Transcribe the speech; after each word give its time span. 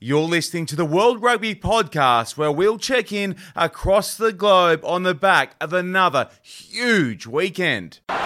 You're 0.00 0.30
listening 0.30 0.64
to 0.66 0.76
the 0.76 0.84
World 0.84 1.20
Rugby 1.20 1.56
Podcast, 1.56 2.36
where 2.36 2.52
we'll 2.52 2.78
check 2.78 3.10
in 3.10 3.34
across 3.56 4.16
the 4.16 4.32
globe 4.32 4.84
on 4.84 5.02
the 5.02 5.12
back 5.12 5.56
of 5.60 5.72
another 5.72 6.30
huge 6.40 7.26
weekend. 7.26 7.98
Down 8.06 8.22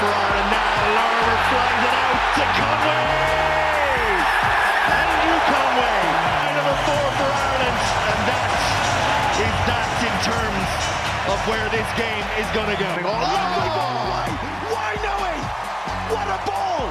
for 0.00 0.08
Ireland 0.08 0.48
now. 0.48 0.80
Larmour 0.96 1.40
flags 1.52 1.84
it 1.84 1.92
out 1.92 2.24
to 2.40 2.44
Conway. 2.56 3.04
Andrew 4.96 5.40
Conway. 5.44 6.00
Number 6.56 6.76
four 6.88 7.06
for 7.20 7.28
Ireland. 7.36 7.80
And 7.84 8.22
that 8.24 8.48
is 9.44 9.56
that 9.68 9.92
in 10.00 10.16
terms 10.24 10.68
of 11.28 11.38
where 11.52 11.68
this 11.68 11.88
game 12.00 12.24
is 12.40 12.48
going 12.56 12.72
to 12.72 12.80
go. 12.80 12.92
Oh, 12.96 13.12
lovely 13.12 13.68
ball 13.76 14.08
away. 14.08 14.40
Why 14.72 14.96
Noe? 15.04 15.36
What 16.16 16.32
a 16.32 16.40
ball. 16.48 16.88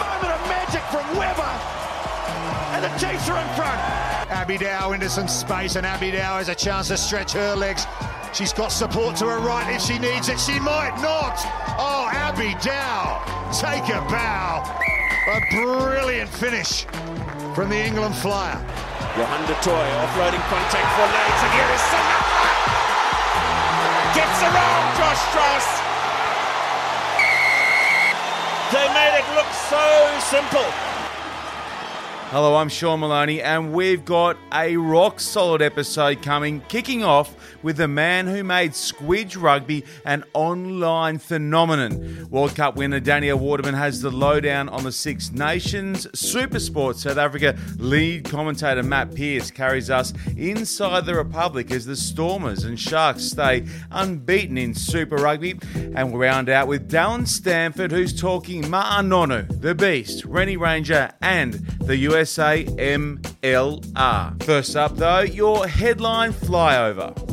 Moment 0.00 0.32
of 0.32 0.40
magic 0.48 0.80
from 0.88 1.04
Weber. 1.12 1.49
The 2.90 2.98
chaser 2.98 3.36
in 3.36 3.48
front. 3.54 3.80
Abby 4.30 4.58
Dow 4.58 4.92
into 4.92 5.08
some 5.08 5.28
space, 5.28 5.76
and 5.76 5.86
Abby 5.86 6.10
Dow 6.10 6.38
has 6.38 6.48
a 6.48 6.54
chance 6.54 6.88
to 6.88 6.96
stretch 6.96 7.32
her 7.32 7.54
legs. 7.54 7.86
She's 8.32 8.52
got 8.52 8.68
support 8.72 9.16
to 9.16 9.26
her 9.26 9.40
right 9.40 9.74
if 9.74 9.82
she 9.82 9.98
needs 9.98 10.28
it. 10.28 10.38
She 10.38 10.58
might 10.60 10.94
not. 11.02 11.38
Oh, 11.78 12.08
Abby 12.10 12.54
Dow, 12.62 13.22
take 13.52 13.84
a 13.90 14.00
bow. 14.06 14.62
A 15.28 15.40
brilliant 15.50 16.30
finish 16.30 16.84
from 17.54 17.68
the 17.70 17.78
England 17.78 18.14
flyer. 18.16 18.58
Johan 19.18 19.42
de 19.46 19.54
Toy 19.62 19.86
offloading 20.06 20.42
contact 20.46 20.88
for 20.94 21.06
legs, 21.10 21.40
and 21.42 21.52
here 21.54 21.70
is 21.74 21.82
Senatla. 21.90 22.46
Gets 24.14 24.40
around 24.42 24.84
Josh 24.98 25.20
Strauss. 25.30 25.66
They 28.72 28.86
made 28.94 29.18
it 29.18 29.26
look 29.34 29.50
so 29.68 29.82
simple. 30.30 30.89
Hello, 32.30 32.54
I'm 32.54 32.68
Sean 32.68 33.00
Maloney, 33.00 33.42
and 33.42 33.72
we've 33.72 34.04
got 34.04 34.36
a 34.54 34.76
rock 34.76 35.18
solid 35.18 35.60
episode 35.60 36.22
coming, 36.22 36.60
kicking 36.68 37.02
off 37.02 37.34
with 37.64 37.76
the 37.76 37.88
man 37.88 38.28
who 38.28 38.44
made 38.44 38.70
Squidge 38.70 39.36
Rugby 39.36 39.84
an 40.04 40.22
online 40.32 41.18
phenomenon. 41.18 42.28
World 42.30 42.54
Cup 42.54 42.76
winner 42.76 43.00
Danielle 43.00 43.40
Waterman 43.40 43.74
has 43.74 44.00
the 44.00 44.12
lowdown 44.12 44.68
on 44.68 44.84
the 44.84 44.92
Six 44.92 45.32
Nations. 45.32 46.06
Supersport 46.14 46.94
South 46.94 47.16
Africa 47.16 47.58
lead 47.78 48.30
commentator 48.30 48.84
Matt 48.84 49.12
Pearce 49.12 49.50
carries 49.50 49.90
us 49.90 50.12
inside 50.36 51.06
the 51.06 51.16
Republic 51.16 51.72
as 51.72 51.84
the 51.84 51.96
Stormers 51.96 52.62
and 52.62 52.78
Sharks 52.78 53.24
stay 53.24 53.66
unbeaten 53.90 54.56
in 54.56 54.72
Super 54.72 55.16
Rugby. 55.16 55.58
And 55.96 56.12
we 56.12 56.20
round 56.20 56.48
out 56.48 56.68
with 56.68 56.88
Dallen 56.88 57.26
Stanford, 57.26 57.90
who's 57.90 58.14
talking 58.18 58.62
Ma'a 58.62 59.04
Nonu, 59.04 59.60
the 59.60 59.74
Beast, 59.74 60.24
Rene 60.24 60.54
Ranger, 60.54 61.10
and 61.20 61.54
the 61.80 61.96
US. 61.96 62.19
USA 62.20 62.64
MLR. 62.64 64.42
First 64.42 64.76
up, 64.76 64.94
though, 64.96 65.20
your 65.20 65.66
headline 65.66 66.34
flyover. 66.34 67.29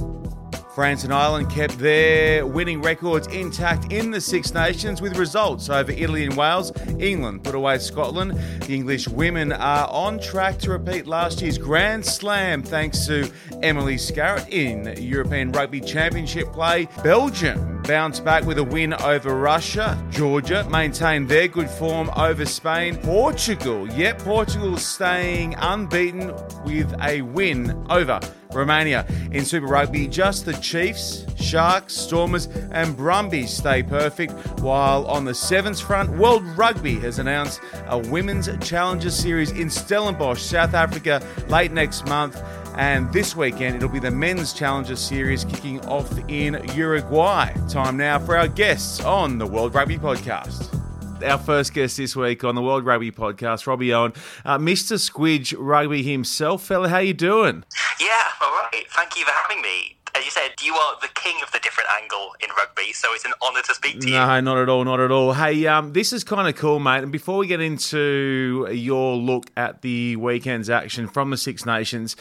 France 0.77 1.03
and 1.03 1.11
Ireland 1.11 1.49
kept 1.49 1.79
their 1.79 2.45
winning 2.45 2.83
records 2.83 3.25
intact 3.29 3.91
in 3.91 4.11
the 4.11 4.21
Six 4.21 4.53
Nations 4.53 5.01
with 5.01 5.17
results 5.17 5.71
over 5.71 5.91
Italy 5.91 6.23
and 6.23 6.37
Wales. 6.37 6.71
England 6.99 7.43
put 7.43 7.55
away 7.55 7.79
Scotland. 7.79 8.39
The 8.61 8.75
English 8.75 9.07
women 9.07 9.53
are 9.53 9.87
on 9.89 10.19
track 10.19 10.59
to 10.59 10.69
repeat 10.69 11.07
last 11.07 11.41
year's 11.41 11.57
Grand 11.57 12.05
Slam 12.05 12.61
thanks 12.61 13.07
to 13.07 13.27
Emily 13.63 13.95
Scarratt 13.95 14.47
in 14.51 15.01
European 15.01 15.51
Rugby 15.51 15.81
Championship 15.81 16.53
play. 16.53 16.87
Belgium 17.03 17.81
bounced 17.81 18.23
back 18.23 18.45
with 18.45 18.59
a 18.59 18.63
win 18.63 18.93
over 18.93 19.33
Russia. 19.33 19.99
Georgia 20.11 20.63
maintained 20.69 21.27
their 21.27 21.47
good 21.47 21.71
form 21.71 22.11
over 22.15 22.45
Spain. 22.45 22.97
Portugal, 22.97 23.91
yet 23.93 24.19
Portugal 24.19 24.77
staying 24.77 25.55
unbeaten 25.55 26.31
with 26.65 26.93
a 27.01 27.23
win 27.23 27.83
over 27.89 28.19
Romania. 28.51 29.05
In 29.31 29.45
Super 29.45 29.67
Rugby, 29.67 30.07
just 30.07 30.45
the 30.45 30.53
Chiefs, 30.53 31.25
Sharks, 31.37 31.95
Stormers, 31.95 32.47
and 32.71 32.95
Brumbies 32.95 33.51
stay 33.51 33.83
perfect, 33.83 34.33
while 34.59 35.05
on 35.07 35.25
the 35.25 35.33
Sevens 35.33 35.79
front, 35.79 36.09
World 36.17 36.43
Rugby 36.57 36.95
has 36.99 37.19
announced 37.19 37.61
a 37.87 37.97
Women's 37.97 38.49
Challenger 38.61 39.09
Series 39.09 39.51
in 39.51 39.69
Stellenbosch, 39.69 40.41
South 40.41 40.73
Africa, 40.73 41.21
late 41.49 41.71
next 41.71 42.05
month. 42.07 42.41
And 42.77 43.11
this 43.11 43.35
weekend, 43.35 43.75
it'll 43.75 43.89
be 43.89 43.99
the 43.99 44.11
Men's 44.11 44.53
Challenger 44.53 44.95
Series 44.95 45.45
kicking 45.45 45.83
off 45.87 46.11
in 46.27 46.61
Uruguay. 46.75 47.53
Time 47.67 47.97
now 47.97 48.19
for 48.19 48.37
our 48.37 48.47
guests 48.47 48.99
on 49.03 49.37
the 49.37 49.47
World 49.47 49.73
Rugby 49.73 49.97
Podcast 49.97 50.77
our 51.23 51.37
first 51.37 51.73
guest 51.73 51.97
this 51.97 52.15
week 52.15 52.43
on 52.43 52.55
the 52.55 52.61
World 52.61 52.85
Rugby 52.85 53.11
Podcast, 53.11 53.67
Robbie 53.67 53.93
Owen, 53.93 54.13
uh, 54.45 54.57
Mr. 54.57 54.97
Squidge 54.97 55.53
Rugby 55.57 56.03
himself. 56.03 56.63
Fella, 56.63 56.89
how 56.89 56.99
you 56.99 57.13
doing? 57.13 57.63
Yeah, 57.99 58.07
all 58.41 58.51
right. 58.51 58.85
Thank 58.89 59.17
you 59.17 59.25
for 59.25 59.31
having 59.31 59.61
me. 59.61 59.97
As 60.15 60.25
you 60.25 60.31
said, 60.31 60.51
you 60.63 60.73
are 60.73 60.97
the 61.01 61.09
king 61.15 61.35
of 61.43 61.51
the 61.51 61.59
different 61.59 61.89
angle 62.01 62.33
in 62.39 62.49
rugby, 62.57 62.91
so 62.93 63.13
it's 63.13 63.25
an 63.25 63.33
honour 63.41 63.61
to 63.61 63.75
speak 63.75 63.99
to 64.01 64.07
you. 64.07 64.13
No, 64.13 64.39
not 64.41 64.57
at 64.57 64.69
all, 64.69 64.83
not 64.83 64.99
at 64.99 65.11
all. 65.11 65.33
Hey, 65.33 65.67
um, 65.67 65.93
this 65.93 66.11
is 66.11 66.23
kind 66.23 66.47
of 66.47 66.55
cool, 66.55 66.79
mate. 66.79 67.03
And 67.03 67.11
before 67.11 67.37
we 67.37 67.47
get 67.47 67.61
into 67.61 68.67
your 68.71 69.15
look 69.15 69.45
at 69.55 69.81
the 69.81 70.15
weekend's 70.15 70.69
action 70.69 71.07
from 71.07 71.29
the 71.29 71.37
Six 71.37 71.65
Nations, 71.65 72.15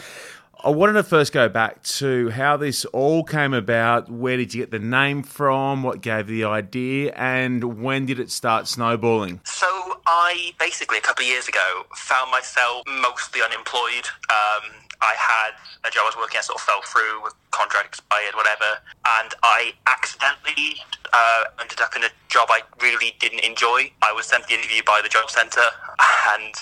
I 0.66 0.71
wanted 0.71 0.94
to 0.94 1.04
first 1.04 1.32
go 1.32 1.49
back 1.49 1.84
to 1.84 2.31
how 2.31 2.56
this 2.56 2.84
all 2.87 3.22
came 3.22 3.54
about. 3.54 4.10
Where 4.10 4.37
did 4.37 4.53
you 4.53 4.62
get 4.62 4.72
the 4.72 4.81
name 4.81 5.22
from? 5.22 5.84
What 5.84 6.00
gave 6.00 6.27
the 6.27 6.43
idea? 6.43 7.12
And 7.15 7.81
when 7.81 8.04
did 8.04 8.19
it 8.19 8.32
start 8.32 8.66
snowballing? 8.66 9.43
So, 9.44 9.69
I 10.09 10.54
basically, 10.59 10.99
a 10.99 11.03
couple 11.03 11.22
of 11.22 11.28
years 11.28 11.47
ago, 11.47 11.84
found 11.94 12.32
myself 12.32 12.82
mostly 12.88 13.43
unemployed. 13.43 14.09
Um, 14.28 14.72
I 15.03 15.15
had 15.17 15.55
a 15.84 15.91
job 15.91 16.05
I 16.05 16.15
was 16.15 16.17
working 16.17 16.39
at, 16.39 16.45
sort 16.45 16.59
of 16.59 16.65
fell 16.65 16.83
through 16.83 17.23
with 17.23 17.34
contract 17.51 17.87
expired, 17.87 18.34
whatever, 18.34 18.81
and 19.21 19.34
I 19.43 19.73
accidentally 19.87 20.81
uh, 21.12 21.45
ended 21.61 21.81
up 21.81 21.97
in 21.97 22.05
a 22.05 22.12
job 22.29 22.49
I 22.51 22.62
really 22.81 23.15
didn't 23.21 23.45
enjoy. 23.45 23.91
I 24.03 24.12
was 24.12 24.27
sent 24.27 24.47
the 24.47 24.55
interview 24.55 24.83
by 24.84 25.01
the 25.03 25.09
job 25.09 25.31
centre, 25.31 25.71
and 26.37 26.55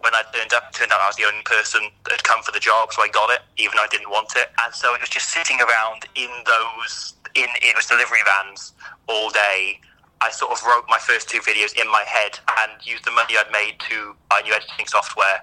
when 0.00 0.14
I 0.14 0.22
turned 0.32 0.52
up, 0.52 0.72
turned 0.72 0.92
out 0.92 1.00
I 1.00 1.08
was 1.08 1.16
the 1.16 1.26
only 1.26 1.42
person 1.44 1.90
that 2.04 2.12
had 2.12 2.24
come 2.24 2.42
for 2.42 2.52
the 2.52 2.60
job, 2.60 2.92
so 2.92 3.02
I 3.02 3.08
got 3.08 3.30
it, 3.30 3.40
even 3.58 3.76
though 3.76 3.84
I 3.84 3.92
didn't 3.92 4.10
want 4.10 4.34
it. 4.36 4.50
And 4.64 4.74
so 4.74 4.94
it 4.94 5.00
was 5.00 5.10
just 5.10 5.28
sitting 5.30 5.60
around 5.60 6.06
in 6.14 6.30
those 6.46 7.14
in 7.36 7.46
it 7.62 7.76
was 7.76 7.86
delivery 7.86 8.18
vans 8.26 8.72
all 9.06 9.30
day 9.30 9.78
I 10.22 10.30
sort 10.30 10.52
of 10.52 10.62
wrote 10.64 10.84
my 10.88 10.98
first 10.98 11.30
two 11.30 11.40
videos 11.40 11.72
in 11.80 11.90
my 11.90 12.04
head 12.06 12.38
and 12.60 12.72
used 12.84 13.04
the 13.04 13.10
money 13.10 13.36
I'd 13.38 13.50
made 13.50 13.80
to 13.88 14.14
buy 14.28 14.42
new 14.42 14.52
editing 14.52 14.86
software. 14.86 15.40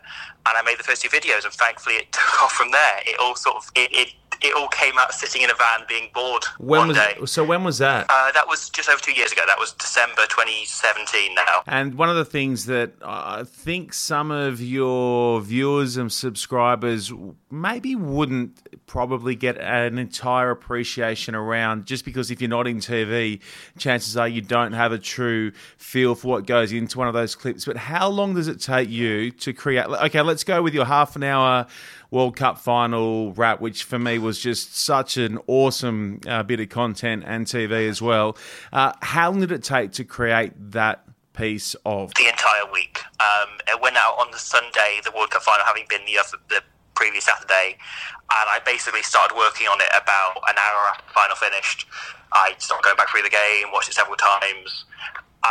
And 0.50 0.58
I 0.58 0.62
made 0.64 0.80
the 0.80 0.84
first 0.84 1.02
two 1.02 1.10
videos, 1.10 1.44
and 1.44 1.54
thankfully 1.54 1.96
it 1.96 2.12
took 2.12 2.44
off 2.44 2.54
from 2.54 2.72
there. 2.72 3.00
It 3.06 3.20
all 3.20 3.36
sort 3.36 3.58
of 3.58 3.70
it, 3.76 3.92
it 3.92 4.14
it 4.42 4.54
all 4.56 4.68
came 4.68 4.98
out 4.98 5.14
sitting 5.14 5.42
in 5.42 5.50
a 5.50 5.54
van 5.54 5.86
being 5.88 6.10
bored 6.14 6.44
when 6.60 6.80
one 6.80 6.88
was, 6.90 6.98
day. 6.98 7.18
So 7.26 7.44
when 7.44 7.64
was 7.64 7.80
that? 7.80 8.06
Uh, 8.10 8.32
that 8.34 8.48
was 8.48 8.70
just 8.70 8.90
over 8.90 9.00
two 9.00 9.14
years 9.14 9.32
ago. 9.32 9.42
That 9.48 9.60
was 9.60 9.74
December 9.74 10.24
2017 10.30 11.36
now. 11.36 11.64
And 11.66 11.96
one 11.96 12.10
of 12.10 12.16
the 12.16 12.26
things 12.26 12.66
that 12.68 12.94
I 13.04 13.44
think 13.46 13.94
some 13.94 14.32
of 14.32 14.62
your 14.62 15.42
viewers 15.42 15.98
and 15.98 16.12
subscribers 16.12 17.12
maybe 17.50 17.96
wouldn't 17.96 18.86
probably 18.86 19.36
get 19.36 19.58
an 19.58 19.98
entire 19.98 20.52
appreciation 20.52 21.36
around, 21.36 21.86
just 21.86 22.06
because 22.06 22.32
if 22.32 22.42
you're 22.42 22.50
not 22.50 22.68
in 22.68 22.78
TV, 22.78 23.42
chances 23.78 24.16
are 24.18 24.28
you 24.28 24.42
don't 24.42 24.74
have 24.74 24.92
a 24.92 25.00
true 25.00 25.52
feel 25.78 26.16
for 26.16 26.28
what 26.28 26.46
goes 26.46 26.72
into 26.72 26.98
one 26.98 27.08
of 27.08 27.14
those 27.14 27.36
clips. 27.36 27.66
But 27.66 27.78
how 27.78 28.08
long 28.10 28.36
does 28.36 28.48
it 28.48 28.62
take 28.62 28.90
you 28.90 29.32
to 29.32 29.54
create? 29.54 29.86
Okay, 29.86 30.22
let's 30.22 30.37
go 30.44 30.62
with 30.62 30.74
your 30.74 30.86
half 30.86 31.16
an 31.16 31.24
hour 31.24 31.68
World 32.12 32.36
Cup 32.36 32.58
final 32.58 33.34
wrap, 33.34 33.60
which 33.60 33.84
for 33.84 34.00
me 34.00 34.18
was 34.18 34.40
just 34.40 34.78
such 34.78 35.18
an 35.18 35.40
awesome 35.48 36.22
uh, 36.28 36.44
bit 36.44 36.60
of 36.60 36.70
content 36.70 37.24
and 37.26 37.46
TV 37.46 37.90
as 37.90 38.02
well. 38.02 38.38
Uh, 38.72 38.94
how 39.02 39.30
long 39.30 39.42
did 39.42 39.52
it 39.52 39.64
take 39.64 39.92
to 39.94 40.04
create 40.04 40.54
that 40.72 41.04
piece 41.34 41.76
of? 41.86 42.14
The 42.16 42.28
entire 42.28 42.72
week. 42.72 43.02
Um, 43.20 43.50
it 43.68 43.82
went 43.82 43.98
out 43.98 44.16
on 44.20 44.32
the 44.32 44.40
Sunday, 44.40 45.00
the 45.04 45.12
World 45.12 45.32
Cup 45.32 45.44
final 45.44 45.66
having 45.66 45.86
been 45.90 46.02
the, 46.06 46.18
the 46.50 46.62
previous 46.96 47.26
Saturday, 47.26 47.78
and 47.78 48.50
I 48.50 48.60
basically 48.66 49.04
started 49.04 49.36
working 49.36 49.68
on 49.68 49.80
it 49.82 49.90
about 49.92 50.42
an 50.48 50.56
hour 50.58 50.90
after 50.90 51.04
the 51.08 51.14
final 51.14 51.36
finished. 51.36 51.88
I 52.34 52.54
started 52.58 52.84
going 52.84 52.98
back 52.98 53.10
through 53.10 53.24
the 53.24 53.30
game, 53.30 53.72
watched 53.72 53.90
it 53.90 53.94
several 53.94 54.18
times, 54.18 54.86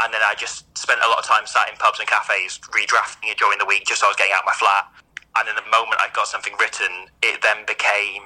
and 0.05 0.13
then 0.13 0.21
I 0.25 0.35
just 0.37 0.67
spent 0.77 1.01
a 1.01 1.09
lot 1.09 1.19
of 1.19 1.25
time 1.25 1.47
sat 1.47 1.69
in 1.71 1.77
pubs 1.77 1.99
and 1.99 2.09
cafes 2.09 2.59
redrafting 2.75 3.31
it 3.31 3.39
during 3.39 3.59
the 3.59 3.67
week 3.67 3.87
just 3.87 4.01
so 4.01 4.07
I 4.07 4.11
was 4.11 4.17
getting 4.17 4.35
out 4.35 4.43
of 4.43 4.51
my 4.51 4.59
flat 4.59 4.91
and 5.39 5.49
in 5.49 5.57
the 5.57 5.69
moment 5.69 6.01
I 6.01 6.09
got 6.17 6.27
something 6.29 6.55
written, 6.59 7.13
it 7.21 7.43
then 7.43 7.69
became. 7.69 8.25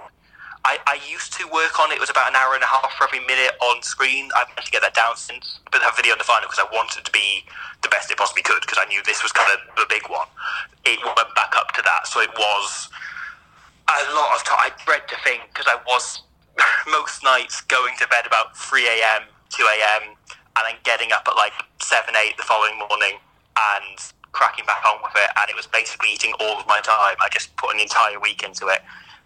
I, 0.62 0.78
I 0.86 1.00
used 1.08 1.32
to 1.40 1.48
work 1.48 1.80
on 1.80 1.90
it. 1.90 1.96
It 1.96 2.00
was 2.00 2.10
about 2.10 2.28
an 2.28 2.36
hour 2.36 2.54
and 2.54 2.62
a 2.62 2.70
half 2.70 2.92
for 2.94 3.04
every 3.04 3.24
minute 3.24 3.56
on 3.58 3.82
screen. 3.82 4.28
I've 4.36 4.46
managed 4.54 4.70
to 4.70 4.74
get 4.76 4.82
that 4.82 4.94
down 4.94 5.16
since. 5.16 5.58
But 5.72 5.80
that 5.80 5.96
video 5.96 6.12
on 6.12 6.20
the 6.20 6.28
final 6.28 6.46
because 6.46 6.62
I 6.62 6.68
wanted 6.70 7.02
to 7.04 7.10
be 7.10 7.42
the 7.82 7.88
best 7.88 8.10
it 8.12 8.18
possibly 8.18 8.42
could 8.42 8.60
because 8.60 8.78
I 8.78 8.86
knew 8.86 9.02
this 9.02 9.24
was 9.24 9.32
kind 9.32 9.48
of 9.50 9.58
the 9.74 9.88
big 9.88 10.06
one. 10.06 10.28
It 10.84 11.00
went 11.02 11.34
back 11.34 11.56
up 11.56 11.72
to 11.74 11.82
that, 11.82 12.06
so 12.06 12.20
it 12.20 12.30
was 12.36 12.88
a 13.88 14.14
lot 14.14 14.36
of 14.36 14.44
time. 14.44 14.70
I 14.70 14.70
dread 14.84 15.08
to 15.08 15.16
think 15.24 15.48
because 15.50 15.66
I 15.66 15.80
was 15.88 16.22
most 16.92 17.24
nights 17.24 17.62
going 17.62 17.96
to 17.98 18.06
bed 18.06 18.26
about 18.26 18.54
three 18.54 18.86
a.m., 18.86 19.26
two 19.48 19.64
a.m., 19.64 20.14
and 20.56 20.64
then 20.66 20.76
getting 20.84 21.12
up 21.12 21.26
at 21.28 21.36
like 21.36 21.52
seven, 21.80 22.14
eight 22.16 22.36
the 22.36 22.42
following 22.42 22.78
morning 22.78 23.18
and 23.56 23.98
cracking 24.32 24.64
back 24.66 24.84
on 24.86 25.02
with 25.02 25.12
it, 25.16 25.30
and 25.36 25.50
it 25.50 25.56
was 25.56 25.66
basically 25.66 26.10
eating 26.12 26.32
all 26.40 26.58
of 26.58 26.66
my 26.66 26.80
time. 26.80 27.16
I 27.20 27.28
just 27.32 27.54
put 27.56 27.74
an 27.74 27.80
entire 27.80 28.18
week 28.20 28.42
into 28.42 28.68
it. 28.68 28.80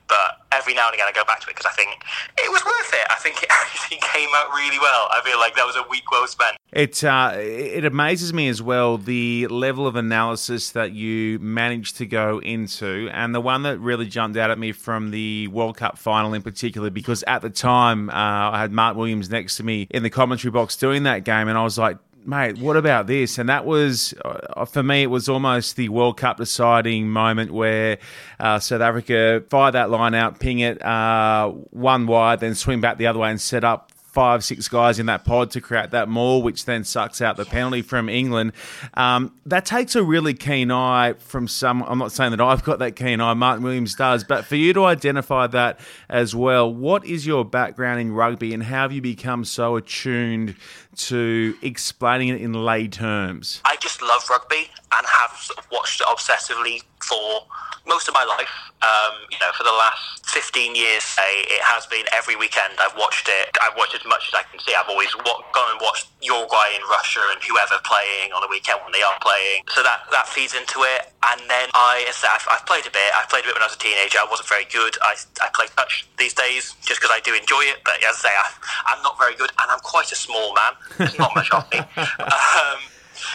But 0.09 0.43
every 0.53 0.75
now 0.75 0.87
and 0.87 0.95
again, 0.95 1.07
I 1.09 1.13
go 1.13 1.25
back 1.25 1.41
to 1.41 1.47
it 1.49 1.57
because 1.57 1.67
I 1.67 1.75
think 1.75 1.91
it 2.39 2.51
was 2.51 2.63
worth 2.65 2.93
it. 2.93 3.07
I 3.11 3.17
think 3.17 3.43
it 3.43 3.49
actually 3.51 3.99
came 4.03 4.29
out 4.35 4.51
really 4.53 4.79
well. 4.79 5.09
I 5.11 5.21
feel 5.25 5.39
like 5.39 5.57
that 5.57 5.67
was 5.67 5.77
a 5.77 5.85
week 5.89 6.11
well 6.11 6.27
spent. 6.27 6.57
It 6.73 7.03
uh, 7.05 7.33
it 7.37 7.85
amazes 7.85 8.33
me 8.33 8.49
as 8.49 8.61
well 8.61 8.99
the 8.99 9.47
level 9.47 9.87
of 9.87 9.97
analysis 9.97 10.71
that 10.73 10.93
you 10.93 11.39
managed 11.39 11.97
to 11.99 12.07
go 12.07 12.39
into, 12.41 13.09
and 13.13 13.35
the 13.35 13.41
one 13.41 13.63
that 13.63 13.79
really 13.79 14.07
jumped 14.07 14.37
out 14.37 14.51
at 14.51 14.59
me 14.59 14.73
from 14.73 15.11
the 15.11 15.49
World 15.49 15.77
Cup 15.77 15.99
final 15.99 16.35
in 16.35 16.43
particular, 16.43 16.91
because 16.91 17.23
at 17.27 17.43
the 17.43 17.51
time 17.51 18.11
uh, 18.11 18.13
I 18.13 18.61
had 18.61 18.73
Mark 18.73 18.97
Williams 18.97 19.31
next 19.31 19.57
to 19.57 19.63
me 19.63 19.87
in 19.91 20.03
the 20.03 20.11
commentary 20.11 20.51
box 20.51 20.77
doing 20.77 21.05
that 21.05 21.25
game, 21.25 21.49
and 21.49 21.57
I 21.57 21.63
was 21.63 21.79
like, 21.79 21.97
mate, 22.27 22.59
what 22.59 22.77
about 22.77 23.07
this? 23.07 23.39
And 23.39 23.49
that 23.49 23.65
was, 23.65 24.15
uh, 24.25 24.65
for 24.65 24.83
me, 24.83 25.03
it 25.03 25.11
was 25.11 25.29
almost 25.29 25.77
the 25.77 25.89
World 25.89 26.17
Cup 26.17 26.37
deciding 26.39 27.09
moment 27.09 27.53
where 27.53 27.99
uh, 28.41 28.59
South 28.59 28.81
Africa 28.81 29.43
fire 29.49 29.73
that 29.73 29.91
line 29.91 30.15
out, 30.15 30.41
ping 30.41 30.61
it 30.61 30.83
uh, 30.85 31.49
one 31.49 32.07
wide, 32.07 32.41
then 32.41 32.55
swing 32.55 32.81
back 32.81 32.99
the 32.99 33.07
other 33.07 33.19
way 33.19 33.31
and 33.31 33.41
set 33.41 33.65
up 33.65 33.91
five, 34.15 34.45
six 34.45 34.69
guys 34.69 35.01
in 35.01 35.07
that 35.07 35.25
pod 35.25 35.51
to 35.51 35.61
create 35.61 35.91
that 35.91 36.09
maul, 36.09 36.41
which 36.41 36.67
then 36.67 36.85
sucks 36.85 37.21
out 37.21 37.37
the 37.37 37.45
penalty 37.45 37.83
from 37.83 38.09
England. 38.09 38.53
Um, 38.95 39.35
that 39.45 39.67
takes 39.67 39.97
a 39.97 40.05
really 40.05 40.35
keen 40.35 40.71
eye 40.71 41.15
from 41.15 41.49
some. 41.49 41.83
I'm 41.83 41.99
not 41.99 42.13
saying 42.13 42.31
that 42.31 42.41
I've 42.41 42.63
got 42.63 42.79
that 42.79 42.95
keen 42.95 43.21
eye, 43.21 43.35
Martin 43.35 43.65
Williams 43.65 43.97
does, 43.97 44.23
but 44.23 44.45
for 44.45 44.55
you 44.55 44.73
to 44.73 44.85
identify 44.85 45.49
that 45.49 45.81
as 46.09 46.33
well, 46.33 46.73
what 46.73 47.05
is 47.05 47.27
your 47.27 47.45
background 47.45 48.01
in 48.01 48.13
rugby 48.13 48.55
and 48.55 48.63
how 48.63 48.83
have 48.83 48.93
you 48.93 49.03
become 49.03 49.45
so 49.45 49.75
attuned 49.75 50.55
to 50.97 51.57
explaining 51.61 52.29
it 52.29 52.41
in 52.41 52.53
lay 52.53 52.87
terms? 52.87 53.61
I 53.65 53.75
just 53.81 54.01
love 54.01 54.23
rugby 54.31 54.71
and 54.99 55.07
have 55.07 55.35
watched 55.73 56.01
it 56.01 56.07
obsessively 56.07 56.83
for 57.03 57.47
most 57.87 58.09
of 58.09 58.15
my 58.15 58.25
life. 58.25 58.49
Um, 58.81 59.17
you 59.31 59.39
know, 59.41 59.53
for 59.57 59.65
the 59.65 59.73
last 59.73 60.25
15 60.29 60.77
years, 60.77 61.05
say, 61.05 61.45
it 61.49 61.63
has 61.65 61.87
been 61.87 62.05
every 62.13 62.37
weekend 62.37 62.73
I've 62.81 62.97
watched 62.97 63.29
it. 63.29 63.53
I've 63.61 63.77
watched 63.77 63.95
as 63.95 64.05
much 64.05 64.29
as 64.29 64.35
I 64.35 64.43
can 64.49 64.61
see. 64.61 64.73
I've 64.75 64.89
always 64.89 65.13
gone 65.15 65.69
and 65.73 65.81
watched 65.81 66.09
Uruguay 66.21 66.77
and 66.77 66.85
Russia 66.89 67.21
and 67.33 67.41
whoever 67.45 67.77
playing 67.85 68.33
on 68.33 68.41
the 68.41 68.49
weekend 68.49 68.81
when 68.85 68.93
they 68.93 69.05
are 69.05 69.17
playing. 69.21 69.65
So 69.73 69.83
that, 69.85 70.09
that 70.13 70.29
feeds 70.29 70.53
into 70.57 70.85
it. 70.85 71.13
And 71.25 71.41
then 71.49 71.69
I, 71.73 72.05
I've, 72.09 72.47
I've 72.51 72.67
played 72.67 72.85
a 72.85 72.93
bit. 72.93 73.09
I 73.17 73.25
played 73.29 73.45
a 73.45 73.53
bit 73.53 73.57
when 73.57 73.65
I 73.65 73.69
was 73.73 73.77
a 73.77 73.85
teenager. 73.85 74.21
I 74.21 74.29
wasn't 74.29 74.49
very 74.49 74.69
good. 74.69 74.97
I, 75.01 75.17
I 75.41 75.49
play 75.53 75.69
touch 75.77 76.09
these 76.17 76.33
days 76.33 76.77
just 76.85 77.01
because 77.01 77.13
I 77.13 77.21
do 77.25 77.33
enjoy 77.33 77.69
it. 77.69 77.85
But 77.85 78.01
as 78.05 78.21
I 78.21 78.29
say, 78.29 78.35
I, 78.37 78.49
I'm 78.93 79.03
not 79.05 79.17
very 79.17 79.37
good 79.37 79.53
and 79.61 79.69
I'm 79.69 79.81
quite 79.81 80.13
a 80.13 80.17
small 80.17 80.53
man. 80.57 80.73
There's 80.99 81.19
not 81.19 81.33
much 81.37 81.53
of 81.53 81.65
me. 81.73 81.81
Um, 82.25 82.81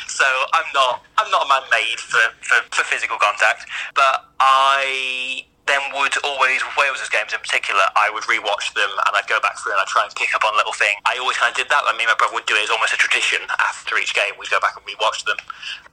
so 0.07 0.25
I'm 0.53 0.69
not 0.73 1.03
I'm 1.17 1.29
not 1.31 1.45
a 1.45 1.49
man 1.49 1.65
made 1.71 1.99
for, 1.99 2.21
for, 2.41 2.59
for 2.71 2.83
physical 2.83 3.17
contact. 3.17 3.65
But 3.95 4.25
I 4.39 5.45
then 5.69 5.85
would 5.93 6.17
always 6.25 6.65
Wales' 6.73 7.05
games 7.13 7.29
in 7.29 7.37
particular, 7.37 7.85
I 7.93 8.09
would 8.09 8.25
rewatch 8.25 8.73
them 8.73 8.89
and 8.89 9.13
I'd 9.13 9.29
go 9.29 9.37
back 9.37 9.61
through 9.61 9.77
and 9.77 9.81
I'd 9.85 9.93
try 9.93 10.01
and 10.01 10.09
pick 10.17 10.33
up 10.33 10.41
on 10.41 10.57
little 10.57 10.73
things. 10.73 10.97
I 11.05 11.21
always 11.21 11.37
kind 11.37 11.53
of 11.53 11.57
did 11.61 11.69
that. 11.69 11.85
Like 11.85 11.93
me 11.93 12.09
and 12.09 12.11
my 12.11 12.17
brother 12.17 12.33
would 12.33 12.49
do 12.49 12.57
it 12.57 12.65
as 12.65 12.73
almost 12.73 12.97
a 12.97 12.97
tradition 12.97 13.45
after 13.61 14.01
each 14.01 14.17
game. 14.17 14.33
We'd 14.41 14.49
go 14.49 14.57
back 14.57 14.73
and 14.73 14.81
rewatch 14.81 15.29
them. 15.29 15.37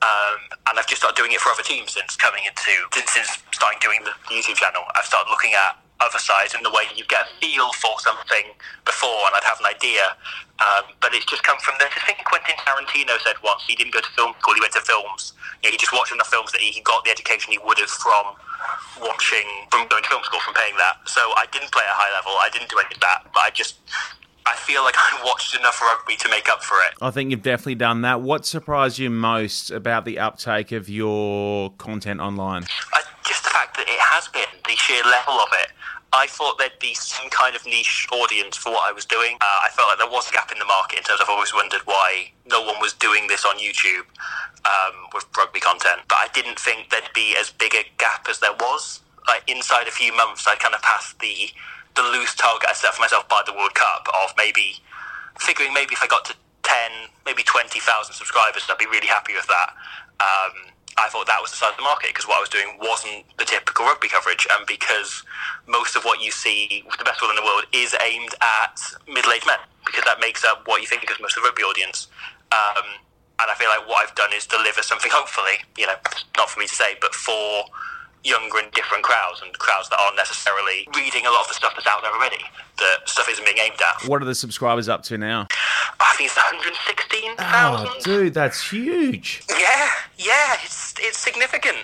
Um, 0.01 0.41
and 0.73 0.81
I've 0.81 0.89
just 0.89 1.05
started 1.05 1.21
doing 1.21 1.37
it 1.37 1.45
for 1.45 1.53
other 1.53 1.63
teams 1.63 1.93
since 1.93 2.17
coming 2.17 2.49
into 2.49 2.73
since, 2.97 3.13
since 3.13 3.45
starting 3.53 3.77
doing 3.85 4.01
the 4.09 4.17
YouTube 4.33 4.57
channel. 4.57 4.81
I've 4.97 5.05
started 5.05 5.29
looking 5.29 5.53
at 5.53 5.77
other 6.01 6.19
sides 6.19 6.53
and 6.55 6.65
the 6.65 6.71
way 6.71 6.85
you 6.95 7.05
get 7.09 7.25
a 7.25 7.29
feel 7.41 7.73
for 7.73 7.97
something 8.01 8.53
before, 8.85 9.25
and 9.29 9.33
I'd 9.37 9.49
have 9.49 9.61
an 9.61 9.67
idea. 9.67 10.17
Um, 10.57 10.93
but 11.01 11.13
it's 11.13 11.25
just 11.25 11.43
come 11.43 11.59
from 11.61 11.75
this. 11.79 11.93
I 11.97 12.01
think 12.05 12.25
Quentin 12.25 12.57
Tarantino 12.65 13.17
said 13.21 13.37
once 13.45 13.65
he 13.69 13.77
didn't 13.77 13.93
go 13.93 14.01
to 14.01 14.13
film 14.17 14.33
school; 14.41 14.55
he 14.55 14.61
went 14.61 14.73
to 14.73 14.85
films. 14.85 15.33
You 15.63 15.69
know, 15.69 15.73
he 15.73 15.79
just 15.79 15.93
watched 15.93 16.13
enough 16.13 16.29
films 16.29 16.53
that 16.53 16.61
he 16.61 16.81
got 16.81 17.05
the 17.05 17.11
education 17.11 17.53
he 17.53 17.61
would 17.65 17.79
have 17.79 17.93
from 17.93 18.37
watching, 19.01 19.47
from 19.71 19.89
going 19.89 20.03
to 20.03 20.09
film 20.09 20.25
school, 20.25 20.41
from 20.41 20.55
paying 20.55 20.77
that. 20.77 21.01
So 21.09 21.21
I 21.37 21.45
didn't 21.53 21.73
play 21.73 21.85
at 21.85 21.93
a 21.93 21.99
high 21.99 22.13
level. 22.13 22.33
I 22.41 22.49
didn't 22.53 22.69
do 22.69 22.79
any 22.79 22.95
of 22.95 23.01
that, 23.01 23.29
but 23.33 23.41
I 23.41 23.51
just 23.51 23.77
I 24.47 24.55
feel 24.55 24.83
like 24.85 24.95
I 24.99 25.23
watched 25.25 25.55
enough 25.57 25.81
rugby 25.81 26.17
to 26.17 26.29
make 26.29 26.49
up 26.49 26.63
for 26.63 26.77
it. 26.89 26.97
I 27.03 27.11
think 27.11 27.31
you've 27.31 27.43
definitely 27.43 27.77
done 27.77 28.03
that. 28.03 28.21
What 28.21 28.47
surprised 28.47 28.99
you 28.99 29.11
most 29.11 29.71
about 29.71 30.05
the 30.05 30.19
uptake 30.19 30.73
of 30.73 30.89
your 30.89 31.73
content 31.73 32.21
online? 32.21 32.65
Uh, 32.65 32.99
just 33.27 33.45
the 33.45 33.51
fact 33.51 33.77
that 33.77 33.89
it 33.89 34.01
has 34.01 34.29
been 34.29 34.49
the 34.65 34.77
sheer 34.77 35.03
level 35.05 35.35
of 35.35 35.49
it. 35.65 35.73
I 36.17 36.27
thought 36.27 36.57
there'd 36.59 36.79
be 36.81 36.95
some 36.95 37.29
kind 37.29 37.55
of 37.55 37.65
niche 37.67 38.09
audience 38.11 38.57
for 38.57 38.73
what 38.73 38.89
I 38.89 38.93
was 38.93 39.05
doing. 39.05 39.37
Uh, 39.41 39.59
I 39.65 39.69
felt 39.69 39.89
like 39.89 39.99
there 39.99 40.09
was 40.11 40.29
a 40.29 40.33
gap 40.33 40.51
in 40.51 40.59
the 40.59 40.65
market 40.65 40.99
in 40.99 41.05
terms 41.05 41.21
of 41.21 41.29
I've 41.29 41.35
always 41.35 41.53
wondered 41.53 41.83
why 41.85 42.33
no 42.49 42.63
one 42.63 42.77
was 42.81 42.95
doing 42.95 43.27
this 43.29 43.45
on 43.45 43.59
YouTube 43.59 44.09
um, 44.65 44.95
with 45.13 45.27
rugby 45.37 45.61
content. 45.61 46.01
But 46.09 46.17
I 46.17 46.29
didn't 46.33 46.59
think 46.59 46.89
there'd 46.91 47.13
be 47.15 47.37
as 47.39 47.51
big 47.51 47.75
a 47.75 47.85
gap 47.99 48.27
as 48.31 48.41
there 48.41 48.57
was. 48.59 49.01
Like 49.29 49.45
inside 49.47 49.89
a 49.89 49.91
few 49.91 50.17
months, 50.17 50.47
I 50.49 50.57
kind 50.57 50.75
of 50.75 50.83
passed 50.83 51.19
the 51.21 51.51
the 51.97 52.03
loose 52.03 52.35
target 52.35 52.69
I 52.69 52.75
set 52.75 52.95
for 52.95 53.01
myself 53.01 53.29
by 53.29 53.43
the 53.47 53.53
World 53.53 53.75
Cup 53.75 54.07
of 54.23 54.33
maybe 54.37 54.77
figuring 55.41 55.73
maybe 55.73 55.95
if 55.95 56.03
I 56.03 56.07
got 56.07 56.25
to 56.27 56.35
ten, 56.62 57.11
maybe 57.25 57.43
twenty 57.43 57.81
thousand 57.81 58.15
subscribers, 58.15 58.65
I'd 58.71 58.79
be 58.79 58.87
really 58.87 59.09
happy 59.09 59.35
with 59.35 59.47
that. 59.49 59.69
Um, 60.21 60.73
I 60.99 61.09
thought 61.09 61.27
that 61.27 61.43
was 61.43 61.51
the 61.51 61.59
size 61.59 61.73
of 61.73 61.77
the 61.77 61.83
market 61.83 62.11
because 62.11 62.27
what 62.27 62.39
I 62.39 62.41
was 62.41 62.49
doing 62.49 62.79
wasn't 62.81 63.25
the 63.37 63.45
typical 63.45 63.85
rugby 63.85 64.09
coverage, 64.09 64.47
and 64.51 64.67
because 64.67 65.23
most 65.67 65.95
of 65.95 66.05
what 66.05 66.23
you 66.23 66.31
see 66.31 66.83
with 66.87 66.99
the 66.99 67.05
best 67.05 67.21
will 67.21 67.31
in 67.31 67.37
the 67.37 67.45
world 67.45 67.65
is 67.73 67.95
aimed 68.03 68.35
at 68.41 68.81
middle-aged 69.07 69.47
men, 69.47 69.61
because 69.85 70.05
that 70.05 70.21
makes 70.21 70.45
up 70.45 70.67
what 70.67 70.81
you 70.81 70.87
think 70.87 71.05
is 71.05 71.21
most 71.21 71.37
of 71.37 71.43
the 71.43 71.49
rugby 71.49 71.63
audience. 71.63 72.09
Um, 72.53 72.85
and 73.41 73.51
I 73.51 73.55
feel 73.55 73.69
like 73.69 73.87
what 73.87 74.09
I've 74.09 74.15
done 74.15 74.31
is 74.35 74.47
deliver 74.47 74.83
something, 74.83 75.11
hopefully, 75.15 75.61
you 75.77 75.87
know, 75.87 75.97
not 76.37 76.49
for 76.49 76.61
me 76.61 76.67
to 76.67 76.75
say, 76.75 76.97
but 77.01 77.15
for 77.15 77.65
younger 78.26 78.58
and 78.58 78.70
different 78.73 79.05
crowds 79.05 79.40
and 79.43 79.52
crowds 79.58 79.88
that 79.90 79.99
aren't 80.00 80.17
necessarily 80.17 80.88
reading 80.96 81.25
a 81.26 81.31
lot 81.31 81.43
of 81.43 81.49
the 81.49 81.55
stuff 81.55 81.73
that's 81.75 81.87
out 81.87 82.02
there 82.02 82.12
already. 82.12 82.43
The 82.78 83.06
stuff 83.06 83.28
isn't 83.31 83.44
being 83.44 83.58
aimed 83.58 83.81
at. 83.81 84.08
What 84.08 84.20
are 84.20 84.25
the 84.26 84.34
subscribers 84.34 84.88
up 84.88 85.02
to 85.05 85.17
now? 85.17 85.46
I 86.00 86.14
think 86.17 86.28
it's 86.28 86.37
116,000. 86.37 87.37
Oh, 87.88 87.94
dude, 88.02 88.34
that's 88.34 88.70
huge. 88.70 89.43
Yeah, 89.49 89.90
yeah, 90.19 90.56
it's 90.64 90.94
it's 90.99 91.19
significant. 91.19 91.78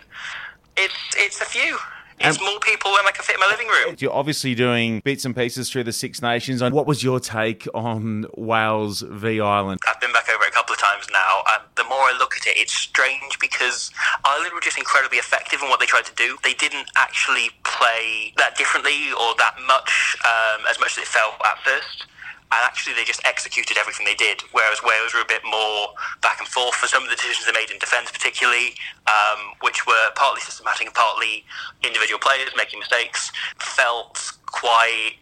It's 0.77 0.95
it's 1.17 1.41
a 1.41 1.45
few. 1.45 1.79
It's 2.25 2.41
more 2.41 2.61
people 2.61 2.93
than 2.93 3.07
I 3.07 3.11
can 3.11 3.25
fit 3.25 3.35
in 3.35 3.41
my 3.41 3.49
living 3.49 3.67
room. 3.67 3.97
You're 3.99 4.13
obviously 4.13 4.55
doing 4.55 5.01
bits 5.05 5.25
and 5.25 5.35
pieces 5.35 5.71
through 5.71 5.85
the 5.85 5.93
Six 5.93 6.23
Nations. 6.23 6.63
And 6.63 6.73
What 6.75 6.87
was 6.87 7.03
your 7.03 7.19
take 7.19 7.67
on 7.75 8.27
Wales 8.37 9.03
v 9.03 9.41
Ireland? 9.41 9.81
I've 9.89 10.01
been 10.01 10.13
back 10.13 10.29
over 10.29 10.45
couple 10.73 10.89
of 10.89 10.97
times 10.97 11.11
now, 11.13 11.43
and 11.55 11.63
the 11.77 11.85
more 11.85 12.09
I 12.09 12.17
look 12.19 12.35
at 12.37 12.47
it, 12.47 12.57
it's 12.57 12.73
strange 12.73 13.39
because 13.41 13.91
Ireland 14.25 14.53
were 14.55 14.61
just 14.61 14.79
incredibly 14.79 15.19
effective 15.19 15.61
in 15.63 15.69
what 15.69 15.81
they 15.81 15.87
tried 15.87 16.07
to 16.07 16.15
do. 16.15 16.37
They 16.45 16.55
didn't 16.55 16.89
actually 16.97 17.51
play 17.65 18.33
that 18.37 18.57
differently 18.57 19.13
or 19.13 19.35
that 19.39 19.57
much, 19.67 20.17
um, 20.25 20.65
as 20.71 20.79
much 20.81 20.97
as 20.97 21.05
it 21.05 21.09
felt 21.09 21.35
at 21.45 21.59
first 21.65 22.07
and 22.53 22.61
actually 22.69 22.93
they 22.93 23.05
just 23.05 23.25
executed 23.25 23.79
everything 23.79 24.05
they 24.05 24.15
did. 24.15 24.43
Whereas 24.53 24.83
Wales 24.85 25.15
were 25.15 25.23
a 25.23 25.27
bit 25.27 25.41
more 25.41 25.89
back 26.21 26.37
and 26.39 26.47
forth 26.47 26.75
for 26.75 26.87
some 26.87 27.03
of 27.03 27.09
the 27.09 27.17
decisions 27.17 27.47
they 27.47 27.53
made 27.57 27.73
in 27.73 27.79
defence, 27.79 28.13
particularly, 28.13 28.77
um, 29.09 29.57
which 29.63 29.87
were 29.87 30.13
partly 30.17 30.43
systematic 30.43 30.85
and 30.85 30.95
partly 30.95 31.47
individual 31.83 32.21
players 32.21 32.53
making 32.55 32.79
mistakes, 32.79 33.33
felt 33.57 34.37
quite. 34.45 35.17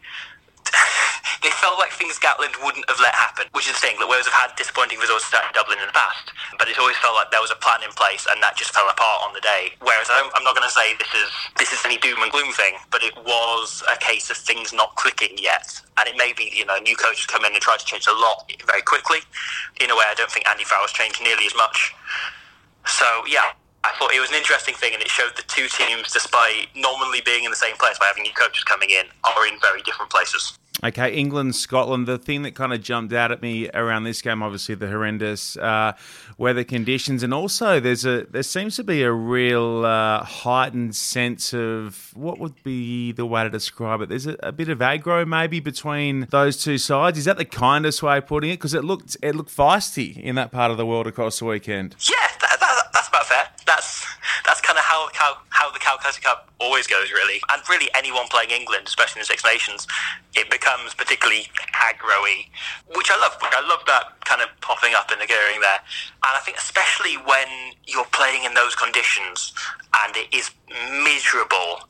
they 1.42 1.52
felt 1.60 1.78
like 1.78 1.92
things 1.92 2.18
Gatland 2.18 2.54
wouldn't 2.64 2.84
have 2.88 3.00
let 3.00 3.14
happen, 3.14 3.46
which 3.52 3.68
is 3.68 3.74
the 3.74 3.82
thing 3.82 3.96
that 3.98 4.08
Wales 4.08 4.26
have 4.26 4.36
had 4.36 4.50
disappointing 4.56 4.98
results 4.98 5.28
at 5.34 5.52
Dublin 5.54 5.78
in 5.80 5.86
the 5.86 5.96
past, 5.96 6.32
but 6.58 6.68
it 6.68 6.78
always 6.78 6.96
felt 6.98 7.14
like 7.14 7.30
there 7.30 7.40
was 7.40 7.50
a 7.50 7.60
plan 7.60 7.82
in 7.82 7.92
place 7.92 8.26
and 8.30 8.42
that 8.42 8.56
just 8.56 8.72
fell 8.72 8.88
apart 8.88 9.24
on 9.26 9.32
the 9.34 9.40
day. 9.40 9.72
Whereas 9.80 10.08
I'm, 10.10 10.28
I'm 10.34 10.44
not 10.44 10.54
going 10.54 10.66
to 10.66 10.74
say 10.74 10.94
this 10.98 11.12
is 11.14 11.28
this 11.58 11.70
is 11.72 11.80
any 11.84 11.98
doom 11.98 12.22
and 12.22 12.30
gloom 12.30 12.52
thing, 12.52 12.76
but 12.90 13.02
it 13.02 13.16
was 13.24 13.82
a 13.90 13.96
case 13.98 14.30
of 14.30 14.36
things 14.36 14.72
not 14.72 14.94
clicking 14.96 15.36
yet, 15.38 15.80
and 15.98 16.08
it 16.08 16.16
may 16.16 16.32
be 16.32 16.52
you 16.52 16.64
know 16.64 16.78
new 16.78 16.96
coaches 16.96 17.26
come 17.26 17.44
in 17.44 17.52
and 17.52 17.62
try 17.62 17.76
to 17.76 17.84
change 17.84 18.06
a 18.06 18.14
lot 18.14 18.50
very 18.66 18.82
quickly. 18.82 19.20
In 19.80 19.90
a 19.90 19.96
way, 19.96 20.04
I 20.08 20.14
don't 20.14 20.30
think 20.30 20.48
Andy 20.48 20.64
Farrell's 20.64 20.92
changed 20.92 21.22
nearly 21.22 21.46
as 21.46 21.54
much. 21.56 21.94
So 22.86 23.06
yeah, 23.28 23.52
I 23.82 23.92
thought 23.99 24.12
it 24.14 24.20
was 24.20 24.30
an 24.30 24.37
interesting 24.37 24.75
thing, 24.75 24.92
and 24.92 25.02
it 25.02 25.08
showed 25.08 25.32
the 25.37 25.42
two 25.42 25.66
teams, 25.68 26.12
despite 26.12 26.68
nominally 26.76 27.22
being 27.25 27.44
in 27.44 27.50
the 27.50 27.56
same 27.56 27.76
place 27.76 27.99
by 27.99 28.06
having 28.06 28.25
new 28.25 28.32
coaches 28.32 28.64
coming 28.64 28.90
in, 28.90 29.06
are 29.25 29.46
in 29.46 29.58
very 29.60 29.82
different 29.82 30.10
places. 30.10 30.58
Okay, 30.82 31.12
England, 31.14 31.56
Scotland. 31.56 32.06
The 32.06 32.16
thing 32.16 32.42
that 32.42 32.54
kind 32.54 32.72
of 32.72 32.82
jumped 32.82 33.12
out 33.12 33.30
at 33.30 33.42
me 33.42 33.68
around 33.75 34.04
this 34.04 34.22
game, 34.22 34.42
obviously, 34.42 34.75
the 34.75 34.88
horrendous 34.88 35.56
uh, 35.58 35.92
weather 36.38 36.64
conditions, 36.64 37.22
and 37.22 37.34
also 37.34 37.80
there's 37.80 38.06
a 38.06 38.25
there 38.30 38.42
seems 38.42 38.76
to 38.76 38.84
be 38.84 39.02
a 39.02 39.12
real 39.12 39.84
uh, 39.84 40.25
heightened 40.25 40.96
sense 40.96 41.52
of 41.52 42.12
what 42.14 42.38
would 42.38 42.62
be 42.62 43.12
the 43.12 43.26
way 43.26 43.42
to 43.42 43.50
describe 43.50 44.00
it. 44.00 44.08
There's 44.08 44.26
a, 44.26 44.37
a, 44.42 44.52
bit 44.52 44.70
of 44.70 44.78
aggro 44.78 45.26
maybe 45.26 45.60
between 45.60 46.26
those 46.30 46.62
two 46.62 46.78
sides. 46.78 47.18
Is 47.18 47.26
that 47.26 47.37
the 47.37 47.44
kindest 47.44 48.02
way 48.02 48.16
of 48.18 48.26
putting 48.26 48.50
it? 48.50 48.54
Because 48.54 48.72
it 48.72 48.84
looked 48.84 49.18
it 49.22 49.34
looked 49.34 49.54
feisty 49.54 50.18
in 50.18 50.34
that 50.37 50.50
part 50.50 50.70
of 50.70 50.78
the 50.78 50.87
world 50.87 51.06
across 51.06 51.40
the 51.40 51.44
weekend. 51.44 51.94
Yeah, 52.08 52.16
that, 52.40 52.56
that, 52.60 52.79
that's 52.92 53.09
about 53.09 53.26
fair. 53.26 53.47
That's 53.66 54.06
that's 54.44 54.61
kind 54.61 54.78
of 54.78 54.85
how, 54.85 55.09
how 55.14 55.38
how 55.50 55.70
the 55.70 55.78
Calcutta 55.78 56.20
Cup 56.20 56.50
always 56.59 56.87
goes, 56.87 57.11
really. 57.12 57.40
And 57.50 57.62
really, 57.68 57.88
anyone 57.94 58.26
playing 58.28 58.50
England, 58.50 58.85
especially 58.87 59.20
in 59.20 59.23
the 59.23 59.32
Six 59.32 59.44
Nations, 59.44 59.87
it 60.35 60.50
becomes 60.50 60.94
particularly 60.94 61.49
aggro 61.75 62.20
which 62.94 63.11
I 63.11 63.18
love. 63.20 63.37
I 63.40 63.62
love 63.66 63.80
that 63.87 64.20
kind 64.25 64.42
of 64.42 64.49
popping 64.61 64.94
up 64.94 65.11
and 65.11 65.20
occurring 65.23 65.61
there. 65.61 65.80
And 66.26 66.32
I 66.37 66.40
think, 66.44 66.56
especially 66.56 67.16
when 67.16 67.49
you're 67.87 68.09
playing 68.12 68.44
in 68.44 68.54
those 68.54 68.75
conditions 68.75 69.52
and 70.04 70.16
it 70.16 70.32
is 70.35 70.50
miserable, 71.02 71.82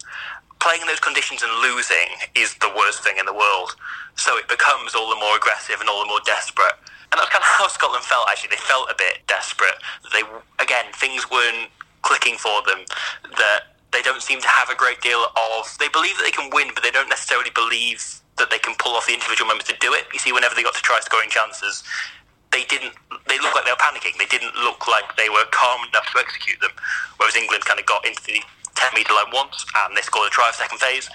playing 0.60 0.82
in 0.82 0.86
those 0.86 1.00
conditions 1.00 1.42
and 1.42 1.52
losing 1.60 2.08
is 2.34 2.54
the 2.60 2.72
worst 2.76 3.02
thing 3.02 3.16
in 3.18 3.26
the 3.26 3.34
world. 3.34 3.74
So 4.16 4.36
it 4.36 4.48
becomes 4.48 4.94
all 4.94 5.08
the 5.08 5.16
more 5.16 5.36
aggressive 5.36 5.80
and 5.80 5.88
all 5.88 6.00
the 6.00 6.08
more 6.08 6.20
desperate. 6.24 6.76
And 7.12 7.18
that's 7.18 7.30
kind 7.30 7.42
of 7.42 7.50
how 7.50 7.66
Scotland 7.68 8.04
felt, 8.04 8.28
actually. 8.30 8.50
They 8.54 8.62
felt 8.62 8.90
a 8.90 8.94
bit 8.94 9.26
desperate. 9.26 9.74
They, 10.12 10.22
again, 10.62 10.86
things 10.94 11.30
weren't 11.30 11.70
clicking 12.02 12.36
for 12.36 12.62
them. 12.62 12.86
That 13.36 13.74
they 13.90 14.02
don't 14.02 14.22
seem 14.22 14.40
to 14.40 14.48
have 14.48 14.70
a 14.70 14.76
great 14.76 15.00
deal 15.00 15.26
of. 15.34 15.66
They 15.78 15.88
believe 15.88 16.16
that 16.18 16.24
they 16.24 16.30
can 16.30 16.50
win, 16.54 16.70
but 16.74 16.82
they 16.82 16.94
don't 16.94 17.08
necessarily 17.08 17.50
believe 17.50 18.22
that 18.38 18.48
they 18.50 18.58
can 18.58 18.74
pull 18.78 18.94
off 18.94 19.06
the 19.06 19.14
individual 19.14 19.48
moments 19.48 19.68
to 19.68 19.76
do 19.80 19.92
it. 19.92 20.06
You 20.12 20.18
see, 20.18 20.32
whenever 20.32 20.54
they 20.54 20.62
got 20.62 20.74
to 20.74 20.82
try 20.82 21.00
scoring 21.02 21.28
chances, 21.28 21.82
they 22.52 22.64
didn't. 22.64 22.94
They 23.26 23.38
looked 23.38 23.54
like 23.54 23.66
they 23.66 23.74
were 23.74 23.82
panicking. 23.82 24.14
They 24.18 24.30
didn't 24.30 24.54
look 24.62 24.86
like 24.86 25.16
they 25.16 25.28
were 25.28 25.44
calm 25.50 25.82
enough 25.90 26.06
to 26.14 26.18
execute 26.18 26.60
them. 26.60 26.70
Whereas 27.18 27.36
England 27.36 27.64
kind 27.64 27.78
of 27.78 27.86
got 27.86 28.06
into 28.06 28.22
the 28.22 28.38
ten 28.74 28.90
metre 28.94 29.12
line 29.12 29.34
once, 29.34 29.66
and 29.82 29.96
they 29.96 30.02
scored 30.02 30.28
a 30.28 30.30
try 30.30 30.48
of 30.48 30.54
second 30.54 30.78
phase, 30.78 31.10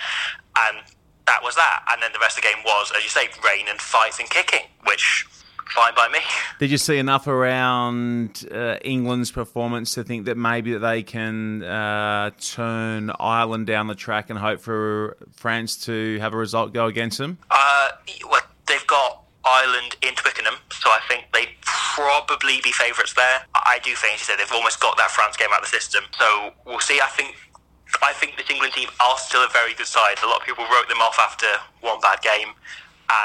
and 0.67 0.83
that 1.25 1.41
was 1.41 1.55
that. 1.55 1.83
And 1.91 2.03
then 2.03 2.11
the 2.13 2.19
rest 2.19 2.37
of 2.37 2.43
the 2.43 2.49
game 2.51 2.63
was, 2.63 2.91
as 2.95 3.03
you 3.03 3.09
say, 3.09 3.27
rain 3.43 3.67
and 3.67 3.79
fights 3.79 4.19
and 4.19 4.29
kicking, 4.29 4.67
which 4.85 5.25
fine 5.67 5.95
by 5.95 6.07
me. 6.09 6.19
Did 6.59 6.71
you 6.71 6.77
see 6.77 6.97
enough 6.97 7.27
around 7.27 8.47
uh, 8.51 8.77
England's 8.83 9.31
performance 9.31 9.93
to 9.95 10.03
think 10.03 10.25
that 10.25 10.37
maybe 10.37 10.73
that 10.73 10.79
they 10.79 11.03
can 11.03 11.63
uh, 11.63 12.31
turn 12.39 13.11
Ireland 13.19 13.67
down 13.67 13.87
the 13.87 13.95
track 13.95 14.29
and 14.29 14.39
hope 14.39 14.61
for 14.61 15.17
France 15.33 15.85
to 15.85 16.19
have 16.19 16.33
a 16.33 16.37
result 16.37 16.73
go 16.73 16.85
against 16.85 17.17
them? 17.17 17.37
Uh, 17.49 17.89
well, 18.29 18.41
they've 18.67 18.87
got 18.87 19.23
Ireland 19.45 19.95
in 20.01 20.15
Twickenham, 20.15 20.55
so 20.71 20.89
I 20.89 20.99
think 21.07 21.25
they'd 21.33 21.53
probably 21.61 22.59
be 22.63 22.71
favourites 22.71 23.13
there. 23.13 23.45
I 23.53 23.79
do 23.83 23.93
think, 23.95 24.15
as 24.15 24.19
you 24.21 24.25
said, 24.25 24.39
they've 24.39 24.51
almost 24.51 24.79
got 24.79 24.97
that 24.97 25.11
France 25.11 25.37
game 25.37 25.49
out 25.53 25.63
of 25.63 25.71
the 25.71 25.79
system, 25.79 26.03
so 26.17 26.51
we'll 26.65 26.79
see. 26.79 26.99
I 27.01 27.07
think 27.07 27.35
I 28.03 28.11
think 28.13 28.35
this 28.37 28.49
England 28.49 28.73
team 28.73 28.89
are 28.99 29.17
still 29.17 29.41
a 29.41 29.49
very 29.53 29.73
good 29.73 29.87
side. 29.87 30.17
A 30.23 30.27
lot 30.27 30.41
of 30.41 30.45
people 30.45 30.65
wrote 30.65 30.89
them 30.89 30.99
off 30.99 31.17
after 31.19 31.47
one 31.81 31.99
bad 32.01 32.21
game, 32.21 32.49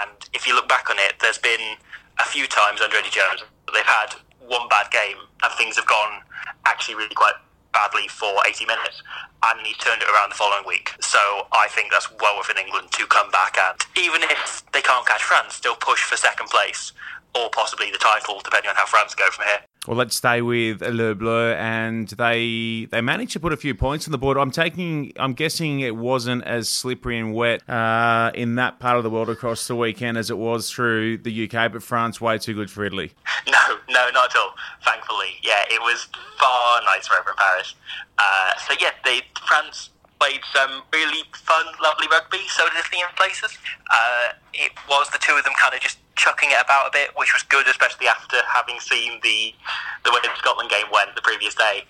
and 0.02 0.28
if 0.34 0.46
you 0.46 0.54
look 0.54 0.68
back 0.68 0.90
on 0.90 0.96
it, 0.98 1.14
there's 1.20 1.38
been 1.38 1.76
a 2.20 2.26
few 2.28 2.46
times 2.46 2.80
under 2.80 2.96
Eddie 2.96 3.10
Jones 3.10 3.42
they've 3.72 3.84
had 3.84 4.14
one 4.40 4.68
bad 4.68 4.90
game 4.90 5.16
and 5.42 5.52
things 5.54 5.76
have 5.76 5.86
gone 5.86 6.20
actually 6.66 6.94
really 6.94 7.14
quite 7.14 7.34
badly 7.72 8.08
for 8.08 8.34
80 8.46 8.66
minutes 8.66 9.02
and 9.46 9.66
he's 9.66 9.76
turned 9.78 10.02
it 10.02 10.08
around 10.08 10.30
the 10.30 10.34
following 10.34 10.66
week. 10.66 10.90
So 11.00 11.18
I 11.52 11.68
think 11.70 11.90
that's 11.90 12.10
well 12.20 12.36
within 12.36 12.58
England 12.58 12.90
to 12.92 13.06
come 13.06 13.30
back 13.30 13.56
and 13.58 13.78
even 13.96 14.22
if 14.24 14.62
they 14.72 14.82
can't 14.82 15.06
catch 15.06 15.22
France, 15.22 15.54
still 15.54 15.76
push 15.76 16.02
for 16.02 16.16
second 16.16 16.48
place 16.50 16.92
or 17.34 17.50
possibly 17.50 17.90
the 17.90 17.98
title, 17.98 18.40
depending 18.44 18.70
on 18.70 18.76
how 18.76 18.86
France 18.86 19.14
go 19.14 19.28
from 19.30 19.44
here. 19.46 19.58
Well, 19.86 19.96
let's 19.96 20.14
stay 20.14 20.42
with 20.42 20.82
Les 20.82 21.14
Bleus, 21.14 21.56
and 21.56 22.06
they 22.08 22.86
they 22.90 23.00
managed 23.00 23.32
to 23.32 23.40
put 23.40 23.52
a 23.52 23.56
few 23.56 23.74
points 23.74 24.06
on 24.06 24.12
the 24.12 24.18
board. 24.18 24.36
I'm 24.36 24.50
taking, 24.50 25.12
I'm 25.18 25.32
guessing 25.32 25.80
it 25.80 25.96
wasn't 25.96 26.44
as 26.44 26.68
slippery 26.68 27.18
and 27.18 27.32
wet 27.34 27.68
uh, 27.68 28.30
in 28.34 28.56
that 28.56 28.78
part 28.78 28.98
of 28.98 29.04
the 29.04 29.10
world 29.10 29.30
across 29.30 29.66
the 29.66 29.76
weekend 29.76 30.18
as 30.18 30.28
it 30.28 30.36
was 30.36 30.70
through 30.70 31.18
the 31.18 31.48
UK, 31.48 31.72
but 31.72 31.82
France 31.82 32.20
way 32.20 32.36
too 32.36 32.54
good 32.54 32.70
for 32.70 32.84
Italy. 32.84 33.12
No, 33.46 33.78
no, 33.88 34.10
not 34.12 34.30
at 34.30 34.36
all. 34.36 34.54
Thankfully, 34.84 35.30
yeah, 35.42 35.64
it 35.70 35.80
was 35.80 36.08
far 36.38 36.80
nicer 36.84 37.14
over 37.18 37.30
in 37.30 37.36
Paris. 37.36 37.74
Uh, 38.18 38.52
so 38.68 38.74
yeah, 38.80 38.90
they 39.04 39.22
France 39.46 39.90
played 40.20 40.40
some 40.54 40.82
really 40.92 41.22
fun, 41.32 41.64
lovely 41.82 42.06
rugby. 42.10 42.38
So 42.48 42.64
did 42.68 42.78
Italy 42.78 43.00
in 43.00 43.08
places. 43.16 43.56
Uh, 43.90 44.34
it 44.52 44.72
was 44.88 45.08
the 45.10 45.18
two 45.18 45.32
of 45.34 45.44
them 45.44 45.54
kind 45.58 45.74
of 45.74 45.80
just 45.80 45.98
chucking 46.20 46.50
it 46.52 46.60
about 46.60 46.88
a 46.88 46.92
bit, 46.92 47.16
which 47.16 47.32
was 47.32 47.42
good, 47.42 47.66
especially 47.66 48.06
after 48.06 48.36
having 48.44 48.78
seen 48.78 49.20
the 49.24 49.56
the 50.04 50.12
way 50.12 50.20
the 50.22 50.28
Scotland 50.36 50.68
game 50.68 50.86
went 50.92 51.16
the 51.16 51.22
previous 51.24 51.54
day. 51.54 51.84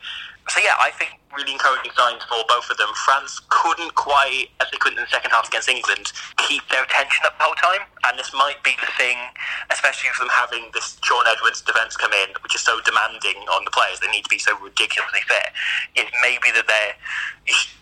So 0.48 0.60
yeah, 0.62 0.78
I 0.80 0.90
think 0.90 1.19
really 1.36 1.52
encouraging 1.52 1.92
signs 1.96 2.22
for 2.24 2.42
both 2.48 2.68
of 2.70 2.76
them. 2.76 2.90
France 3.06 3.40
couldn't 3.48 3.94
quite, 3.94 4.50
as 4.60 4.70
they 4.70 4.78
couldn't 4.78 4.98
in 4.98 5.04
the 5.04 5.10
second 5.10 5.30
half 5.30 5.46
against 5.48 5.68
England, 5.68 6.12
keep 6.36 6.62
their 6.68 6.82
attention 6.82 7.22
up 7.26 7.38
the 7.38 7.44
whole 7.44 7.58
time, 7.58 7.86
and 8.06 8.18
this 8.18 8.32
might 8.34 8.58
be 8.64 8.74
the 8.80 8.90
thing, 8.98 9.18
especially 9.70 10.10
for 10.14 10.24
them 10.24 10.32
having 10.34 10.70
this 10.74 10.98
Shaun 11.02 11.24
Edwards 11.26 11.62
defence 11.62 11.96
come 11.96 12.12
in, 12.12 12.34
which 12.42 12.54
is 12.54 12.62
so 12.62 12.80
demanding 12.82 13.38
on 13.54 13.64
the 13.64 13.70
players. 13.70 14.00
They 14.00 14.10
need 14.10 14.24
to 14.24 14.32
be 14.32 14.38
so 14.38 14.58
ridiculously 14.58 15.20
fit. 15.26 15.54
It 15.94 16.10
may 16.22 16.38
be 16.42 16.50
that 16.52 16.66
they're 16.66 16.94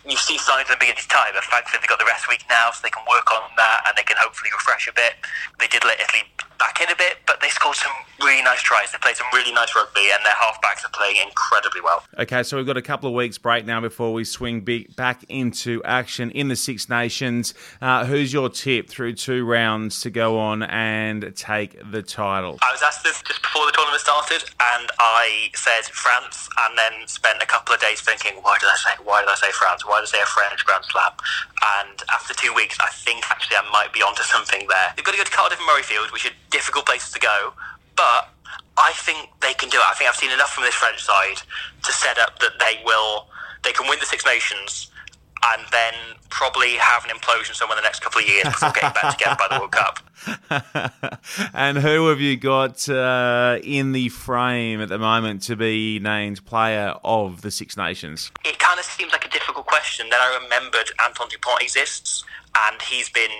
you, 0.05 0.17
see 0.17 0.37
signs 0.37 0.63
of 0.65 0.75
them 0.75 0.77
being 0.79 0.95
this 0.95 1.07
time, 1.07 1.33
but 1.33 1.43
thankfully 1.45 1.79
they've 1.81 1.89
got 1.89 1.99
the 1.99 2.05
rest 2.05 2.29
week 2.29 2.43
now, 2.49 2.71
so 2.71 2.79
they 2.83 2.89
can 2.89 3.03
work 3.09 3.31
on 3.31 3.41
that 3.57 3.85
and 3.87 3.97
they 3.97 4.03
can 4.03 4.17
hopefully 4.19 4.49
refresh 4.53 4.87
a 4.87 4.93
bit. 4.93 5.13
They 5.59 5.67
did 5.67 5.83
let 5.85 5.99
Italy 5.99 6.23
back 6.57 6.81
in 6.81 6.89
a 6.91 6.95
bit, 6.95 7.17
but 7.25 7.39
they 7.41 7.49
scored 7.49 7.75
some 7.75 7.91
really 8.19 8.43
nice 8.43 8.61
tries. 8.61 8.91
They 8.91 8.97
played 8.97 9.15
some 9.15 9.27
really 9.33 9.51
nice 9.53 9.73
rugby, 9.75 10.09
and 10.13 10.25
their 10.25 10.33
halfbacks 10.33 10.85
are 10.85 10.91
playing 10.93 11.17
incredibly 11.23 11.81
well. 11.81 12.03
Okay, 12.17 12.43
so 12.43 12.57
we've 12.57 12.65
got 12.65 12.77
a 12.77 12.81
couple 12.81 13.07
of 13.09 13.15
weeks 13.15 13.37
break 13.41 13.65
now 13.65 13.81
before 13.81 14.13
we 14.13 14.23
swing 14.23 14.65
back 14.95 15.23
into 15.29 15.81
action 15.83 16.31
in 16.31 16.47
the 16.47 16.55
Six 16.55 16.89
Nations. 16.89 17.53
Uh, 17.81 18.05
who's 18.05 18.31
your 18.31 18.49
tip 18.49 18.89
through 18.89 19.13
two 19.13 19.45
rounds 19.45 20.01
to 20.01 20.09
go 20.09 20.39
on 20.39 20.63
and 20.63 21.33
take 21.35 21.77
the 21.91 22.03
title? 22.03 22.57
I 22.61 22.71
was 22.71 22.81
asked 22.81 23.03
this 23.03 23.21
just 23.23 23.41
before 23.41 23.65
the 23.65 23.71
tournament 23.71 24.01
started, 24.01 24.43
and 24.75 24.89
I 24.99 25.49
said 25.55 25.85
France, 25.85 26.49
and 26.67 26.77
then 26.77 27.07
spent 27.07 27.41
a 27.41 27.45
couple 27.45 27.73
of 27.73 27.81
days 27.81 28.01
thinking, 28.01 28.33
why 28.41 28.57
did 28.59 28.69
I 28.69 28.75
say? 28.75 29.03
Why 29.03 29.21
did 29.21 29.29
I 29.29 29.35
say 29.35 29.51
France? 29.51 29.85
Why 29.85 29.99
did 29.99 30.09
I 30.09 30.17
say 30.17 30.21
a 30.21 30.25
French 30.25 30.65
Grand 30.65 30.85
Slam? 30.85 31.11
And 31.79 32.01
after 32.11 32.33
two 32.33 32.53
weeks, 32.53 32.77
I 32.79 32.87
think 32.91 33.23
actually 33.29 33.57
I 33.57 33.69
might 33.71 33.93
be 33.93 34.01
onto 34.01 34.23
something 34.23 34.67
there. 34.67 34.93
They've 34.95 35.05
got 35.05 35.11
to 35.11 35.17
go 35.17 35.23
to 35.23 35.31
Cardiff 35.31 35.59
and 35.59 35.67
Murrayfield, 35.67 36.11
which 36.11 36.25
are 36.25 36.35
difficult 36.51 36.85
places 36.85 37.11
to 37.13 37.19
go, 37.19 37.53
but 37.95 38.29
I 38.79 38.93
think 38.93 39.29
they 39.41 39.53
can 39.53 39.69
do 39.69 39.77
it. 39.77 39.83
I 39.89 39.93
think 39.93 40.09
I've 40.09 40.15
seen 40.15 40.31
enough 40.31 40.53
from 40.53 40.63
this 40.63 40.75
French 40.75 41.03
side 41.03 41.41
to 41.83 41.91
set 41.91 42.17
up 42.17 42.39
that 42.39 42.53
they 42.59 42.81
will, 42.85 43.27
they 43.63 43.73
can 43.73 43.87
win 43.89 43.99
the 43.99 44.05
Six 44.05 44.25
Nations 44.25 44.89
and 45.45 45.61
then 45.71 45.93
probably 46.29 46.73
have 46.73 47.05
an 47.05 47.11
implosion 47.11 47.55
somewhere 47.55 47.77
in 47.77 47.83
the 47.83 47.87
next 47.87 48.01
couple 48.01 48.21
of 48.21 48.27
years 48.27 48.43
before 48.43 48.71
getting 48.71 48.91
back 48.91 49.17
together 49.17 49.35
by 49.37 49.47
the 49.49 49.59
World 49.59 49.71
Cup. 49.71 49.99
and 51.53 51.77
who 51.77 52.07
have 52.09 52.19
you 52.19 52.35
got 52.37 52.87
uh, 52.89 53.59
in 53.63 53.93
the 53.93 54.09
frame 54.09 54.81
at 54.81 54.89
the 54.89 54.99
moment 54.99 55.41
to 55.43 55.55
be 55.55 55.99
named 55.99 56.45
player 56.45 56.93
of 57.03 57.41
the 57.41 57.51
Six 57.51 57.77
Nations? 57.77 58.31
It 58.45 58.59
kind 58.59 58.79
of 58.79 58.85
seems 58.85 59.11
like 59.11 59.25
a 59.25 59.29
difficult 59.29 59.65
question. 59.65 60.07
Then 60.09 60.19
I 60.19 60.39
remembered 60.43 60.91
Antoine 61.03 61.29
Dupont 61.29 61.61
exists, 61.61 62.23
and 62.69 62.81
he's 62.81 63.09
been 63.09 63.31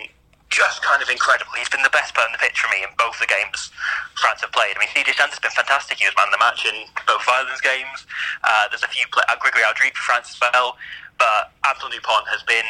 just 0.49 0.81
kind 0.81 1.01
of 1.01 1.09
incredible. 1.09 1.53
He's 1.57 1.69
been 1.69 1.85
the 1.85 1.93
best 1.93 2.13
player 2.13 2.25
in 2.25 2.33
the 2.33 2.41
pitch 2.41 2.59
for 2.59 2.69
me 2.73 2.81
in 2.81 2.89
both 2.97 3.17
the 3.21 3.29
games 3.29 3.69
France 4.17 4.41
have 4.41 4.51
played. 4.51 4.75
I 4.75 4.79
mean, 4.83 4.91
CJ 4.91 5.15
Stander 5.15 5.37
has 5.37 5.39
been 5.39 5.55
fantastic. 5.55 6.01
He 6.01 6.05
was 6.05 6.17
man 6.17 6.27
of 6.27 6.35
the 6.35 6.41
match 6.41 6.65
in 6.65 6.89
both 7.07 7.23
Ireland's 7.29 7.61
games. 7.61 8.03
Uh, 8.43 8.67
there's 8.67 8.83
a 8.83 8.91
few 8.91 9.05
play- 9.13 9.25
uh, 9.29 9.37
Gregory 9.39 9.63
Alldritt 9.63 9.95
for 9.95 10.03
France 10.09 10.35
as 10.35 10.39
well, 10.41 10.75
but 11.17 11.53
Antoine 11.63 11.93
Dupont 11.93 12.27
has 12.27 12.43
been 12.43 12.67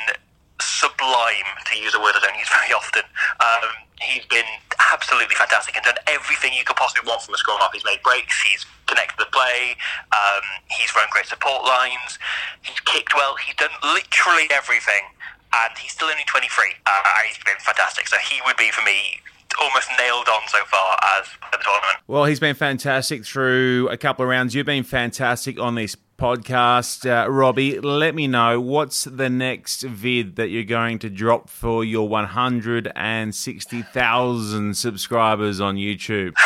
sublime, 0.62 1.50
to 1.72 1.80
use 1.80 1.96
a 1.96 2.02
word 2.04 2.14
I 2.16 2.22
don't 2.22 2.38
use 2.38 2.52
very 2.52 2.76
often. 2.76 3.04
Um, 3.40 3.72
he's 4.04 4.28
been 4.28 4.48
absolutely 4.92 5.36
fantastic 5.36 5.76
and 5.76 5.84
done 5.84 6.00
everything 6.08 6.52
you 6.54 6.64
could 6.64 6.76
possibly 6.76 7.08
want 7.08 7.24
from 7.24 7.34
a 7.34 7.40
scrum. 7.40 7.60
He's 7.72 7.88
made 7.88 8.04
breaks, 8.04 8.36
he's 8.44 8.68
connected 8.88 9.16
the 9.20 9.32
play, 9.32 9.80
um, 10.12 10.44
he's 10.68 10.92
run 10.96 11.08
great 11.12 11.28
support 11.28 11.64
lines, 11.64 12.20
he's 12.62 12.80
kicked 12.84 13.16
well, 13.16 13.36
he's 13.40 13.56
done 13.56 13.72
literally 13.84 14.52
everything 14.52 15.04
and 15.54 15.78
he's 15.78 15.92
still 15.92 16.08
only 16.10 16.24
23, 16.26 16.66
uh, 16.86 16.92
he's 17.28 17.38
been 17.44 17.58
fantastic. 17.60 18.08
So 18.08 18.18
he 18.18 18.40
would 18.46 18.58
be 18.58 18.72
for 18.72 18.82
me 18.84 19.20
almost 19.62 19.90
nailed 20.00 20.28
on 20.30 20.42
so 20.48 20.64
far 20.66 20.98
as 21.20 21.28
the 21.52 21.58
tournament. 21.58 21.98
Well, 22.08 22.26
he's 22.26 22.40
been 22.40 22.56
fantastic 22.56 23.26
through 23.26 23.90
a 23.90 23.98
couple 23.98 24.24
of 24.24 24.30
rounds. 24.30 24.56
You've 24.56 24.66
been 24.66 24.84
fantastic 24.84 25.60
on 25.60 25.76
this 25.76 25.96
podcast, 26.18 27.06
uh, 27.10 27.30
Robbie. 27.30 27.80
Let 27.80 28.16
me 28.16 28.28
know 28.28 28.60
what's 28.62 29.04
the 29.06 29.30
next 29.30 29.84
vid 29.84 30.36
that 30.36 30.50
you're 30.50 30.64
going 30.64 31.00
to 31.00 31.10
drop 31.10 31.50
for 31.50 31.84
your 31.84 32.08
160,000 32.08 34.78
subscribers 34.78 35.60
on 35.62 35.76
YouTube. 35.76 36.34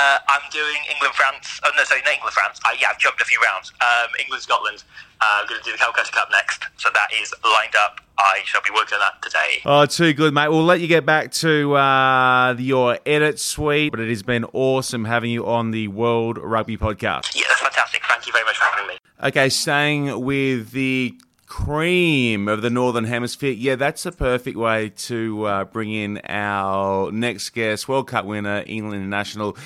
uh, 0.00 0.18
I'm 0.28 0.44
doing 0.50 0.80
England 0.90 1.14
France. 1.14 1.60
Oh 1.64 1.70
no, 1.76 1.84
sorry, 1.84 2.00
not 2.04 2.14
England 2.14 2.34
France. 2.34 2.60
Uh, 2.64 2.70
yeah, 2.80 2.88
I've 2.90 2.98
jumped 2.98 3.20
a 3.20 3.24
few 3.24 3.40
rounds. 3.42 3.72
Um, 3.80 4.08
England 4.18 4.42
Scotland. 4.42 4.84
Uh, 5.20 5.24
I'm 5.42 5.46
going 5.48 5.60
to 5.60 5.64
do 5.64 5.72
the 5.72 5.78
Calcutta 5.78 6.10
Cup 6.12 6.28
next, 6.32 6.64
so 6.78 6.88
that 6.94 7.08
is 7.12 7.34
lined 7.44 7.74
up. 7.76 8.00
I 8.18 8.40
shall 8.44 8.62
be 8.62 8.70
working 8.74 8.94
on 8.94 9.00
that 9.00 9.22
today. 9.22 9.60
Oh, 9.64 9.84
too 9.86 10.12
good, 10.14 10.32
mate. 10.32 10.48
We'll 10.48 10.64
let 10.64 10.80
you 10.80 10.86
get 10.86 11.04
back 11.04 11.30
to 11.32 11.74
uh, 11.76 12.54
your 12.58 12.98
edit 13.04 13.38
suite, 13.38 13.92
but 13.92 14.00
it 14.00 14.08
has 14.08 14.22
been 14.22 14.44
awesome 14.52 15.04
having 15.04 15.30
you 15.30 15.46
on 15.46 15.70
the 15.70 15.88
World 15.88 16.38
Rugby 16.38 16.76
Podcast. 16.76 17.34
Yeah, 17.34 17.44
that's 17.48 17.60
fantastic. 17.60 18.02
Thank 18.08 18.26
you 18.26 18.32
very 18.32 18.44
much 18.44 18.56
for 18.56 18.64
having 18.64 18.88
me. 18.88 18.94
Okay, 19.22 19.48
staying 19.50 20.24
with 20.24 20.70
the 20.70 21.14
cream 21.50 22.46
of 22.46 22.62
the 22.62 22.70
Northern 22.70 23.04
Hemisphere. 23.04 23.50
Yeah, 23.50 23.74
that's 23.74 24.06
a 24.06 24.12
perfect 24.12 24.56
way 24.56 24.88
to 25.10 25.44
uh, 25.44 25.64
bring 25.64 25.90
in 25.90 26.22
our 26.28 27.10
next 27.10 27.50
guest, 27.50 27.88
World 27.88 28.06
Cup 28.06 28.24
winner, 28.24 28.62
England 28.66 29.10
national, 29.10 29.58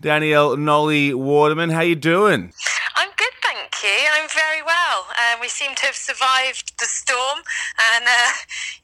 Danielle 0.00 0.56
Nolli 0.56 1.12
Waterman. 1.12 1.70
How 1.70 1.82
you 1.82 1.96
doing? 1.96 2.54
I'm 2.94 3.10
good, 3.18 3.34
thank 3.42 3.74
you. 3.82 3.98
I'm 4.14 4.30
very 4.30 4.62
well. 4.62 5.10
Uh, 5.18 5.36
we 5.40 5.48
seem 5.48 5.74
to 5.74 5.86
have 5.90 5.96
survived 5.98 6.78
the 6.78 6.86
storm. 6.86 7.42
And 7.74 8.04
uh, 8.06 8.30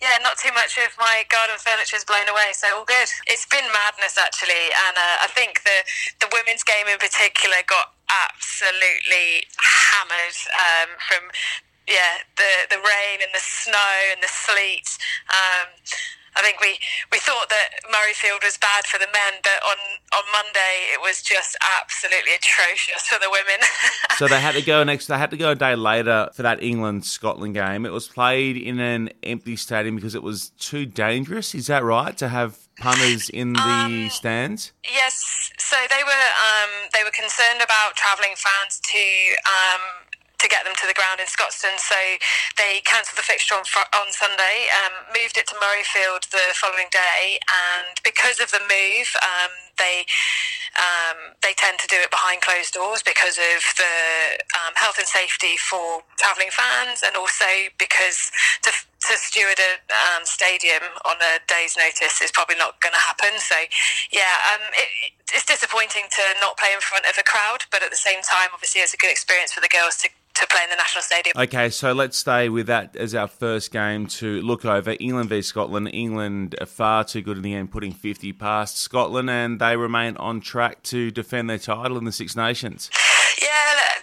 yeah, 0.03 0.19
not 0.21 0.37
too 0.37 0.53
much 0.53 0.77
of 0.79 0.91
my 0.99 1.23
garden 1.31 1.57
furniture 1.63 1.95
is 1.95 2.05
blown 2.05 2.27
away, 2.29 2.51
so 2.59 2.67
all 2.75 2.85
good. 2.85 3.07
It's 3.31 3.47
been 3.47 3.71
madness 3.71 4.19
actually, 4.19 4.75
and 4.89 4.99
uh, 4.99 5.23
I 5.23 5.29
think 5.31 5.63
the 5.63 5.87
the 6.19 6.29
women's 6.35 6.67
game 6.67 6.91
in 6.91 6.99
particular 6.99 7.63
got 7.71 7.95
absolutely 8.11 9.47
hammered 9.63 10.39
um, 10.59 10.91
from 11.07 11.23
yeah 11.89 12.23
the 12.37 12.77
the 12.77 12.79
rain 12.79 13.19
and 13.25 13.33
the 13.33 13.43
snow 13.43 13.95
and 14.13 14.23
the 14.23 14.29
sleet. 14.29 14.87
Um, 15.29 15.73
I 16.39 16.43
think 16.43 16.61
we, 16.61 16.79
we 17.11 17.19
thought 17.19 17.49
that 17.49 17.83
Murrayfield 17.91 18.45
was 18.45 18.57
bad 18.59 18.87
for 18.87 18.97
the 18.97 19.09
men, 19.13 19.41
but 19.43 19.59
on, 19.67 19.77
on 20.15 20.23
Monday 20.33 20.87
it 20.95 21.01
was 21.01 21.21
just 21.21 21.57
absolutely 21.83 22.33
atrocious 22.35 23.09
for 23.09 23.19
the 23.19 23.29
women. 23.29 23.67
so 24.17 24.29
they 24.29 24.41
had 24.41 24.55
to 24.55 24.63
go 24.63 24.85
next. 24.85 25.09
They 25.09 25.19
had 25.19 25.31
to 25.31 25.37
go 25.37 25.51
a 25.51 25.55
day 25.57 25.75
later 25.75 26.31
for 26.35 26.43
that 26.43 26.63
England 26.63 27.05
Scotland 27.07 27.55
game. 27.55 27.85
It 27.85 27.93
was 27.93 28.07
played 28.07 28.57
in 28.57 28.79
an 28.79 29.11
empty 29.25 29.57
stadium 29.57 29.97
because 29.97 30.15
it 30.15 30.23
was 30.23 30.51
too 30.51 30.87
dangerous. 30.87 31.57
Is 31.57 31.67
that 31.67 31.83
right 31.83 32.17
to 32.19 32.29
have 32.29 32.57
punters 32.79 33.29
in 33.31 33.55
the 33.55 33.61
um, 33.61 34.09
stands? 34.09 34.71
Yes. 34.85 35.51
So 35.59 35.77
they 35.91 36.05
were 36.05 36.29
um, 36.39 36.89
they 36.95 37.03
were 37.03 37.11
concerned 37.11 37.63
about 37.63 37.97
travelling 37.97 38.35
fans 38.37 38.81
to. 38.81 38.99
Um, 39.45 40.08
to 40.39 40.47
get 40.49 40.65
them 40.65 40.75
to 40.79 40.87
the 40.87 40.95
ground 40.95 41.21
in 41.21 41.27
Scotstoun. 41.27 41.77
So 41.79 41.99
they 42.57 42.81
cancelled 42.87 43.19
the 43.19 43.27
fixture 43.27 43.55
on, 43.55 43.67
on 43.95 44.09
Sunday, 44.15 44.71
um, 44.85 44.95
moved 45.11 45.37
it 45.37 45.47
to 45.51 45.55
Murrayfield 45.59 46.31
the 46.31 46.55
following 46.55 46.89
day, 46.91 47.39
and 47.47 47.99
because 48.03 48.39
of 48.41 48.51
the 48.51 48.63
move, 48.63 49.09
um, 49.23 49.53
they 49.79 50.07
um, 50.79 51.35
they 51.43 51.55
tend 51.55 51.79
to 51.81 51.89
do 51.89 51.97
it 51.99 52.11
behind 52.11 52.43
closed 52.43 52.75
doors 52.75 53.03
because 53.03 53.39
of 53.39 53.61
the 53.79 53.95
um, 54.63 54.75
health 54.75 54.99
and 54.99 55.09
safety 55.09 55.57
for 55.59 56.03
travelling 56.19 56.51
fans, 56.55 57.03
and 57.03 57.17
also 57.17 57.47
because 57.79 58.31
to 58.63 58.71
to 58.71 59.15
steward 59.17 59.59
a 59.59 59.73
um, 59.95 60.27
stadium 60.27 60.83
on 61.07 61.17
a 61.23 61.39
day's 61.47 61.79
notice 61.79 62.21
is 62.21 62.35
probably 62.35 62.59
not 62.59 62.81
going 62.83 62.93
to 62.93 62.99
happen. 62.99 63.39
So, 63.39 63.55
yeah, 64.11 64.35
um, 64.51 64.63
it, 64.75 65.15
it's 65.33 65.47
disappointing 65.47 66.11
to 66.11 66.23
not 66.43 66.59
play 66.59 66.75
in 66.75 66.83
front 66.83 67.07
of 67.07 67.15
a 67.15 67.23
crowd, 67.23 67.63
but 67.71 67.83
at 67.83 67.91
the 67.91 68.01
same 68.01 68.23
time, 68.27 68.51
obviously, 68.53 68.83
it's 68.83 68.95
a 68.95 68.99
good 68.99 69.11
experience 69.11 69.53
for 69.53 69.61
the 69.63 69.71
girls 69.71 69.97
to 70.03 70.11
to 70.39 70.47
play 70.47 70.61
in 70.65 70.71
the 70.71 70.77
national 70.77 71.03
stadium. 71.03 71.35
Okay, 71.37 71.69
so 71.71 71.93
let's 71.93 72.17
stay 72.17 72.49
with 72.49 72.67
that 72.69 72.95
as 72.97 73.15
our 73.15 73.29
first 73.29 73.73
game 73.73 74.07
to 74.07 74.41
look 74.43 74.65
over 74.65 74.95
England 75.01 75.29
v 75.29 75.43
Scotland. 75.43 75.91
England 75.93 76.55
are 76.61 76.67
far 76.67 77.05
too 77.05 77.23
good 77.23 77.37
in 77.37 77.43
the 77.43 77.55
end, 77.55 77.71
putting 77.71 77.93
50 77.93 78.33
past 78.35 78.79
Scotland, 78.79 79.29
and 79.31 79.61
they 79.61 79.77
remain 79.77 80.17
on 80.17 80.41
track 80.41 80.83
to 80.85 81.11
defend 81.11 81.51
their 81.51 81.59
title 81.59 81.99
in 81.99 82.05
the 82.05 82.13
Six 82.13 82.37
Nations. 82.37 82.91
Yeah, 83.43 83.49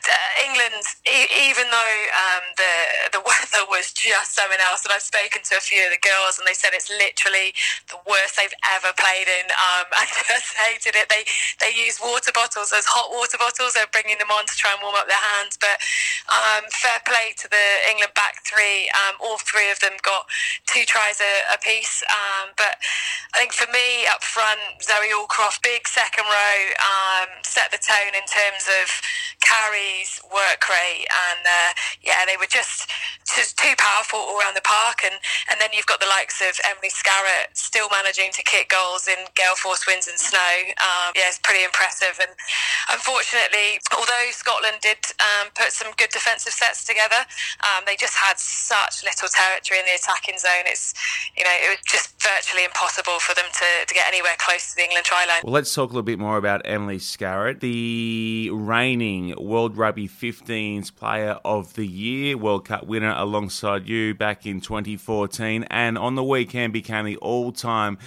uh, 0.08 0.48
England, 0.48 0.84
e- 1.08 1.32
even 1.50 1.68
though 1.72 1.98
um, 2.15 2.44
the 2.56 3.20
the 3.20 3.22
weather 3.25 3.63
was 3.70 3.92
just 3.92 4.36
something 4.36 4.60
else, 4.72 4.84
and 4.86 4.94
I've 4.94 5.04
spoken 5.04 5.44
to 5.44 5.58
a 5.58 5.63
few 5.63 5.84
of 5.84 5.92
the 5.92 6.00
girls, 6.00 6.39
and 6.39 6.48
they 6.48 6.56
said 6.56 6.72
it's 6.72 6.89
literally 6.92 7.51
the 7.92 8.00
worst 8.08 8.39
they've 8.39 8.54
ever 8.75 8.92
played 8.96 9.27
in. 9.27 9.48
Um, 9.51 9.86
I 9.96 10.08
just 10.08 10.56
hated 10.56 10.96
it. 10.96 11.08
They 11.10 11.24
they 11.60 11.72
use 11.75 12.00
water 12.00 12.32
bottles 12.32 12.72
as 12.72 12.86
hot 12.88 13.12
water 13.12 13.36
bottles. 13.39 13.75
They're 13.75 13.92
bringing 13.92 14.20
them 14.20 14.32
on 14.32 14.46
to 14.48 14.56
try 14.56 14.72
and 14.72 14.80
warm 14.84 14.96
up 14.96 15.08
their 15.08 15.25
hands. 15.36 15.60
But 15.60 15.80
um, 16.32 16.63
fair 16.72 17.00
play 17.05 17.34
to 17.38 17.48
the 17.50 17.65
England 17.89 18.13
back 18.15 18.46
three. 18.46 18.89
Um, 18.94 19.15
all 19.22 19.38
three 19.38 19.72
of 19.72 19.79
them 19.79 19.94
got 20.01 20.25
two 20.65 20.86
tries 20.86 21.22
a, 21.22 21.34
a 21.53 21.58
piece. 21.60 22.03
Um, 22.10 22.53
but 22.58 22.77
I 23.34 23.39
think 23.39 23.53
for 23.53 23.70
me 23.72 24.08
up 24.10 24.24
front, 24.24 24.60
Zoe 24.82 25.13
Aldcroft, 25.13 25.62
big 25.62 25.88
second 25.88 26.25
row, 26.25 26.58
um, 26.82 27.29
set 27.44 27.72
the 27.72 27.82
tone 27.82 28.13
in 28.13 28.25
terms 28.25 28.65
of 28.82 28.88
carries, 29.41 30.22
work 30.34 30.65
rate, 30.70 31.05
and 31.05 31.44
uh, 31.46 31.72
yeah, 32.01 32.25
they 32.25 32.38
were 32.38 32.50
just 32.50 32.89
just 33.25 33.58
too 33.58 33.74
powerful 33.77 34.20
all 34.22 34.38
around 34.39 34.55
the 34.55 34.65
park. 34.65 35.01
And, 35.03 35.17
and 35.50 35.60
then 35.60 35.70
you've 35.74 35.89
got 35.89 36.00
the 36.00 36.10
likes 36.10 36.41
of 36.41 36.58
Emily 36.70 36.94
Scarratt 36.94 37.53
still 37.53 37.89
managing 37.89 38.32
to 38.34 38.44
kick 38.44 38.70
goals 38.70 39.10
in 39.10 39.17
gale 39.34 39.58
force 39.58 39.86
winds 39.88 40.08
and 40.08 40.17
snow. 40.17 40.53
Um, 40.77 41.13
yeah, 41.17 41.29
it's 41.29 41.41
pretty 41.41 41.63
impressive. 41.65 42.17
And 42.22 42.32
unfortunately, 42.94 43.82
although 43.91 44.27
Scotland 44.32 44.77
did 44.82 45.01
um, 45.20 45.50
put 45.58 45.74
some 45.74 45.91
good 45.98 46.10
defensive 46.13 46.53
sets 46.53 46.86
together, 46.86 47.25
um, 47.65 47.84
they 47.86 47.98
just 47.98 48.15
had 48.15 48.38
such 48.38 49.03
little 49.03 49.29
territory 49.29 49.79
in 49.82 49.86
the 49.86 49.98
attacking 49.98 50.38
zone. 50.38 50.70
It's 50.70 50.94
you 51.38 51.44
know 51.44 51.51
it 51.51 51.70
was 51.70 51.82
just 51.86 52.13
virtually 52.22 52.65
impossible 52.65 53.20
for 53.20 53.35
them 53.35 53.46
to, 53.53 53.85
to 53.85 53.94
get 53.94 54.07
anywhere 54.07 54.35
close 54.38 54.72
to 54.72 54.75
the 54.75 54.83
England 54.83 55.05
try 55.05 55.25
line. 55.25 55.42
Well, 55.44 55.53
let's 55.53 55.74
talk 55.74 55.90
a 55.90 55.94
little 55.94 56.03
bit 56.03 56.20
more 56.20 56.38
about 56.38 56.61
Emily 56.66 56.98
Scarratt, 56.98 57.59
the 57.59 58.50
reigning 58.53 59.35
World 59.38 59.77
Rugby 59.77 60.07
15s 60.07 60.94
Player 60.94 61.40
of 61.46 61.74
the 61.74 61.85
Year, 61.85 62.38
World 62.38 62.66
Cup 62.66 62.85
winner 62.85 63.15
alongside 63.16 63.88
you 63.88 64.14
back 64.14 64.46
in 64.46 64.62
2014, 64.62 65.66
and 65.70 65.98
on 65.98 66.16
the 66.16 66.24
weekend 66.24 66.74
became 66.74 67.06
the 67.06 67.18
all 67.18 67.51
time 67.51 67.98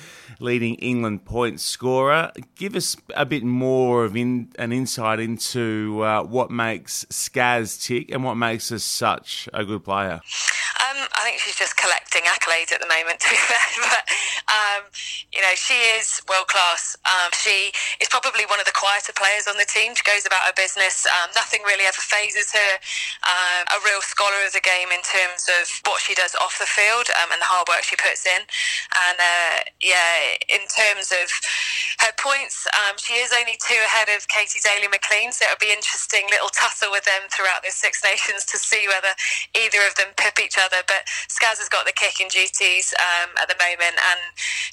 leading 0.41 0.75
England 0.77 1.25
point 1.25 1.61
scorer. 1.61 2.33
Give 2.57 2.77
us 2.77 2.97
a 3.15 3.27
bit 3.27 3.43
more 3.43 4.05
of 4.05 4.17
in, 4.17 4.53
an 4.59 4.73
insight 4.73 5.21
into 5.21 6.03
uh, 6.03 6.23
what 6.23 6.51
makes 6.51 7.05
Skaz 7.07 7.83
tick 7.83 8.11
and 8.11 8.25
what 8.25 8.35
makes 8.35 8.71
us 8.71 8.85
such 8.85 9.49
a 9.53 9.65
good 9.65 9.85
player. 9.85 10.21
Um, 10.79 11.07
I 11.19 11.27
think 11.27 11.41
she's 11.41 11.57
just 11.57 11.77
collecting 11.77 12.23
accolades 12.23 12.71
at 12.73 12.81
the 12.81 12.87
moment, 12.87 13.19
to 13.25 13.29
be 13.29 13.37
fair. 13.37 13.67
but 13.83 14.05
um, 14.49 14.85
you 15.33 15.43
know, 15.43 15.55
she 15.55 15.75
is 15.99 16.23
world 16.29 16.47
class. 16.47 16.97
Um, 17.05 17.31
she 17.35 17.73
is 18.01 18.09
probably 18.09 18.47
one 18.47 18.61
of 18.61 18.67
the 18.67 18.75
quieter 18.75 19.13
players 19.13 19.47
on 19.51 19.59
the 19.59 19.67
team. 19.67 19.95
She 19.95 20.07
goes 20.07 20.25
about 20.25 20.47
her 20.47 20.57
business. 20.57 21.07
Um, 21.07 21.31
nothing 21.35 21.63
really 21.67 21.85
ever 21.85 22.01
phases 22.01 22.53
her. 22.53 22.73
Um, 23.27 23.63
a 23.75 23.79
real 23.85 24.01
scholar 24.01 24.39
of 24.47 24.53
the 24.53 24.63
game 24.63 24.89
in 24.99 25.07
terms 25.07 25.47
of 25.47 25.71
what 25.87 26.03
she 26.03 26.19
does 26.19 26.35
off 26.43 26.59
the 26.59 26.67
field 26.67 27.07
um, 27.23 27.31
and 27.31 27.39
the 27.39 27.47
hard 27.47 27.71
work 27.71 27.87
she 27.87 27.95
puts 27.95 28.27
in. 28.27 28.43
And 29.07 29.19
uh, 29.23 29.71
yeah, 29.79 30.35
in 30.51 30.67
terms 30.67 31.15
of 31.15 31.31
her 32.03 32.11
points, 32.19 32.67
she 32.99 33.15
is 33.23 33.31
only 33.31 33.55
two 33.63 33.79
ahead 33.87 34.11
of 34.11 34.27
Katy 34.27 34.59
Daley-Mclean. 34.59 35.31
So 35.31 35.47
it'll 35.47 35.63
be 35.63 35.71
interesting 35.71 36.27
little 36.29 36.51
tussle 36.51 36.91
with 36.91 37.07
them 37.07 37.31
throughout 37.31 37.63
the 37.63 37.71
Six 37.71 38.03
Nations 38.03 38.43
to 38.51 38.59
see 38.59 38.91
whether 38.91 39.15
either 39.55 39.81
of 39.87 39.95
them 39.95 40.11
pip 40.19 40.43
each 40.43 40.59
other. 40.59 40.83
But 40.85 41.07
Skaz 41.31 41.63
has 41.63 41.71
got 41.71 41.87
the 41.87 41.95
kicking 41.95 42.29
duties 42.29 42.91
um, 42.99 43.31
at 43.39 43.47
the 43.47 43.57
moment, 43.63 43.97
and 43.97 44.21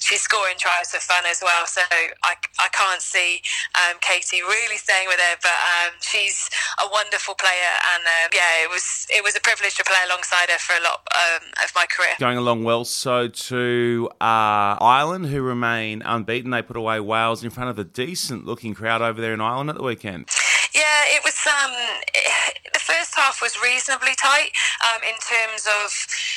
she's 0.02 0.20
scoring 0.26 0.58
tries 0.58 0.90
for 0.90 1.00
fun 1.00 1.22
as 1.30 1.38
well. 1.40 1.64
So 1.70 1.86
I, 2.26 2.34
I 2.58 2.68
can't 2.74 3.00
see 3.00 3.40
um, 3.78 4.02
Katy 4.02 4.42
really 4.42 4.76
staying 4.76 5.06
with 5.06 5.22
her, 5.22 5.36
but 5.40 5.54
um, 5.54 5.94
she's 6.02 6.50
a 6.82 6.90
wonderful 6.90 7.38
player, 7.38 7.72
and 7.94 8.02
uh, 8.04 8.26
yeah, 8.34 8.66
it 8.66 8.70
was 8.70 9.06
it 9.08 9.22
was 9.22 9.36
a 9.36 9.40
privilege 9.40 9.78
to 9.78 9.84
play 9.86 10.02
alongside 10.16 10.50
her 10.50 10.58
for 10.58 10.74
a 10.74 10.82
lot 10.82 11.06
um, 11.14 11.48
of 11.62 11.72
my 11.74 11.84
career. 11.86 12.14
Going 12.18 12.38
along 12.38 12.64
well. 12.64 12.84
So 12.84 13.28
to 13.28 14.08
uh, 14.20 14.80
Ireland, 14.80 15.26
who 15.26 15.42
remain 15.42 16.02
unbeaten, 16.02 16.50
they 16.50 16.62
put 16.62 16.76
away 16.76 17.00
Wales 17.00 17.44
in 17.44 17.50
front 17.50 17.70
of 17.70 17.78
a 17.78 17.84
decent 17.84 18.46
looking 18.46 18.74
crowd 18.74 19.02
over 19.02 19.20
there 19.20 19.34
in 19.34 19.40
Ireland 19.40 19.70
at 19.70 19.76
the 19.76 19.82
weekend. 19.82 20.28
Yeah, 20.76 21.16
it 21.16 21.24
was. 21.24 21.32
Um, 21.48 21.72
the 22.76 22.84
first 22.84 23.16
half 23.16 23.40
was 23.40 23.56
reasonably 23.64 24.12
tight 24.20 24.52
um, 24.84 25.00
in 25.00 25.16
terms 25.24 25.64
of 25.64 25.88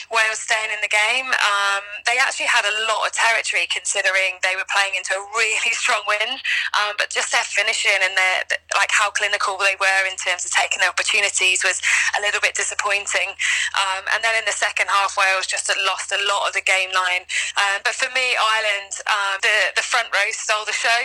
Wales 0.08 0.40
staying 0.40 0.72
in 0.72 0.80
the 0.80 0.88
game. 0.88 1.28
Um, 1.28 1.84
they 2.08 2.16
actually 2.16 2.48
had 2.48 2.64
a 2.64 2.72
lot 2.88 3.04
of 3.04 3.12
territory 3.12 3.68
considering 3.68 4.40
they 4.40 4.56
were 4.56 4.66
playing 4.72 4.96
into 4.96 5.12
a 5.12 5.24
really 5.36 5.76
strong 5.76 6.08
wind. 6.08 6.40
Um, 6.80 6.96
but 6.96 7.12
just 7.12 7.36
their 7.36 7.44
finishing 7.44 8.00
and 8.00 8.16
their 8.16 8.48
like 8.80 8.96
how 8.96 9.12
clinical 9.12 9.60
they 9.60 9.76
were 9.76 10.04
in 10.08 10.16
terms 10.16 10.48
of 10.48 10.56
taking 10.56 10.80
their 10.80 10.94
opportunities 10.96 11.68
was 11.68 11.84
a 12.16 12.24
little 12.24 12.40
bit 12.40 12.56
disappointing. 12.56 13.36
Um, 13.76 14.08
and 14.16 14.24
then 14.24 14.40
in 14.40 14.48
the 14.48 14.56
second 14.56 14.88
half, 14.88 15.20
Wales 15.20 15.52
just 15.52 15.68
lost 15.84 16.16
a 16.16 16.22
lot 16.24 16.48
of 16.48 16.56
the 16.56 16.64
game 16.64 16.96
line. 16.96 17.28
Um, 17.60 17.84
but 17.84 17.92
for 17.92 18.08
me, 18.16 18.40
Ireland, 18.40 19.04
the 19.44 19.76
the 19.76 19.84
front 19.84 20.08
row 20.16 20.32
stole 20.32 20.64
the 20.64 20.72
show. 20.72 21.02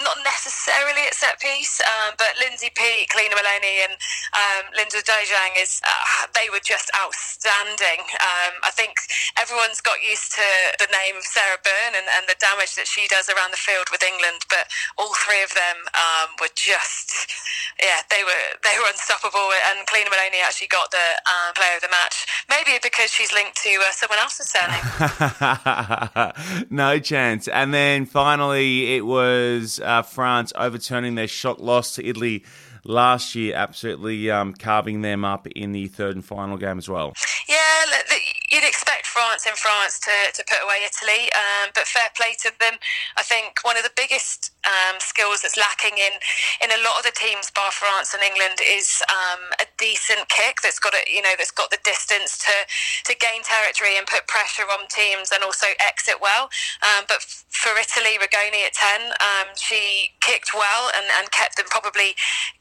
not 0.00 0.16
necessarily 0.24 1.04
at 1.04 1.12
set 1.12 1.36
piece, 1.44 1.84
but 2.16 2.37
Lindsay 2.38 2.70
Peat, 2.70 3.10
Cliodhna 3.10 3.34
Moloney, 3.34 3.82
and 3.82 3.94
um, 4.32 4.64
Linda 4.74 5.02
Djougang 5.02 5.58
is 5.58 5.82
uh, 5.82 6.26
they 6.34 6.46
were 6.50 6.62
just 6.62 6.90
outstanding. 6.94 8.06
Um, 8.22 8.54
I 8.62 8.70
think 8.70 8.94
everyone's 9.34 9.82
got 9.82 9.98
used 10.02 10.32
to 10.38 10.46
the 10.78 10.88
name 10.90 11.18
of 11.18 11.24
Sarah 11.26 11.58
Bern 11.62 11.98
and, 11.98 12.06
and, 12.06 12.26
the 12.28 12.36
damage 12.38 12.76
that 12.76 12.86
she 12.86 13.08
does 13.08 13.32
around 13.32 13.56
the 13.56 13.60
field 13.60 13.88
with 13.90 14.04
England, 14.04 14.44
but 14.52 14.68
all 15.00 15.14
three 15.16 15.40
of 15.42 15.48
them 15.56 15.78
um, 15.96 16.36
were 16.40 16.52
just 16.54 17.32
yeah 17.80 18.04
they 18.12 18.20
were 18.22 18.46
they 18.62 18.76
were 18.78 18.88
unstoppable. 18.90 19.50
And 19.72 19.86
Cliodhna 19.88 20.12
Moloney 20.12 20.44
actually 20.44 20.68
got 20.68 20.90
the 20.90 21.08
um, 21.26 21.56
player 21.56 21.80
of 21.80 21.82
the 21.82 21.90
match, 21.90 22.26
maybe 22.46 22.78
because 22.82 23.10
she's 23.10 23.32
linked 23.32 23.56
to 23.64 23.72
uh, 23.82 23.90
someone 23.96 24.18
else's 24.22 24.52
surname. 24.52 24.86
no 26.70 26.98
chance. 26.98 27.48
And 27.48 27.72
then 27.72 28.06
finally, 28.06 28.94
it 28.96 29.06
was 29.06 29.80
uh, 29.82 30.02
France 30.02 30.52
overturning 30.54 31.14
their 31.14 31.28
shock 31.28 31.58
loss 31.58 31.94
to 31.96 32.04
Italy 32.04 32.27
last 32.84 33.34
year, 33.34 33.54
absolutely 33.54 34.30
um, 34.30 34.52
carving 34.54 35.02
them 35.02 35.24
up 35.24 35.46
in 35.48 35.72
the 35.72 35.88
third 35.88 36.14
and 36.14 36.24
final 36.24 36.56
game 36.56 36.78
as 36.78 36.88
well. 36.88 37.12
Yeah, 37.48 37.84
you'd 38.50 38.64
expect 38.64 39.06
France 39.06 39.46
in 39.46 39.54
France 39.54 39.98
to, 40.00 40.14
to 40.34 40.42
put 40.48 40.60
away 40.64 40.84
Italy, 40.84 41.28
um, 41.36 41.70
but 41.74 41.84
fair 41.84 42.08
play 42.16 42.34
to 42.44 42.50
them. 42.60 42.80
I 43.16 43.22
think 43.22 43.60
one 43.62 43.76
of 43.76 43.84
the 43.84 43.92
biggest 43.94 44.52
um, 44.64 44.96
skills 44.98 45.42
that's 45.42 45.56
lacking 45.56 45.98
in 45.98 46.14
in 46.64 46.70
a 46.72 46.80
lot 46.82 46.98
of 46.98 47.04
the 47.04 47.14
teams, 47.14 47.50
bar 47.50 47.70
France 47.70 48.14
and 48.14 48.22
England, 48.22 48.60
is 48.64 49.02
um, 49.08 49.52
a 49.60 49.66
decent 49.76 50.28
kick 50.28 50.60
that's 50.62 50.78
got 50.78 50.94
a, 50.94 51.02
you 51.06 51.22
know 51.22 51.34
that's 51.36 51.52
got 51.52 51.70
the 51.70 51.80
distance 51.84 52.38
to 52.38 52.54
to 53.04 53.12
gain 53.18 53.42
territory 53.44 53.96
and 53.96 54.06
put 54.06 54.26
pressure 54.26 54.66
on 54.68 54.88
teams 54.88 55.30
and 55.32 55.44
also 55.44 55.66
exit 55.80 56.20
well. 56.20 56.50
Um, 56.82 57.04
but 57.08 57.22
for 57.22 57.72
Italy, 57.76 58.16
Rigoni 58.16 58.64
at 58.64 58.74
ten, 58.74 59.12
um, 59.20 59.52
she 59.56 60.12
kicked 60.20 60.52
well 60.54 60.90
and, 60.96 61.06
and 61.18 61.30
kept 61.30 61.56
them 61.56 61.66
probably 61.68 62.14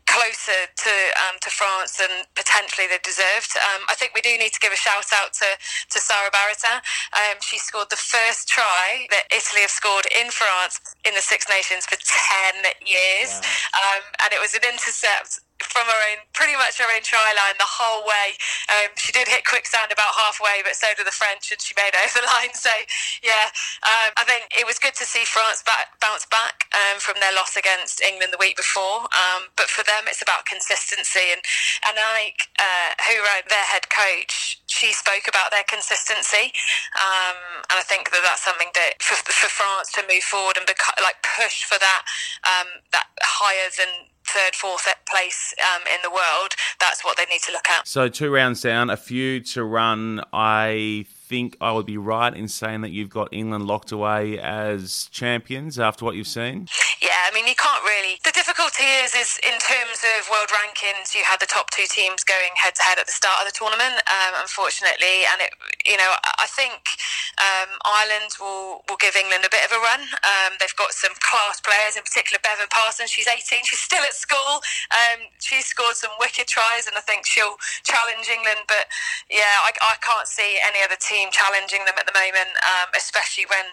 closer 0.08 0.66
to 0.72 0.94
um, 1.28 1.36
to 1.44 1.50
France 1.52 2.00
than 2.00 2.26
potentially 2.34 2.88
they 2.88 3.00
deserved. 3.04 3.54
Um, 3.60 3.84
I 3.92 3.96
think 3.96 4.16
we 4.16 4.24
do 4.24 4.34
need 4.40 4.56
to 4.56 4.62
give 4.64 4.72
a 4.72 4.80
shout 4.80 5.12
out 5.14 5.34
to 5.44 5.50
to 5.94 5.98
Sara 6.00 6.32
Barretta. 6.32 6.82
Um, 7.14 7.38
she 7.44 7.60
scored 7.60 7.92
the 7.92 8.00
first 8.00 8.48
try 8.48 9.06
that 9.12 9.28
Italy 9.30 9.62
have 9.62 9.72
scored 9.72 10.08
in 10.10 10.32
France 10.32 10.80
in 11.06 11.14
the 11.14 11.22
Six 11.22 11.46
Nations 11.52 11.86
for 11.86 12.00
ten 12.00 12.64
years, 12.82 13.32
wow. 13.38 14.00
Um, 14.00 14.04
and 14.26 14.30
it 14.34 14.40
was 14.42 14.56
an 14.56 14.64
intercept 14.64 15.44
from 15.64 15.90
her 15.90 16.02
own, 16.14 16.22
pretty 16.34 16.54
much 16.54 16.78
her 16.78 16.90
own 16.90 17.02
try 17.02 17.34
line 17.34 17.58
the 17.58 17.68
whole 17.68 18.06
way. 18.06 18.38
Um, 18.70 18.94
she 18.98 19.12
did 19.12 19.28
hit 19.28 19.46
quicksand 19.46 19.90
about 19.92 20.14
halfway, 20.14 20.62
but 20.62 20.78
so 20.78 20.88
did 20.94 21.06
the 21.06 21.16
French, 21.16 21.50
and 21.50 21.62
she 21.62 21.74
made 21.74 21.94
it 21.94 22.02
over 22.06 22.22
the 22.22 22.30
line. 22.30 22.54
So, 22.54 22.74
yeah, 23.26 23.50
um, 23.86 24.14
I 24.18 24.24
think 24.26 24.50
it 24.54 24.66
was 24.66 24.78
good 24.78 24.94
to 25.02 25.06
see 25.06 25.26
France 25.26 25.64
back, 25.66 25.98
bounce 26.00 26.26
back 26.30 26.70
um, 26.74 27.02
from 27.02 27.18
their 27.20 27.34
loss 27.34 27.58
against 27.58 28.02
England 28.02 28.34
the 28.34 28.42
week 28.42 28.58
before. 28.58 29.10
Um, 29.14 29.50
but 29.58 29.70
for 29.70 29.82
them, 29.82 30.06
it's 30.06 30.22
about 30.22 30.46
consistency. 30.46 31.34
And 31.34 31.42
and 31.86 31.98
like 32.14 32.50
uh, 32.60 32.94
Hayraud 33.02 33.50
their 33.50 33.68
head 33.68 33.90
coach, 33.90 34.62
she 34.68 34.94
spoke 34.94 35.26
about 35.28 35.52
their 35.52 35.66
consistency, 35.66 36.54
um, 36.98 37.66
and 37.70 37.78
I 37.78 37.86
think 37.86 38.12
that 38.12 38.22
that's 38.24 38.44
something 38.44 38.70
that 38.76 39.02
for, 39.02 39.16
for 39.26 39.50
France 39.50 39.92
to 39.94 40.04
move 40.06 40.24
forward 40.24 40.58
and 40.58 40.68
beca- 40.68 41.02
like 41.02 41.22
push 41.24 41.64
for 41.64 41.80
that 41.80 42.04
um, 42.46 42.68
that 42.92 43.08
higher 43.22 43.70
than 43.78 44.10
third, 44.28 44.56
fourth 44.56 44.88
place 45.10 45.54
um, 45.74 45.82
in 45.94 46.00
the 46.04 46.10
world, 46.10 46.54
that's 46.80 47.04
what 47.04 47.18
they 47.18 47.26
need 47.26 47.42
to 47.42 47.52
look 47.52 47.70
at. 47.70 47.88
So 47.88 48.10
two 48.10 48.32
rounds 48.32 48.62
down, 48.62 48.90
a 48.90 48.98
few 48.98 49.40
to 49.42 49.64
run. 49.64 50.22
I 50.34 51.06
think 51.28 51.58
I 51.60 51.72
would 51.72 51.86
be 51.86 51.98
right 51.98 52.34
in 52.34 52.48
saying 52.48 52.82
that 52.82 52.92
you've 52.92 53.10
got 53.10 53.30
England 53.32 53.68
locked 53.68 53.92
away 53.92 54.40
as 54.40 55.10
champions 55.12 55.80
after 55.80 56.06
what 56.06 56.16
you've 56.16 56.28
seen? 56.28 56.68
I 57.28 57.36
mean, 57.36 57.44
you 57.44 57.60
can't 57.60 57.84
really. 57.84 58.24
The 58.24 58.32
difficulty 58.32 58.88
is, 59.04 59.12
is 59.12 59.36
in 59.44 59.60
terms 59.60 60.00
of 60.00 60.32
world 60.32 60.48
rankings, 60.56 61.12
you 61.12 61.28
had 61.28 61.44
the 61.44 61.52
top 61.52 61.68
two 61.76 61.84
teams 61.92 62.24
going 62.24 62.56
head 62.56 62.80
to 62.80 62.84
head 62.88 62.98
at 62.98 63.06
the 63.06 63.12
start 63.12 63.44
of 63.44 63.52
the 63.52 63.56
tournament, 63.56 64.00
um, 64.08 64.40
unfortunately, 64.40 65.28
and 65.28 65.44
it, 65.44 65.52
you 65.84 66.00
know, 66.00 66.08
I 66.40 66.48
think 66.48 66.80
um, 67.38 67.76
Ireland 67.84 68.40
will 68.40 68.88
will 68.88 68.98
give 69.04 69.20
England 69.20 69.44
a 69.44 69.52
bit 69.52 69.68
of 69.68 69.76
a 69.76 69.80
run. 69.84 70.08
Um, 70.24 70.56
they've 70.64 70.80
got 70.80 70.96
some 70.96 71.12
class 71.20 71.60
players, 71.60 72.00
in 72.00 72.08
particular 72.08 72.40
Beibhinn 72.40 72.72
Parsons. 72.72 73.12
She's 73.12 73.28
18. 73.28 73.68
She's 73.68 73.84
still 73.84 74.02
at 74.08 74.16
school. 74.16 74.64
Um, 74.96 75.28
she's 75.44 75.68
scored 75.68 76.00
some 76.00 76.16
wicked 76.24 76.48
tries, 76.48 76.88
and 76.88 76.96
I 76.96 77.04
think 77.04 77.28
she'll 77.28 77.60
challenge 77.84 78.32
England. 78.32 78.64
But 78.72 78.88
yeah, 79.28 79.68
I, 79.68 79.76
I 79.84 80.00
can't 80.00 80.26
see 80.26 80.56
any 80.64 80.80
other 80.80 80.96
team 80.96 81.18
team 81.18 81.30
challenging 81.32 81.84
them 81.86 81.96
at 81.98 82.06
the 82.06 82.14
moment, 82.14 82.54
um, 82.62 82.90
especially 82.96 83.46
when 83.50 83.66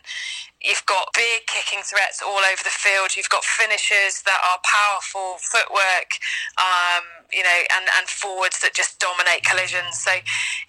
you've 0.64 0.84
got 0.86 1.12
big 1.14 1.46
kicking 1.46 1.84
threats 1.84 2.24
all 2.24 2.40
over 2.40 2.62
the 2.64 2.72
field. 2.72 3.14
You've 3.16 3.28
got 3.28 3.44
finishers 3.44 4.24
that 4.24 4.40
are 4.40 4.58
powerful, 4.64 5.36
footwork, 5.44 6.16
um, 6.56 7.04
you 7.30 7.44
know, 7.44 7.60
and, 7.76 7.84
and 8.00 8.08
forwards 8.08 8.60
that 8.64 8.72
just 8.74 8.98
dominate 8.98 9.44
collisions. 9.44 10.00
So, 10.00 10.12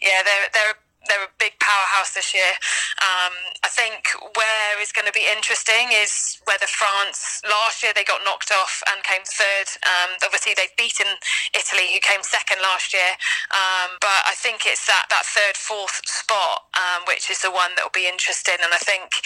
yeah, 0.03 0.19
they're 0.27 0.51
they're 0.53 0.75
they're 1.07 1.25
a 1.25 1.37
big 1.37 1.53
powerhouse 1.61 2.13
this 2.13 2.33
year. 2.33 2.57
Um, 3.01 3.33
I 3.63 3.69
think 3.69 4.09
where 4.35 4.81
is 4.81 4.91
going 4.91 5.05
to 5.05 5.13
be 5.13 5.25
interesting 5.29 5.93
is 5.93 6.41
whether 6.45 6.65
France 6.65 7.41
last 7.45 7.83
year 7.83 7.93
they 7.93 8.03
got 8.03 8.25
knocked 8.25 8.51
off 8.51 8.81
and 8.89 9.01
came 9.05 9.21
third. 9.25 9.69
Um, 9.85 10.17
obviously 10.25 10.53
they've 10.57 10.73
beaten 10.77 11.07
Italy 11.53 11.93
who 11.93 12.01
came 12.01 12.25
second 12.25 12.61
last 12.61 12.93
year, 12.93 13.17
um, 13.53 13.97
but 14.01 14.25
I 14.25 14.33
think 14.33 14.65
it's 14.65 14.85
that 14.89 15.05
that 15.09 15.25
third 15.25 15.55
fourth 15.57 16.01
spot 16.05 16.73
um, 16.73 17.05
which 17.07 17.29
is 17.29 17.41
the 17.41 17.51
one 17.53 17.73
that 17.77 17.85
will 17.85 17.95
be 17.95 18.09
interesting. 18.09 18.57
And 18.61 18.73
I 18.73 18.81
think 18.81 19.21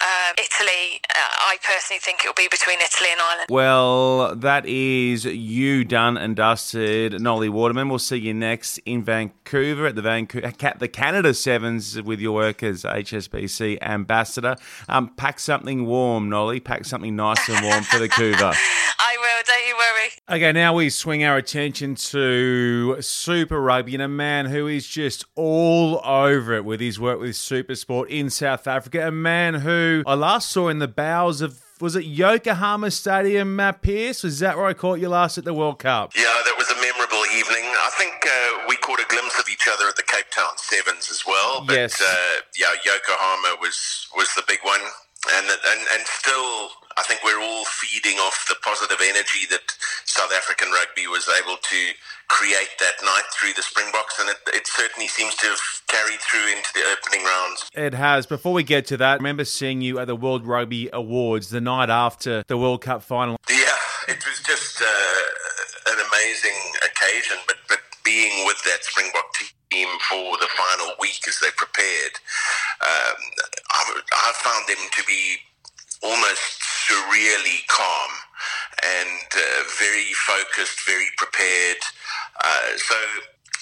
um, 0.00 0.34
Italy, 0.38 1.00
uh, 1.10 1.18
I 1.18 1.56
personally 1.62 2.00
think 2.00 2.24
it 2.24 2.28
will 2.28 2.34
be 2.34 2.48
between 2.50 2.80
Italy 2.80 3.08
and 3.12 3.20
Ireland. 3.20 3.46
Well, 3.50 4.34
that 4.36 4.64
is 4.66 5.24
you 5.26 5.84
done 5.84 6.16
and 6.16 6.34
dusted, 6.34 7.12
Nolli 7.12 7.50
Waterman. 7.50 7.88
We'll 7.88 7.98
see 7.98 8.16
you 8.16 8.32
next 8.32 8.78
in 8.78 9.02
Vancouver 9.04 9.86
at 9.86 9.96
the 9.96 10.02
Vancouver, 10.02 10.52
the 10.78 10.88
Canada 10.88 11.34
Sevens 11.34 12.00
with 12.00 12.20
your 12.20 12.32
work 12.32 12.62
as 12.62 12.84
HSBC 12.84 13.82
ambassador. 13.82 14.56
Um, 14.88 15.08
pack 15.16 15.38
something 15.38 15.84
warm, 15.84 16.30
Nolli. 16.30 16.64
Pack 16.64 16.86
something 16.86 17.14
nice 17.14 17.48
and 17.48 17.64
warm 17.64 17.84
for 17.84 17.98
the 17.98 18.08
Couva. 18.20 18.54
I 19.02 19.16
will, 19.18 19.42
don't 19.46 19.66
you 19.66 19.74
worry. 19.76 20.10
Okay, 20.36 20.52
now 20.52 20.74
we 20.74 20.90
swing 20.90 21.24
our 21.24 21.36
attention 21.36 21.94
to 21.96 23.02
Super 23.02 23.60
Rugby 23.60 23.94
and 23.94 24.02
a 24.02 24.08
man 24.08 24.46
who 24.46 24.66
is 24.66 24.86
just 24.86 25.24
all 25.34 26.00
over 26.04 26.54
it 26.54 26.64
with 26.64 26.80
his 26.80 27.00
work 27.00 27.18
with 27.18 27.34
Super 27.34 27.74
Sport 27.74 28.10
in 28.10 28.30
South 28.30 28.66
Africa. 28.66 29.08
A 29.08 29.10
man 29.10 29.54
who 29.54 29.89
I 30.06 30.14
last 30.14 30.50
saw 30.50 30.68
in 30.68 30.78
the 30.78 30.88
bowels 30.88 31.40
of 31.40 31.60
was 31.80 31.96
it 31.96 32.04
Yokohama 32.04 32.90
Stadium, 32.90 33.56
Matt 33.56 33.80
Pearce? 33.80 34.22
Was 34.22 34.38
that 34.40 34.56
where 34.56 34.66
I 34.66 34.74
caught 34.74 35.00
you 35.00 35.08
last 35.08 35.38
at 35.38 35.44
the 35.44 35.54
World 35.54 35.78
Cup? 35.78 36.12
Yeah, 36.14 36.24
that 36.44 36.54
was 36.58 36.68
a 36.68 36.76
memorable 36.76 37.24
evening. 37.32 37.64
I 37.64 37.90
think 37.96 38.20
uh, 38.20 38.68
we 38.68 38.76
caught 38.76 39.00
a 39.00 39.08
glimpse 39.08 39.38
of 39.40 39.48
each 39.48 39.64
other 39.64 39.88
at 39.88 39.96
the 39.96 40.04
Cape 40.04 40.28
Town 40.30 40.52
Sevens 40.56 41.10
as 41.10 41.24
well. 41.26 41.64
But, 41.64 41.76
yes. 41.76 42.00
Uh, 42.00 42.44
yeah, 42.58 42.76
Yokohama 42.84 43.56
was 43.60 44.08
was 44.14 44.28
the 44.36 44.44
big 44.46 44.60
one, 44.62 44.80
and 45.40 45.46
and 45.48 45.80
and 45.96 46.02
still, 46.04 46.68
I 47.00 47.02
think 47.08 47.24
we're 47.24 47.40
all 47.40 47.64
feeding 47.64 48.18
off 48.18 48.44
the 48.48 48.56
positive 48.62 49.00
energy 49.00 49.48
that 49.48 49.64
South 50.04 50.32
African 50.36 50.68
rugby 50.70 51.06
was 51.06 51.28
able 51.40 51.56
to 51.56 51.80
create 52.30 52.70
that 52.78 52.94
night 53.02 53.26
through 53.34 53.52
the 53.54 53.62
Springboks, 53.62 54.18
and 54.20 54.30
it, 54.30 54.36
it, 54.54 54.66
certainly 54.66 55.08
seems 55.08 55.34
to 55.34 55.46
have 55.46 55.60
carried 55.88 56.20
through 56.20 56.46
into 56.46 56.70
the 56.74 56.82
opening 56.94 57.26
rounds. 57.26 57.68
It 57.74 57.92
has. 57.92 58.24
Before 58.24 58.52
we 58.52 58.62
get 58.62 58.86
to 58.86 58.96
that, 58.98 59.10
I 59.10 59.14
remember 59.14 59.44
seeing 59.44 59.82
you 59.82 59.98
at 59.98 60.06
the 60.06 60.14
World 60.14 60.46
Rugby 60.46 60.88
Awards 60.92 61.50
the 61.50 61.60
night 61.60 61.90
after 61.90 62.44
the 62.46 62.56
World 62.56 62.82
Cup 62.82 63.02
final. 63.02 63.36
Yeah, 63.50 63.56
it 64.08 64.24
was 64.24 64.40
just 64.46 64.80
uh, 64.80 65.92
an 65.92 65.98
amazing 65.98 66.58
occasion, 66.86 67.36
but, 67.48 67.56
but 67.68 67.80
being 68.04 68.46
with 68.46 68.62
that 68.62 68.78
Springbok 68.84 69.34
team 69.70 69.88
for 70.08 70.38
the 70.38 70.48
final 70.54 70.94
week 71.00 71.26
as 71.26 71.38
they 71.40 71.50
prepared, 71.56 72.14
um, 72.80 73.18
I, 73.72 74.00
I 74.14 74.32
found 74.38 74.68
them 74.68 74.88
to 74.92 75.04
be 75.04 75.36
almost 76.02 76.62
surreally 76.86 77.66
calm 77.68 78.10
and 78.84 79.28
uh, 79.36 79.64
very 79.78 80.12
focused, 80.14 80.84
very 80.86 81.08
prepared. 81.16 81.82
Uh, 82.44 82.76
so 82.76 82.96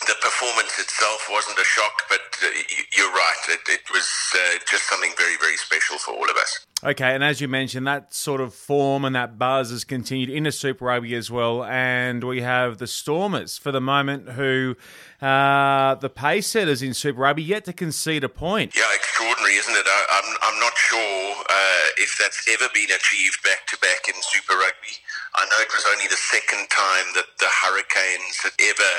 the 0.06 0.14
performance 0.20 0.78
itself 0.78 1.28
wasn't 1.30 1.58
a 1.58 1.64
shock, 1.64 2.02
but 2.08 2.20
uh, 2.42 2.48
you're 2.96 3.12
right. 3.12 3.36
It, 3.48 3.60
it 3.68 3.80
was 3.92 4.08
uh, 4.34 4.58
just 4.70 4.88
something 4.88 5.12
very, 5.16 5.36
very 5.40 5.56
special 5.56 5.98
for 5.98 6.12
all 6.14 6.28
of 6.30 6.36
us. 6.36 6.66
Okay, 6.84 7.12
and 7.12 7.24
as 7.24 7.40
you 7.40 7.48
mentioned, 7.48 7.88
that 7.88 8.14
sort 8.14 8.40
of 8.40 8.54
form 8.54 9.04
and 9.04 9.16
that 9.16 9.36
buzz 9.36 9.70
has 9.70 9.82
continued 9.82 10.30
into 10.30 10.52
Super 10.52 10.84
Rugby 10.84 11.14
as 11.16 11.28
well. 11.28 11.64
And 11.64 12.22
we 12.22 12.40
have 12.42 12.78
the 12.78 12.86
Stormers 12.86 13.58
for 13.58 13.72
the 13.72 13.80
moment 13.80 14.30
who 14.30 14.76
uh, 15.20 15.96
the 15.96 16.08
pace 16.08 16.46
setters 16.46 16.80
in 16.80 16.94
Super 16.94 17.22
Rugby 17.22 17.42
yet 17.42 17.64
to 17.64 17.72
concede 17.72 18.22
a 18.22 18.28
point. 18.28 18.76
Yeah, 18.76 18.84
extraordinary, 18.94 19.54
isn't 19.54 19.74
it? 19.74 19.86
I, 19.86 20.06
am 20.10 20.24
I'm, 20.24 20.54
I'm 20.54 20.60
not 20.60 20.76
sure 20.76 21.34
uh, 21.50 21.86
if 21.96 22.16
that's 22.20 22.46
ever 22.48 22.70
been 22.72 22.90
achieved 22.94 23.42
back 23.42 23.66
to 23.68 23.78
back 23.78 24.06
in 24.06 24.14
Super 24.22 24.54
Rugby. 24.54 24.94
I 25.36 25.44
know 25.44 25.60
it 25.60 25.72
was 25.74 25.84
only 25.92 26.08
the 26.08 26.16
second 26.16 26.70
time 26.72 27.12
that 27.12 27.28
the 27.36 27.50
Hurricanes 27.50 28.40
had 28.40 28.56
ever 28.56 28.92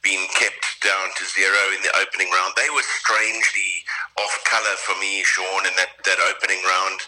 been 0.00 0.24
kept 0.32 0.80
down 0.80 1.12
to 1.16 1.22
zero 1.28 1.62
in 1.76 1.84
the 1.84 1.92
opening 2.00 2.32
round. 2.32 2.56
They 2.56 2.72
were 2.72 2.86
strangely 3.04 3.84
off 4.16 4.34
colour 4.48 4.76
for 4.80 4.96
me, 5.00 5.20
Sean, 5.24 5.68
in 5.68 5.74
that, 5.76 6.00
that 6.08 6.20
opening 6.24 6.60
round. 6.64 7.00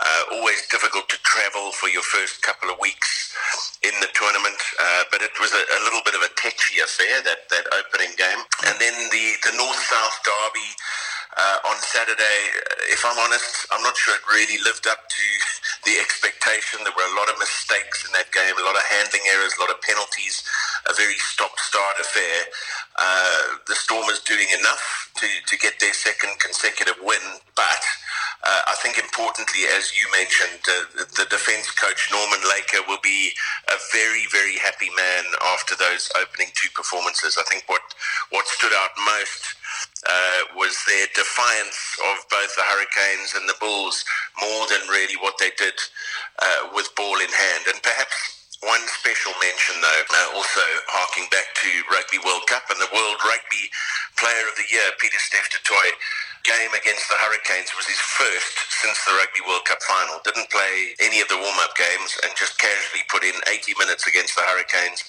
Uh, 0.00 0.36
always 0.40 0.64
difficult 0.68 1.08
to 1.08 1.18
travel 1.24 1.72
for 1.72 1.88
your 1.88 2.04
first 2.04 2.40
couple 2.40 2.68
of 2.68 2.80
weeks 2.80 3.36
in 3.84 3.92
the 4.00 4.08
tournament, 4.12 4.56
uh, 4.80 5.04
but 5.12 5.20
it 5.20 5.32
was 5.40 5.52
a, 5.52 5.62
a, 5.62 5.80
little 5.84 6.00
bit 6.04 6.16
of 6.16 6.24
a 6.24 6.32
tetchy 6.36 6.80
affair, 6.80 7.20
that, 7.24 7.48
that 7.48 7.68
opening 7.76 8.12
game. 8.16 8.40
And 8.64 8.76
then 8.80 8.96
the, 9.12 9.26
the 9.44 9.56
North-South 9.56 10.16
derby 10.24 10.70
uh, 11.36 11.58
on 11.70 11.76
Saturday, 11.78 12.38
uh, 12.58 12.94
if 12.94 13.04
I'm 13.06 13.18
honest, 13.18 13.66
I'm 13.70 13.82
not 13.82 13.96
sure 13.96 14.14
it 14.14 14.26
really 14.26 14.58
lived 14.64 14.86
up 14.86 15.06
to 15.06 15.26
the 15.86 15.98
expectation. 16.02 16.82
There 16.82 16.94
were 16.96 17.06
a 17.06 17.18
lot 17.18 17.30
of 17.30 17.38
mistakes 17.38 18.02
in 18.06 18.10
that 18.18 18.32
game, 18.34 18.54
a 18.58 18.66
lot 18.66 18.74
of 18.74 18.84
handling 18.90 19.22
errors, 19.34 19.54
a 19.58 19.60
lot 19.62 19.70
of 19.70 19.78
penalties, 19.82 20.42
a 20.90 20.94
very 20.94 21.18
stop-start 21.18 22.02
affair. 22.02 22.38
Uh, 22.98 23.62
the 23.68 23.78
Stormers 23.78 24.20
doing 24.26 24.48
enough 24.58 25.10
to, 25.22 25.28
to 25.46 25.54
get 25.58 25.78
their 25.78 25.94
second 25.94 26.34
consecutive 26.40 26.98
win, 27.02 27.22
but 27.54 27.82
uh, 28.42 28.72
I 28.72 28.74
think 28.80 28.98
importantly, 28.98 29.68
as 29.76 29.92
you 29.94 30.08
mentioned, 30.16 30.64
uh, 30.64 31.04
the 31.14 31.28
defence 31.28 31.70
coach 31.70 32.08
Norman 32.10 32.40
Laker 32.48 32.82
will 32.88 33.00
be 33.02 33.32
a 33.68 33.76
very, 33.92 34.24
very 34.32 34.56
happy 34.56 34.88
man 34.96 35.24
after 35.54 35.76
those 35.76 36.08
opening 36.16 36.48
two 36.56 36.72
performances. 36.74 37.36
I 37.38 37.44
think 37.44 37.64
what 37.68 37.82
what 38.30 38.46
stood 38.48 38.72
out 38.72 38.90
most 39.04 39.59
uh, 40.08 40.40
was 40.56 40.72
their 40.88 41.06
defiance 41.12 41.78
of 42.12 42.24
both 42.30 42.52
the 42.56 42.64
Hurricanes 42.64 43.36
and 43.36 43.48
the 43.48 43.58
Bulls 43.60 44.04
more 44.40 44.64
than 44.68 44.80
really 44.88 45.16
what 45.20 45.36
they 45.36 45.52
did 45.58 45.76
uh, 46.40 46.72
with 46.72 46.88
ball 46.96 47.20
in 47.20 47.28
hand. 47.28 47.68
And 47.68 47.82
perhaps 47.82 48.16
one 48.64 48.84
special 49.00 49.32
mention, 49.40 49.76
though, 49.80 50.04
uh, 50.08 50.36
also 50.36 50.64
harking 50.88 51.28
back 51.28 51.52
to 51.64 51.70
Rugby 51.92 52.20
World 52.24 52.48
Cup 52.48 52.68
and 52.72 52.80
the 52.80 52.92
World 52.92 53.20
Rugby 53.24 53.68
Player 54.16 54.44
of 54.48 54.56
the 54.56 54.68
Year, 54.68 54.88
Pieter-Steph 55.00 55.48
game 56.44 56.72
against 56.72 57.08
the 57.08 57.20
Hurricanes 57.20 57.70
was 57.76 57.86
his 57.86 58.00
first 58.00 58.56
since 58.80 58.96
the 59.04 59.12
Rugby 59.12 59.44
World 59.44 59.64
Cup 59.68 59.82
final. 59.84 60.20
Didn't 60.24 60.48
play 60.48 60.96
any 61.00 61.20
of 61.20 61.28
the 61.28 61.36
warm-up 61.36 61.76
games 61.76 62.16
and 62.24 62.32
just 62.36 62.56
casually 62.56 63.04
put 63.12 63.24
in 63.24 63.36
80 63.48 63.76
minutes 63.78 64.08
against 64.08 64.36
the 64.36 64.42
Hurricanes 64.42 65.04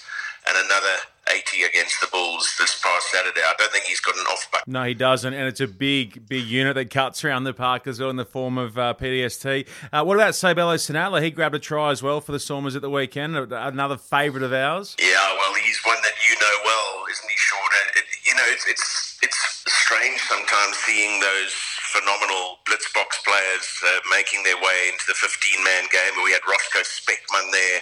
and 0.48 0.54
another 0.60 0.96
80 1.34 1.62
against 1.62 2.00
the 2.00 2.08
Bulls 2.08 2.54
this 2.58 2.80
past 2.82 3.10
Saturday. 3.10 3.40
I 3.40 3.54
don't 3.58 3.72
think 3.72 3.84
he's 3.84 4.00
got 4.00 4.16
an 4.16 4.26
off 4.30 4.50
button. 4.50 4.72
No, 4.72 4.84
he 4.84 4.94
doesn't, 4.94 5.32
and 5.32 5.46
it's 5.48 5.60
a 5.60 5.66
big, 5.68 6.26
big 6.28 6.44
unit 6.44 6.74
that 6.74 6.90
cuts 6.90 7.24
around 7.24 7.44
the 7.44 7.54
park 7.54 7.86
as 7.86 8.00
well 8.00 8.10
in 8.10 8.16
the 8.16 8.24
form 8.24 8.58
of 8.58 8.78
uh, 8.78 8.94
PDST. 8.98 9.66
Uh, 9.92 10.04
what 10.04 10.16
about 10.16 10.34
Seabelo 10.34 10.76
Senatla? 10.76 11.22
He 11.22 11.30
grabbed 11.30 11.54
a 11.54 11.58
try 11.58 11.90
as 11.90 12.02
well 12.02 12.20
for 12.20 12.32
the 12.32 12.40
Stormers 12.40 12.76
at 12.76 12.82
the 12.82 12.90
weekend. 12.90 13.36
Another 13.36 13.96
favourite 13.96 14.44
of 14.44 14.52
ours. 14.52 14.96
Yeah, 15.00 15.36
well, 15.38 15.54
he's 15.54 15.80
one 15.84 15.98
that 16.02 16.12
you 16.28 16.34
know 16.38 16.56
well, 16.64 17.04
isn't 17.10 17.28
he, 17.30 17.36
Sean? 17.36 17.58
It, 17.96 18.04
you 18.26 18.34
know, 18.34 18.44
it's, 18.48 18.66
it's 18.68 19.18
it's 19.22 19.64
strange 19.66 20.20
sometimes 20.20 20.76
seeing 20.78 21.20
those 21.20 21.54
phenomenal 21.92 22.56
Blitzboks 22.64 23.20
players 23.20 23.68
uh, 23.84 24.00
making 24.08 24.40
their 24.48 24.56
way 24.56 24.88
into 24.88 25.04
the 25.04 25.18
15-man 25.20 25.92
game. 25.92 26.16
We 26.24 26.32
had 26.32 26.40
Roscoe 26.48 26.80
Speckman 26.80 27.52
there 27.52 27.80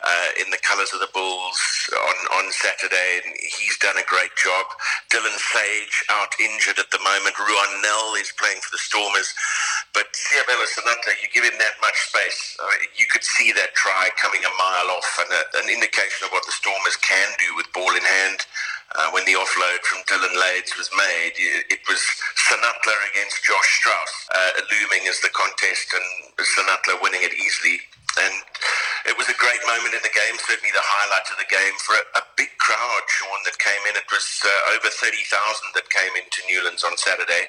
uh, 0.00 0.28
in 0.40 0.48
the 0.48 0.60
colours 0.64 0.96
of 0.96 1.04
the 1.04 1.12
Bulls 1.12 1.60
on, 1.92 2.18
on 2.40 2.48
Saturday, 2.56 3.20
and 3.20 3.36
he's 3.36 3.76
done 3.84 4.00
a 4.00 4.06
great 4.08 4.32
job. 4.40 4.64
Dylan 5.12 5.36
Sage 5.36 5.96
out 6.08 6.32
injured 6.40 6.80
at 6.80 6.88
the 6.88 7.04
moment. 7.04 7.36
Ruhan 7.36 7.84
Nel 7.84 8.16
is 8.16 8.32
playing 8.40 8.64
for 8.64 8.72
the 8.72 8.80
Stormers. 8.80 9.36
But 9.92 10.08
Seabelo 10.16 10.64
Senatla, 10.64 11.20
you 11.20 11.28
give 11.28 11.44
him 11.44 11.60
that 11.60 11.76
much 11.84 11.98
space, 12.08 12.56
uh, 12.56 12.76
you 12.96 13.04
could 13.12 13.24
see 13.24 13.52
that 13.52 13.76
try 13.76 14.08
coming 14.16 14.40
a 14.40 14.52
mile 14.56 14.88
off 14.96 15.10
and 15.20 15.30
a, 15.30 15.42
an 15.60 15.68
indication 15.68 16.24
of 16.24 16.32
what 16.32 16.48
the 16.48 16.56
Stormers 16.56 16.96
can 17.04 17.28
do 17.36 17.52
with 17.60 17.68
ball 17.76 17.92
in 17.92 18.02
hand 18.02 18.40
uh, 18.96 19.08
when 19.14 19.24
the 19.24 19.38
offload 19.38 19.80
from 19.86 20.02
Dillyn 20.10 20.34
Leyds 20.34 20.74
was 20.76 20.90
made. 20.96 21.34
It 21.38 21.82
was 21.86 22.00
Senatla 22.50 22.96
against 23.14 23.44
Josh 23.44 23.70
Strauss 23.78 24.12
uh, 24.34 24.52
looming 24.66 25.06
as 25.06 25.20
the 25.20 25.30
contest, 25.30 25.94
and 25.94 26.06
Senatla 26.42 26.98
winning 27.02 27.22
it 27.22 27.34
easily. 27.34 27.78
And 28.18 28.34
it 29.06 29.14
was 29.14 29.30
a 29.30 29.38
great 29.38 29.62
moment 29.70 29.94
in 29.94 30.02
the 30.02 30.10
game, 30.10 30.34
certainly 30.42 30.74
the 30.74 30.82
highlight 30.82 31.30
of 31.30 31.38
the 31.38 31.46
game 31.46 31.76
for 31.78 31.94
a, 31.94 32.02
a 32.18 32.24
big 32.34 32.50
crowd, 32.58 33.04
Sean, 33.06 33.38
that 33.46 33.54
came 33.62 33.78
in. 33.86 33.94
It 33.94 34.10
was 34.10 34.26
uh, 34.42 34.74
over 34.74 34.90
30,000 34.90 35.22
that 35.78 35.86
came 35.94 36.10
into 36.18 36.42
Newlands 36.50 36.82
on 36.82 36.98
Saturday. 36.98 37.46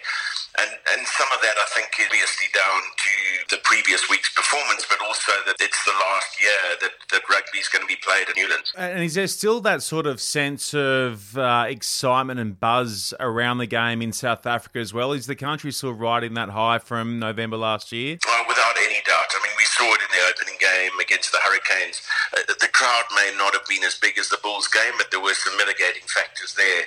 And, 0.60 0.70
and 0.92 1.08
some 1.08 1.28
of 1.34 1.42
that, 1.42 1.56
I 1.56 1.68
think, 1.76 1.88
is 2.00 2.08
obviously 2.12 2.48
down 2.54 2.82
to 2.98 3.56
the 3.56 3.62
previous 3.64 4.10
week's 4.10 4.34
performance, 4.34 4.86
but 4.90 5.00
also 5.06 5.32
that 5.46 5.56
it's 5.60 5.84
the 5.86 5.92
last 5.92 6.42
year 6.42 6.78
that, 6.82 6.92
that 7.12 7.22
rugby 7.30 7.60
is 7.60 7.68
going 7.68 7.82
to 7.82 7.88
be 7.88 7.96
played 8.04 8.30
at 8.30 8.36
Newlands. 8.36 8.72
And 8.78 9.04
is 9.04 9.16
there 9.16 9.28
still 9.28 9.62
that 9.62 9.82
sort 9.82 10.08
of 10.08 10.20
sense 10.20 10.74
of 10.74 11.38
uh, 11.38 11.66
excitement 11.68 12.40
and 12.40 12.60
buzz 12.60 13.14
around 13.20 13.60
the 13.60 13.68
game 13.68 14.02
in 14.02 14.12
South 14.12 14.46
Africa 14.46 14.80
as 14.80 14.94
well? 14.94 15.14
Is 15.14 15.26
the 15.26 15.36
country 15.36 15.72
still 15.72 15.94
riding 15.94 16.34
that 16.36 16.50
high 16.50 16.80
from 16.80 17.20
November 17.20 17.58
last 17.58 17.92
year? 17.92 18.18
Well, 18.26 18.46
without 18.48 18.76
any 18.84 19.02
doubt. 19.06 19.32
I 19.32 19.40
mean, 19.48 19.56
we 19.58 19.66
saw 19.66 19.88
it 19.88 20.02
in 20.04 20.12
the 20.12 20.24
opening 20.30 20.58
game 20.60 21.00
against 21.00 21.32
the 21.32 21.40
Hurricanes. 21.40 22.02
Uh, 22.36 22.44
the 22.60 22.68
crowd 22.68 23.06
may 23.16 23.32
not 23.38 23.54
have 23.54 23.66
been 23.68 23.84
as 23.84 23.96
big 23.96 24.18
as 24.18 24.30
the 24.30 24.40
Bulls 24.44 24.68
game, 24.68 24.94
but 24.98 25.12
there 25.12 25.22
were 25.22 25.34
some 25.34 25.56
mitigating 25.58 26.04
factors 26.08 26.54
there. 26.56 26.84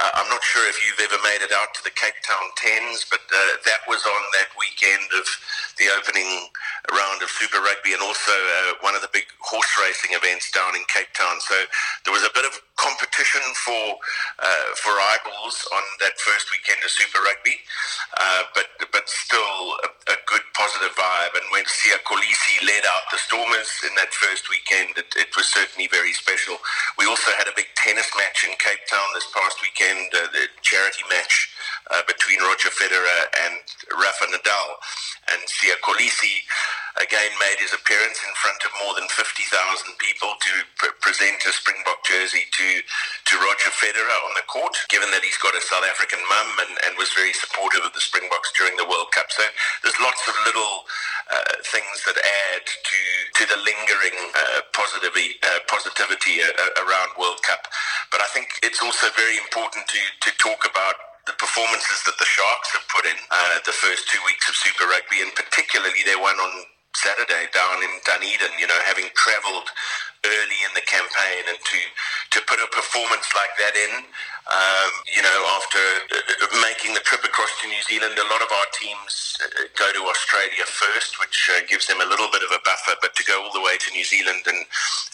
Uh, 0.00 0.10
I'm 0.14 0.28
not 0.30 0.42
sure 0.42 0.66
if 0.68 0.82
you've 0.82 0.98
ever 0.98 1.20
made 1.22 1.42
it 1.44 1.52
out 1.52 1.74
to 1.74 1.84
the 1.84 1.94
Cape 1.94 2.18
Town 2.26 2.50
Tens, 2.56 3.03
but 3.10 3.22
uh, 3.28 3.56
that 3.64 3.82
was 3.88 4.02
on 4.04 4.22
that 4.40 4.50
weekend 4.58 5.06
of 5.16 5.26
the 5.78 5.90
opening 5.98 6.48
round 6.92 7.22
of 7.22 7.28
Super 7.30 7.58
Rugby 7.58 7.92
and 7.92 8.02
also 8.02 8.32
uh, 8.32 8.78
one 8.80 8.94
of 8.94 9.02
the 9.02 9.10
big 9.12 9.26
horse 9.40 9.70
racing 9.80 10.12
events 10.14 10.52
down 10.52 10.76
in 10.76 10.84
Cape 10.92 11.10
Town. 11.16 11.40
So 11.40 11.56
there 12.04 12.14
was 12.14 12.22
a 12.22 12.32
bit 12.34 12.44
of 12.44 12.54
competition 12.76 13.42
for 13.64 13.96
uh, 14.42 14.68
for 14.76 14.92
eyeballs 14.92 15.64
on 15.72 15.84
that 16.00 16.18
first 16.20 16.50
weekend 16.50 16.82
of 16.84 16.90
Super 16.90 17.22
Rugby, 17.22 17.56
uh, 18.18 18.42
but 18.54 18.68
but 18.92 19.06
still 19.08 19.78
a, 19.86 19.90
a, 20.12 20.16
good 20.26 20.44
positive 20.54 20.94
vibe. 20.96 21.34
And 21.38 21.46
when 21.50 21.64
Siya 21.64 22.02
Kolisi 22.04 22.56
led 22.66 22.84
out 22.84 23.06
the 23.10 23.18
Stormers 23.18 23.70
in 23.86 23.94
that 23.96 24.12
first 24.12 24.50
weekend, 24.50 24.96
it, 24.98 25.10
it, 25.16 25.30
was 25.36 25.46
certainly 25.46 25.88
very 25.88 26.12
special. 26.12 26.56
We 26.98 27.06
also 27.06 27.30
had 27.38 27.46
a 27.46 27.54
big 27.56 27.68
tennis 27.76 28.10
match 28.16 28.46
in 28.46 28.54
Cape 28.58 28.84
Town 28.90 29.06
this 29.14 29.28
past 29.34 29.58
weekend, 29.62 30.10
uh, 30.14 30.30
the 30.32 30.46
charity 30.62 31.04
match 31.10 31.53
uh, 31.92 32.02
between 32.08 32.40
Roger 32.40 32.70
Federer 32.72 33.20
and 33.48 33.60
Rafa 33.92 34.26
Nadal. 34.32 34.70
And 35.32 35.40
Siya 35.48 35.76
Kolisi 35.84 36.44
again 37.00 37.32
made 37.42 37.58
his 37.58 37.74
appearance 37.74 38.20
in 38.22 38.32
front 38.38 38.60
of 38.64 38.70
more 38.84 38.94
than 38.96 39.08
50,000 39.10 39.50
people 39.98 40.32
to 40.40 40.52
pre- 40.78 40.96
present 41.02 41.42
a 41.44 41.52
Springbok 41.52 42.04
jersey 42.06 42.46
to, 42.52 42.68
to 42.80 43.34
Roger 43.42 43.72
Federer 43.74 44.18
on 44.28 44.34
the 44.38 44.46
court, 44.46 44.76
given 44.88 45.10
that 45.12 45.24
he's 45.24 45.38
got 45.40 45.56
a 45.58 45.62
South 45.64 45.84
African 45.88 46.20
mum 46.28 46.48
and, 46.68 46.74
and 46.86 46.92
was 47.00 47.12
very 47.16 47.32
supportive 47.34 47.82
of 47.84 47.92
the 47.92 48.04
Springboks 48.04 48.52
during 48.56 48.76
the 48.76 48.86
World 48.88 49.10
Cup. 49.12 49.28
So 49.32 49.44
there's 49.82 49.98
lots 50.00 50.22
of 50.28 50.34
little 50.46 50.86
uh, 51.32 51.60
things 51.68 52.04
that 52.06 52.16
add 52.18 52.64
to, 52.66 53.00
to 53.40 53.44
the 53.48 53.58
lingering 53.64 54.16
uh, 54.36 54.62
positivity, 54.76 55.40
uh, 55.42 55.60
positivity 55.68 56.40
uh, 56.44 56.84
around 56.84 57.16
World 57.18 57.42
Cup. 57.44 57.66
But 58.12 58.20
I 58.22 58.28
think 58.32 58.48
it's 58.62 58.82
also 58.82 59.08
very 59.16 59.36
important 59.38 59.88
to, 59.88 60.00
to 60.28 60.30
talk 60.38 60.64
about 60.68 60.96
the 61.26 61.36
performances 61.40 62.04
that 62.04 62.16
the 62.20 62.28
Sharks 62.28 62.72
have 62.76 62.86
put 62.92 63.04
in 63.08 63.16
uh, 63.30 63.58
the 63.64 63.72
first 63.72 64.08
two 64.08 64.20
weeks 64.28 64.48
of 64.48 64.56
Super 64.56 64.84
Rugby, 64.84 65.24
and 65.24 65.32
particularly 65.32 66.04
their 66.04 66.20
one 66.20 66.36
on 66.36 66.52
Saturday 66.94 67.50
down 67.50 67.82
in 67.82 67.92
Dunedin, 68.06 68.54
you 68.60 68.68
know, 68.68 68.80
having 68.86 69.10
travelled 69.16 69.66
early 70.24 70.60
in 70.64 70.72
the 70.72 70.84
campaign 70.86 71.42
and 71.48 71.58
to, 71.58 71.80
to 72.32 72.38
put 72.46 72.62
a 72.62 72.68
performance 72.70 73.28
like 73.34 73.52
that 73.60 73.74
in, 73.76 73.92
um, 74.48 74.90
you 75.10 75.20
know, 75.20 75.38
after 75.58 75.82
uh, 76.14 76.48
making 76.64 76.94
the 76.94 77.00
trip 77.00 77.24
across 77.24 77.50
to 77.60 77.68
New 77.68 77.82
Zealand, 77.82 78.14
a 78.16 78.32
lot 78.32 78.40
of 78.40 78.48
our 78.50 78.68
teams 78.80 79.36
uh, 79.44 79.68
go 79.76 79.92
to 79.92 80.00
Australia 80.08 80.64
first, 80.66 81.20
which 81.20 81.50
uh, 81.52 81.60
gives 81.68 81.86
them 81.86 82.00
a 82.00 82.06
little 82.06 82.28
bit 82.32 82.42
of 82.42 82.50
a 82.50 82.60
buffer, 82.64 82.96
but 83.02 83.14
to 83.14 83.24
go 83.24 83.44
all 83.44 83.52
the 83.52 83.60
way 83.60 83.76
to 83.78 83.92
New 83.92 84.04
Zealand 84.04 84.42
and, 84.46 84.64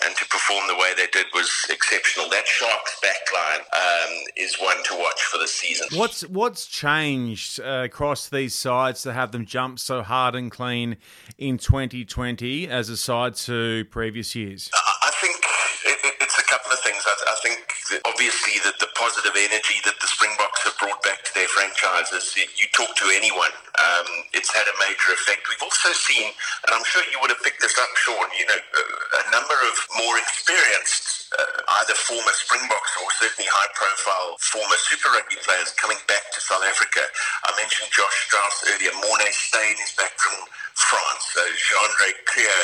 and 0.05 0.17
to 0.17 0.25
perform 0.27 0.67
the 0.69 0.75
way 0.75 0.93
they 0.97 1.07
did 1.13 1.27
was 1.35 1.51
exceptional. 1.71 2.29
That 2.31 2.47
Sharks 2.47 3.01
backline 3.03 3.63
um, 3.75 4.13
is 4.37 4.57
one 4.61 4.83
to 4.85 4.95
watch 4.95 5.23
for 5.23 5.39
the 5.39 5.49
season. 5.49 5.89
What's, 5.95 6.23
what's 6.29 6.67
changed 6.67 7.61
uh, 7.61 7.83
across 7.85 8.29
these 8.29 8.55
sides 8.55 9.03
to 9.03 9.13
have 9.13 9.33
them 9.33 9.45
jump 9.45 9.79
so 9.79 10.03
hard 10.03 10.35
and 10.35 10.51
clean 10.51 10.97
in 11.39 11.59
2020 11.59 12.69
as 12.69 12.89
a 12.89 12.97
side 12.97 13.35
to 13.35 13.85
previous 13.87 14.35
years? 14.35 14.71
I 15.03 15.11
think 15.21 15.37
it's 15.85 16.05
a 16.05 16.20
couple 16.51 16.75
of 16.75 16.83
things. 16.83 17.07
I, 17.07 17.39
think 17.47 17.63
obviously 18.05 18.59
that 18.67 18.83
the 18.83 18.91
positive 18.99 19.33
energy 19.39 19.79
that 19.87 19.95
the 20.03 20.11
Springboks 20.11 20.67
have 20.67 20.75
brought 20.83 20.99
back 21.07 21.23
to 21.23 21.33
their 21.33 21.47
franchises, 21.47 22.35
you 22.35 22.67
talk 22.75 22.91
to 22.99 23.07
anyone, 23.15 23.55
um, 23.79 24.09
it's 24.35 24.51
had 24.51 24.67
a 24.67 24.77
major 24.83 25.15
effect. 25.15 25.47
We've 25.47 25.63
also 25.63 25.95
seen, 25.95 26.35
and 26.67 26.71
I'm 26.75 26.83
sure 26.83 27.07
you 27.15 27.23
would 27.23 27.31
have 27.31 27.41
picked 27.47 27.63
this 27.63 27.79
up, 27.79 27.89
Sean, 28.03 28.27
you 28.35 28.51
know, 28.51 28.59
a 28.59 29.25
number 29.31 29.55
of 29.71 29.75
more 30.03 30.19
experienced 30.19 31.20
uh, 31.39 31.63
either 31.83 31.95
former 31.95 32.35
Springboks 32.35 32.93
or 32.99 33.07
certainly 33.23 33.47
high-profile 33.47 34.35
former 34.43 34.79
Super 34.83 35.15
Rugby 35.15 35.39
players 35.47 35.71
coming 35.79 36.01
back 36.11 36.27
to 36.35 36.39
South 36.43 36.65
Africa. 36.67 37.07
I 37.47 37.55
mentioned 37.55 37.91
Josh 37.95 38.17
Strauss 38.27 38.67
earlier. 38.75 38.91
Morné 38.99 39.31
Steyn 39.31 39.79
is 39.79 39.95
back 39.95 40.15
from 40.19 40.35
France. 40.75 41.25
So 41.31 41.43
Jean-Andre 41.45 42.11
Clear 42.27 42.61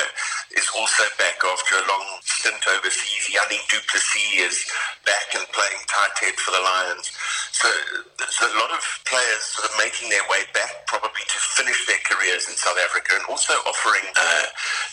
is 0.59 0.67
also 0.75 1.05
back 1.21 1.39
after 1.47 1.79
a 1.79 1.85
long 1.87 2.07
stint 2.27 2.63
overseas. 2.75 3.31
Jannie 3.31 3.63
du 3.71 3.79
Plessis 3.87 4.35
is 4.43 4.57
back 5.07 5.29
and 5.39 5.47
playing 5.55 5.81
tight 5.87 6.15
head 6.19 6.37
for 6.41 6.51
the 6.51 6.63
Lions. 6.63 7.13
So 7.55 7.69
there's 8.19 8.41
a 8.43 8.51
lot 8.59 8.73
of 8.75 8.83
players 9.07 9.43
sort 9.55 9.71
of 9.71 9.75
making 9.79 10.11
their 10.11 10.25
way 10.27 10.43
back, 10.51 10.87
probably 10.91 11.23
to 11.23 11.39
finish 11.55 11.87
their 11.87 12.03
careers 12.03 12.49
in 12.51 12.57
South 12.59 12.79
Africa, 12.83 13.15
and 13.15 13.25
also 13.31 13.55
offering 13.69 14.07
uh, 14.17 14.47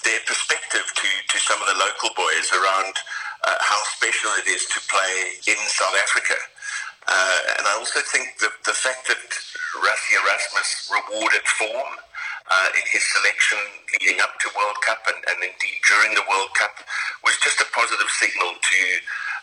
their 0.05 0.21
perspective 0.29 0.86
to, 0.86 1.07
to 1.33 1.38
some 1.41 1.57
of 1.57 1.67
the 1.67 1.77
local 1.79 2.12
boys 2.13 2.47
around 2.53 2.93
uh, 3.45 3.58
how 3.62 3.79
special 3.97 4.32
it 4.39 4.47
is 4.47 4.65
to 4.71 4.79
play 4.89 5.15
in 5.47 5.60
South 5.69 5.95
Africa. 6.03 6.36
Uh, 7.08 7.39
and 7.60 7.67
I 7.67 7.75
also 7.79 7.99
think 8.12 8.39
that 8.39 8.56
the 8.65 8.75
fact 8.75 9.08
that 9.12 9.19
Rassie 9.84 10.15
Erasmus 10.23 10.88
rewarded 10.91 11.43
form 11.60 11.99
uh, 12.47 12.69
in 12.75 12.86
his 12.91 13.03
selection 13.03 13.60
leading 13.99 14.19
up 14.21 14.39
to 14.39 14.47
World 14.56 14.79
Cup 14.86 15.03
and, 15.08 15.19
and 15.27 15.39
indeed 15.43 15.79
during 15.88 16.15
the 16.15 16.23
World 16.27 16.51
Cup 16.56 16.75
was 17.23 17.36
just 17.43 17.60
a 17.60 17.67
positive 17.75 18.10
signal 18.19 18.56
to 18.56 18.79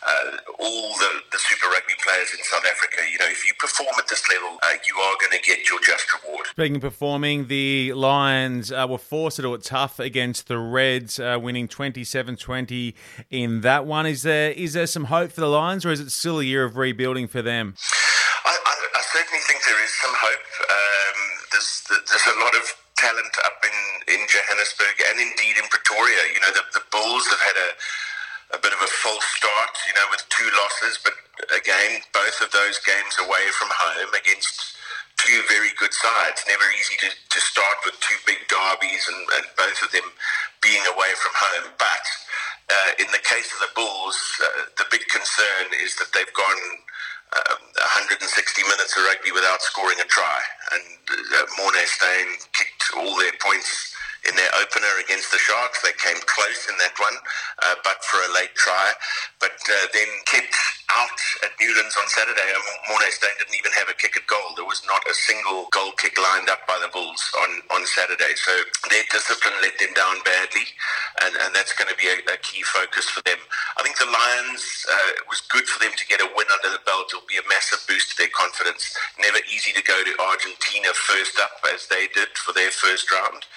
uh, 0.01 0.29
all 0.57 0.93
the, 0.97 1.11
the 1.33 1.39
Super 1.41 1.69
Rugby 1.69 1.97
players 2.01 2.33
in 2.33 2.41
South 2.45 2.65
Africa. 2.65 3.05
You 3.05 3.19
know, 3.21 3.29
if 3.29 3.45
you 3.45 3.53
perform 3.61 3.93
at 3.97 4.09
this 4.09 4.25
level, 4.29 4.57
uh, 4.65 4.77
you 4.85 4.95
are 4.97 5.15
going 5.21 5.33
to 5.37 5.43
get 5.45 5.69
your 5.69 5.81
just 5.85 6.09
reward. 6.21 6.40
Speaking 6.51 6.75
of 6.75 6.81
performing, 6.81 7.47
the 7.47 7.93
Lions 7.93 8.73
uh, 8.73 8.83
were 8.83 8.97
forced 8.97 9.37
to 9.37 9.41
do 9.41 9.53
it 9.53 9.63
tough 9.63 10.03
against 10.03 10.51
the 10.51 10.59
Reds, 10.59 11.15
uh, 11.15 11.39
winning 11.39 11.69
27-20 11.69 12.93
in 13.31 13.61
that 13.61 13.85
one. 13.85 14.05
Is 14.05 14.23
there 14.23 14.51
is 14.51 14.73
there 14.73 14.85
some 14.85 15.05
hope 15.05 15.31
for 15.31 15.39
the 15.39 15.47
Lions, 15.47 15.85
or 15.85 15.95
is 15.95 16.01
it 16.01 16.11
still 16.11 16.41
a 16.41 16.43
year 16.43 16.65
of 16.67 16.75
rebuilding 16.75 17.31
for 17.31 17.41
them? 17.41 17.75
I, 18.43 18.51
I, 18.51 18.73
I 18.99 19.01
certainly 19.15 19.39
think 19.47 19.63
there 19.63 19.79
is 19.79 19.95
some 20.03 20.11
hope. 20.11 20.47
Um, 20.67 21.19
there's, 21.55 21.71
there's 21.87 22.27
a 22.35 22.39
lot 22.43 22.51
of 22.59 22.67
talent 22.99 23.31
up 23.47 23.63
in, 23.63 24.19
in 24.19 24.27
Johannesburg 24.27 24.99
and 25.07 25.23
indeed 25.23 25.55
in 25.55 25.71
Pretoria. 25.71 26.19
You 26.35 26.43
know, 26.43 26.51
the, 26.51 26.67
the 26.75 26.83
Bulls 26.91 27.31
have 27.31 27.39
had 27.47 27.57
a, 27.63 27.69
a 28.57 28.59
bit 28.59 28.75
of 28.75 28.81
a 28.83 28.91
false 28.99 29.23
start, 29.39 29.71
you 29.87 29.95
know, 29.95 30.03
with 30.11 30.27
two 30.27 30.51
losses, 30.51 30.99
but 30.99 31.15
again, 31.55 32.03
both 32.11 32.43
of 32.43 32.51
those 32.51 32.75
games 32.83 33.15
away 33.23 33.47
from 33.55 33.71
home 33.71 34.11
against 34.19 34.75
two 35.21 35.41
very 35.49 35.69
good 35.77 35.93
sides. 35.93 36.41
Never 36.49 36.65
easy 36.73 36.97
to, 37.05 37.09
to 37.13 37.39
start 37.39 37.77
with 37.85 37.93
two 38.01 38.17
big 38.25 38.41
derbies 38.49 39.05
and, 39.05 39.21
and 39.37 39.45
both 39.53 39.79
of 39.85 39.93
them 39.93 40.07
being 40.65 40.81
away 40.89 41.13
from 41.21 41.33
home. 41.37 41.69
But 41.77 42.05
uh, 42.73 42.91
in 42.97 43.09
the 43.13 43.21
case 43.21 43.53
of 43.53 43.61
the 43.61 43.73
Bulls, 43.77 44.17
uh, 44.41 44.73
the 44.81 44.89
big 44.89 45.05
concern 45.13 45.69
is 45.77 45.93
that 46.01 46.09
they've 46.17 46.33
gone 46.33 46.63
um, 47.37 47.61
160 48.17 48.25
minutes 48.65 48.97
of 48.97 49.05
rugby 49.05 49.31
without 49.31 49.61
scoring 49.61 50.01
a 50.01 50.07
try. 50.09 50.41
And 50.73 50.85
uh, 51.37 51.45
Morné 51.61 51.85
Steyn 51.85 52.29
kicked 52.57 52.97
all 52.97 53.13
their 53.21 53.37
points 53.37 53.90
in 54.27 54.35
their 54.35 54.51
opener 54.61 54.93
against 55.01 55.31
the 55.31 55.41
Sharks. 55.41 55.81
They 55.81 55.95
came 55.97 56.19
close 56.25 56.67
in 56.69 56.77
that 56.77 56.95
one, 56.99 57.17
uh, 57.63 57.75
but 57.83 58.03
for 58.05 58.21
a 58.21 58.29
late 58.33 58.53
try. 58.55 58.93
But 59.39 59.57
uh, 59.65 59.87
then 59.93 60.09
kept 60.29 60.53
out 60.91 61.19
at 61.43 61.55
Newlands 61.59 61.95
on 61.97 62.07
Saturday. 62.11 62.45
Morné 62.91 63.09
Steyn 63.09 63.33
didn't 63.39 63.55
even 63.57 63.71
have 63.79 63.89
a 63.89 63.95
kick 63.97 64.17
at 64.17 64.27
goal. 64.27 64.53
There 64.55 64.67
was 64.67 64.83
not 64.85 65.01
a 65.07 65.15
single 65.15 65.67
goal 65.71 65.91
kick 65.97 66.19
lined 66.19 66.49
up 66.49 66.67
by 66.67 66.77
the 66.81 66.91
Bulls 66.91 67.23
on, 67.41 67.51
on 67.73 67.81
Saturday. 67.87 68.35
So 68.35 68.53
their 68.91 69.05
discipline 69.09 69.55
let 69.63 69.77
them 69.79 69.93
down 69.95 70.19
badly, 70.27 70.67
and, 71.25 71.33
and 71.47 71.51
that's 71.55 71.73
going 71.73 71.89
to 71.89 71.97
be 71.97 72.11
a, 72.11 72.17
a 72.33 72.37
key 72.43 72.61
focus 72.61 73.09
for 73.09 73.23
them. 73.23 73.39
I 73.77 73.83
think 73.83 73.97
the 73.97 74.09
Lions, 74.09 74.63
uh, 74.85 75.21
it 75.23 75.25
was 75.31 75.41
good 75.49 75.65
for 75.65 75.79
them 75.79 75.93
to 75.95 76.05
get 76.05 76.21
a 76.21 76.29
win 76.35 76.47
under 76.51 76.69
the 76.75 76.83
belt. 76.85 77.09
It'll 77.09 77.25
be 77.27 77.39
a 77.39 77.47
massive 77.49 77.81
boost 77.87 78.13
to 78.13 78.15
their 78.21 78.33
confidence. 78.35 78.91
Never 79.19 79.39
easy 79.49 79.71
to 79.73 79.83
go 79.83 79.97
to 80.03 80.13
Argentina 80.21 80.91
first 80.93 81.39
up 81.39 81.57
as 81.73 81.87
they 81.87 82.11
did 82.13 82.29
for 82.37 82.51
their 82.53 82.71
first 82.71 83.09
round. 83.11 83.47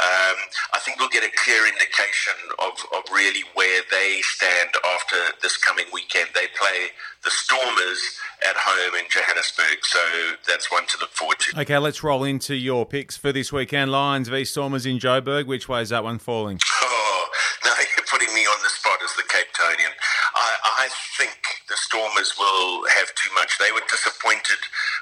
Um, 0.00 0.38
I 0.72 0.78
think 0.80 0.98
we'll 0.98 1.12
get 1.12 1.22
a 1.22 1.30
clear 1.36 1.66
indication 1.66 2.32
of, 2.58 2.72
of 2.96 3.04
really 3.12 3.44
where 3.54 3.82
they 3.90 4.20
stand 4.22 4.70
after 4.96 5.16
this 5.42 5.56
coming 5.56 5.84
weekend. 5.92 6.28
They 6.34 6.48
play 6.58 6.96
the 7.24 7.30
Stormers 7.30 8.00
at 8.48 8.56
home 8.56 8.94
in 8.98 9.04
Johannesburg. 9.10 9.84
So 9.84 10.00
that's 10.48 10.72
one 10.72 10.86
to 10.86 10.98
look 10.98 11.10
forward 11.10 11.38
to. 11.40 11.60
Okay, 11.60 11.78
let's 11.78 12.02
roll 12.02 12.24
into 12.24 12.54
your 12.54 12.86
picks 12.86 13.16
for 13.16 13.32
this 13.32 13.52
weekend. 13.52 13.92
Lions 13.92 14.28
v 14.28 14.44
Stormers 14.44 14.86
in 14.86 14.98
Joburg. 14.98 15.46
Which 15.46 15.68
way 15.68 15.82
is 15.82 15.90
that 15.90 16.04
one 16.04 16.18
falling? 16.18 16.58
Oh, 16.82 17.28
now 17.64 17.74
you're 17.76 18.06
putting 18.10 18.32
me 18.34 18.42
on 18.42 18.58
the 18.62 18.70
spot 18.70 18.98
as 19.04 19.14
the 19.16 19.24
Cape 19.28 19.52
Townian. 19.52 19.92
I, 20.34 20.86
I 20.86 20.88
think 21.18 21.38
the 21.68 21.76
Stormers 21.76 22.32
will 22.38 22.88
have 22.96 23.14
too 23.14 23.30
much. 23.34 23.58
They 23.58 23.72
were 23.72 23.84
disappointed 23.90 24.58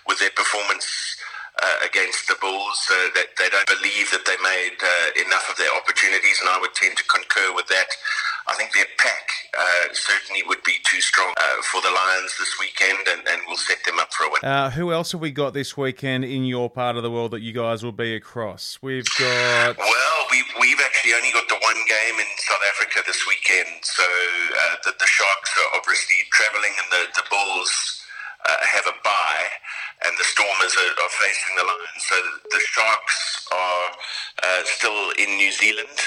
with 0.07 0.19
their 0.19 0.31
performance 0.31 1.17
uh, 1.63 1.87
against 1.87 2.29
the 2.29 2.37
Bulls. 2.41 2.81
Uh, 2.91 3.13
that 3.15 3.37
they 3.39 3.49
don't 3.49 3.69
believe 3.69 4.11
that 4.11 4.25
they 4.25 4.37
made 4.43 4.79
uh, 4.81 5.27
enough 5.27 5.49
of 5.51 5.57
their 5.57 5.71
opportunities, 5.77 6.41
and 6.41 6.49
I 6.49 6.59
would 6.61 6.75
tend 6.75 6.97
to 6.97 7.05
concur 7.05 7.55
with 7.55 7.69
that. 7.69 7.89
I 8.49 8.55
think 8.55 8.73
their 8.73 8.89
pack 8.99 9.29
uh, 9.57 9.93
certainly 9.93 10.43
would 10.49 10.63
be 10.65 10.81
too 10.89 11.01
strong 11.01 11.33
uh, 11.37 11.63
for 11.71 11.81
the 11.83 11.91
Lions 11.91 12.37
this 12.39 12.57
weekend, 12.59 12.99
and, 13.07 13.23
and 13.29 13.43
will 13.47 13.61
set 13.61 13.79
them 13.85 13.99
up 14.01 14.13
for 14.13 14.25
a 14.25 14.31
win. 14.31 14.41
Uh, 14.43 14.71
who 14.71 14.93
else 14.93 15.13
have 15.13 15.21
we 15.21 15.31
got 15.31 15.55
this 15.55 15.77
weekend 15.77 16.25
in 16.25 16.45
your 16.45 16.71
part 16.71 16.97
of 16.97 17.03
the 17.03 17.11
world 17.11 17.31
that 17.33 17.43
you 17.43 17.53
guys 17.53 17.85
will 17.85 17.93
be 17.93 18.15
across? 18.15 18.79
We've 18.83 19.07
got. 19.19 19.77
Well, 19.79 20.19
we've, 20.31 20.51
we've 20.61 20.81
actually 20.85 21.15
only 21.15 21.33
got 21.33 21.49
the 21.49 21.61
one 21.61 21.81
game 21.87 22.17
in 22.19 22.29
South 22.39 22.65
Africa 22.75 23.01
this 23.07 23.23
weekend, 23.29 23.85
so 23.85 24.05
the, 24.85 24.93
the 24.99 25.07
Sharks 25.07 25.51
are 25.59 25.79
obviously 25.79 26.17
travelling, 26.33 26.73
and 26.81 26.89
the, 26.91 27.21
the 27.21 27.25
Bulls 27.31 28.00
uh, 28.49 28.57
have 28.73 28.87
a 28.87 28.97
bye, 29.05 29.47
and 30.07 30.17
the 30.19 30.25
Stormers 30.25 30.75
are, 30.77 30.93
are, 31.05 31.13
facing 31.21 31.53
the 31.57 31.65
Lions. 31.65 32.03
So 32.09 32.17
the 32.51 32.61
Sharks 32.61 33.47
are 33.53 33.87
uh, 34.43 34.63
still 34.65 35.11
in 35.19 35.37
New 35.37 35.53
Zealand. 35.53 35.99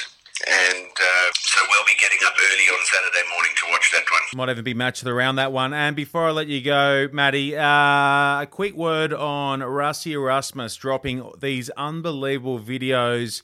And 0.45 0.87
uh, 0.87 1.31
so 1.39 1.61
we'll 1.69 1.85
be 1.85 1.93
getting 2.01 2.17
up 2.25 2.33
early 2.33 2.65
on 2.65 2.79
Saturday 2.85 3.29
morning 3.29 3.51
to 3.55 3.65
watch 3.69 3.91
that 3.93 4.03
one. 4.11 4.21
Might 4.35 4.51
even 4.51 4.63
be 4.63 4.73
matched 4.73 5.05
around 5.05 5.35
that 5.35 5.51
one. 5.51 5.73
And 5.73 5.95
before 5.95 6.27
I 6.27 6.31
let 6.31 6.47
you 6.47 6.61
go, 6.61 7.07
Maddie, 7.13 7.55
uh, 7.55 8.41
a 8.41 8.47
quick 8.49 8.75
word 8.75 9.13
on 9.13 9.59
Rassie 9.59 10.13
Erasmus 10.13 10.75
dropping 10.75 11.31
these 11.39 11.69
unbelievable 11.71 12.59
videos 12.59 13.43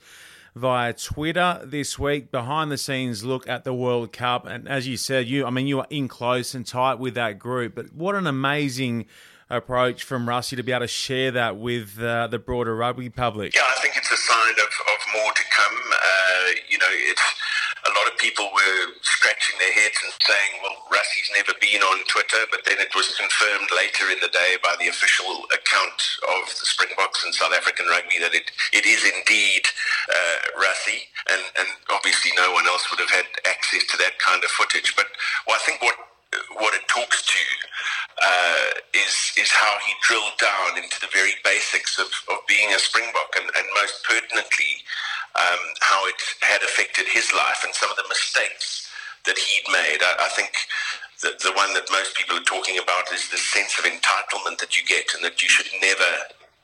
via 0.55 0.93
Twitter 0.93 1.61
this 1.63 1.97
week. 1.97 2.31
Behind 2.31 2.71
the 2.71 2.77
scenes 2.77 3.23
look 3.23 3.47
at 3.47 3.63
the 3.63 3.73
World 3.73 4.11
Cup, 4.11 4.45
and 4.45 4.67
as 4.67 4.87
you 4.87 4.97
said, 4.97 5.27
you 5.27 5.45
I 5.45 5.49
mean 5.49 5.67
you 5.67 5.79
are 5.79 5.87
in 5.89 6.07
close 6.07 6.53
and 6.53 6.65
tight 6.65 6.99
with 6.99 7.13
that 7.15 7.39
group. 7.39 7.75
But 7.75 7.93
what 7.93 8.15
an 8.15 8.27
amazing 8.27 9.05
approach 9.49 10.03
from 10.03 10.27
Rassie 10.27 10.55
to 10.57 10.63
be 10.63 10.71
able 10.71 10.81
to 10.81 10.87
share 10.87 11.31
that 11.31 11.57
with 11.57 11.99
uh, 11.99 12.27
the 12.27 12.39
broader 12.39 12.75
rugby 12.75 13.09
public. 13.09 13.55
Yeah, 13.55 13.61
I 13.63 13.79
think 13.81 13.97
it's 13.97 14.11
a 14.11 14.17
sign 14.17 14.53
of, 14.53 14.59
of 14.59 15.21
more 15.21 15.31
to 15.33 15.43
come. 15.49 15.75
Uh, 15.91 16.51
you 16.69 16.77
know, 16.77 16.85
it's 16.89 17.21
lot 17.99 18.07
of 18.07 18.15
people 18.17 18.47
were 18.55 18.95
scratching 19.03 19.59
their 19.59 19.75
heads 19.75 19.99
and 20.07 20.15
saying, 20.23 20.51
well, 20.63 20.79
Rassie's 20.87 21.31
never 21.35 21.51
been 21.59 21.83
on 21.83 21.99
Twitter, 22.07 22.47
but 22.47 22.63
then 22.63 22.79
it 22.79 22.95
was 22.95 23.11
confirmed 23.19 23.67
later 23.75 24.07
in 24.07 24.23
the 24.23 24.31
day 24.31 24.55
by 24.63 24.73
the 24.79 24.87
official 24.87 25.43
account 25.51 25.99
of 26.39 26.47
the 26.47 26.67
Springboks 26.67 27.27
and 27.27 27.35
South 27.35 27.51
African 27.51 27.91
rugby 27.91 28.23
that 28.23 28.33
it, 28.33 28.47
it 28.71 28.87
is 28.87 29.03
indeed 29.03 29.67
uh, 30.07 30.39
and, 31.29 31.43
and 31.59 31.69
obviously 31.93 32.31
no 32.37 32.51
one 32.51 32.65
else 32.67 32.89
would 32.89 32.99
have 32.99 33.11
had 33.11 33.27
access 33.45 33.85
to 33.85 33.97
that 33.97 34.17
kind 34.19 34.43
of 34.43 34.49
footage. 34.51 34.95
But 34.95 35.07
well, 35.47 35.57
I 35.57 35.63
think 35.65 35.81
what 35.81 35.95
what 36.61 36.75
it 36.77 36.85
talks 36.87 37.25
to 37.25 37.41
uh, 38.21 38.69
is 38.93 39.33
is 39.37 39.49
how 39.49 39.73
he 39.85 39.93
drilled 40.05 40.37
down 40.37 40.77
into 40.77 40.99
the 41.01 41.09
very 41.13 41.33
basics 41.43 41.97
of, 41.97 42.09
of 42.29 42.45
being 42.47 42.69
a 42.73 42.79
Springbok, 42.79 43.33
and, 43.37 43.49
and 43.49 43.65
most 43.75 44.05
pertinently, 44.05 44.85
um, 45.35 45.61
how 45.81 46.05
it 46.07 46.19
had 46.41 46.61
affected 46.63 47.05
his 47.07 47.31
life 47.33 47.61
and 47.63 47.73
some 47.75 47.89
of 47.89 47.97
the 47.97 48.07
mistakes 48.09 48.89
that 49.25 49.37
he'd 49.37 49.67
made. 49.71 49.99
I, 50.01 50.25
I 50.25 50.29
think 50.35 50.51
the, 51.21 51.35
the 51.43 51.53
one 51.53 51.73
that 51.73 51.91
most 51.91 52.15
people 52.15 52.37
are 52.37 52.49
talking 52.49 52.79
about 52.79 53.11
is 53.13 53.29
the 53.29 53.37
sense 53.37 53.77
of 53.77 53.85
entitlement 53.85 54.59
that 54.59 54.77
you 54.77 54.83
get 54.87 55.13
and 55.13 55.23
that 55.23 55.41
you 55.41 55.49
should 55.49 55.67
never 55.81 56.11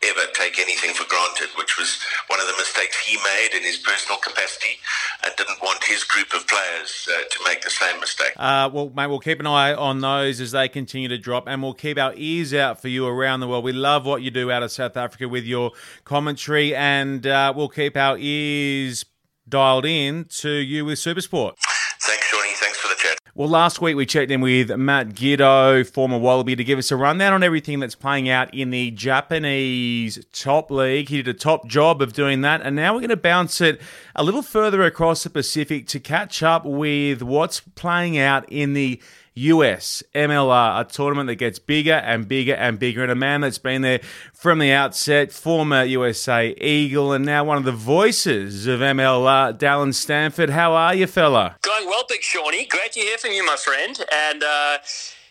ever 0.04 0.22
take 0.34 0.60
anything 0.60 0.94
for 0.94 1.08
granted, 1.08 1.50
which 1.58 1.78
was 1.78 2.00
one 2.28 2.40
of 2.40 2.48
the 2.48 2.54
mistakes 2.58 2.98
he 3.00 3.18
made 3.18 3.50
in 3.56 3.64
his 3.64 3.78
personal 3.78 4.18
capacity 4.20 4.78
and 5.24 5.34
didn't 5.36 5.62
want 5.62 5.84
his 5.84 6.04
group 6.04 6.34
of 6.34 6.48
players 6.48 7.08
uh, 7.12 7.22
to 7.30 7.40
make 7.48 7.62
the 7.62 7.70
same 7.70 8.00
mistake. 8.00 8.34
Uh, 8.38 8.70
well, 8.72 8.92
mate, 8.96 9.08
we'll 9.08 9.20
keep 9.20 9.40
an 9.40 9.48
eye 9.48 9.74
on 9.74 10.02
those 10.02 10.40
as 10.40 10.52
they 10.52 10.68
continue 10.68 11.08
to 11.08 11.18
drop 11.18 11.48
and 11.48 11.64
we'll 11.64 11.74
keep 11.74 11.98
our 11.98 12.14
ears 12.16 12.54
out 12.54 12.82
for 12.82 12.88
you 12.88 13.08
around 13.08 13.40
the 13.40 13.48
world. 13.48 13.64
We 13.64 13.74
love 13.74 14.06
what 14.06 14.22
you 14.22 14.32
do 14.32 14.52
out 14.52 14.64
of 14.64 14.72
South 14.72 14.98
Africa 14.98 15.28
with 15.28 15.46
your 15.46 15.72
commentary 16.04 16.76
and 16.76 17.26
uh, 17.26 17.54
we'll 17.56 17.70
keep 17.70 17.98
our 17.98 18.18
ears 18.20 19.06
dialed 19.48 19.86
in 19.86 20.26
to 20.26 20.50
you 20.50 20.86
with 20.86 21.00
Supersport. 21.00 21.54
Thanks, 22.02 22.26
Shawnee. 22.26 22.54
Thanks 22.56 22.78
for 22.78 22.85
the 22.85 22.85
chat. 22.85 22.85
Well, 23.38 23.50
last 23.50 23.82
week 23.82 23.98
we 23.98 24.06
checked 24.06 24.32
in 24.32 24.40
with 24.40 24.74
Matt 24.78 25.10
Giteau, 25.10 25.86
former 25.86 26.18
Wallaby, 26.18 26.56
to 26.56 26.64
give 26.64 26.80
us 26.80 26.90
a 26.90 26.96
rundown 26.96 27.34
on 27.34 27.44
everything 27.44 27.82
that's 27.82 27.94
playing 27.94 28.30
out 28.30 28.54
in 28.54 28.70
the 28.70 28.92
Japanese 28.92 30.26
top 30.32 30.72
league. 30.72 31.10
He 31.10 31.18
did 31.18 31.28
a 31.28 31.38
top 31.38 31.68
job 31.68 32.02
of 32.02 32.14
doing 32.14 32.40
that, 32.44 32.62
and 32.62 32.78
now 32.78 32.94
we're 32.94 33.02
going 33.02 33.10
to 33.10 33.18
bounce 33.18 33.60
it 33.60 33.82
a 34.16 34.24
little 34.24 34.42
further 34.42 34.84
across 34.84 35.24
the 35.24 35.30
Pacific 35.30 35.86
to 35.88 36.00
catch 36.00 36.44
up 36.44 36.64
with 36.64 37.22
what's 37.22 37.60
playing 37.60 38.18
out 38.18 38.50
in 38.50 38.72
the 38.72 39.02
US 39.36 40.02
MLR, 40.14 40.82
a 40.82 40.84
tournament 40.86 41.28
that 41.28 41.36
gets 41.36 41.60
bigger 41.60 41.94
and 41.94 42.28
bigger 42.28 42.54
and 42.54 42.80
bigger. 42.80 43.04
And 43.04 43.12
a 43.12 43.16
man 43.16 43.42
that's 43.42 43.58
been 43.58 43.82
there 43.82 44.00
from 44.34 44.60
the 44.60 44.72
outset, 44.72 45.32
former 45.32 45.84
USA 45.84 46.56
Eagle, 46.60 47.12
and 47.12 47.26
now 47.26 47.44
one 47.44 47.58
of 47.58 47.66
the 47.66 47.72
voices 47.72 48.66
of 48.66 48.80
MLR, 48.80 49.58
Dallen 49.58 49.94
Stanford. 49.94 50.52
How 50.52 50.74
are 50.74 50.96
you, 50.96 51.08
fella? 51.08 51.58
Going 51.62 51.86
well, 51.86 52.06
Big 52.08 52.22
Shawnee. 52.22 52.66
Great 52.66 52.94
to 52.94 53.02
hear 53.02 53.18
from 53.18 53.32
you, 53.32 53.46
my 53.46 53.58
friend. 53.58 54.00
And, 54.12 54.44
uh, 54.44 54.78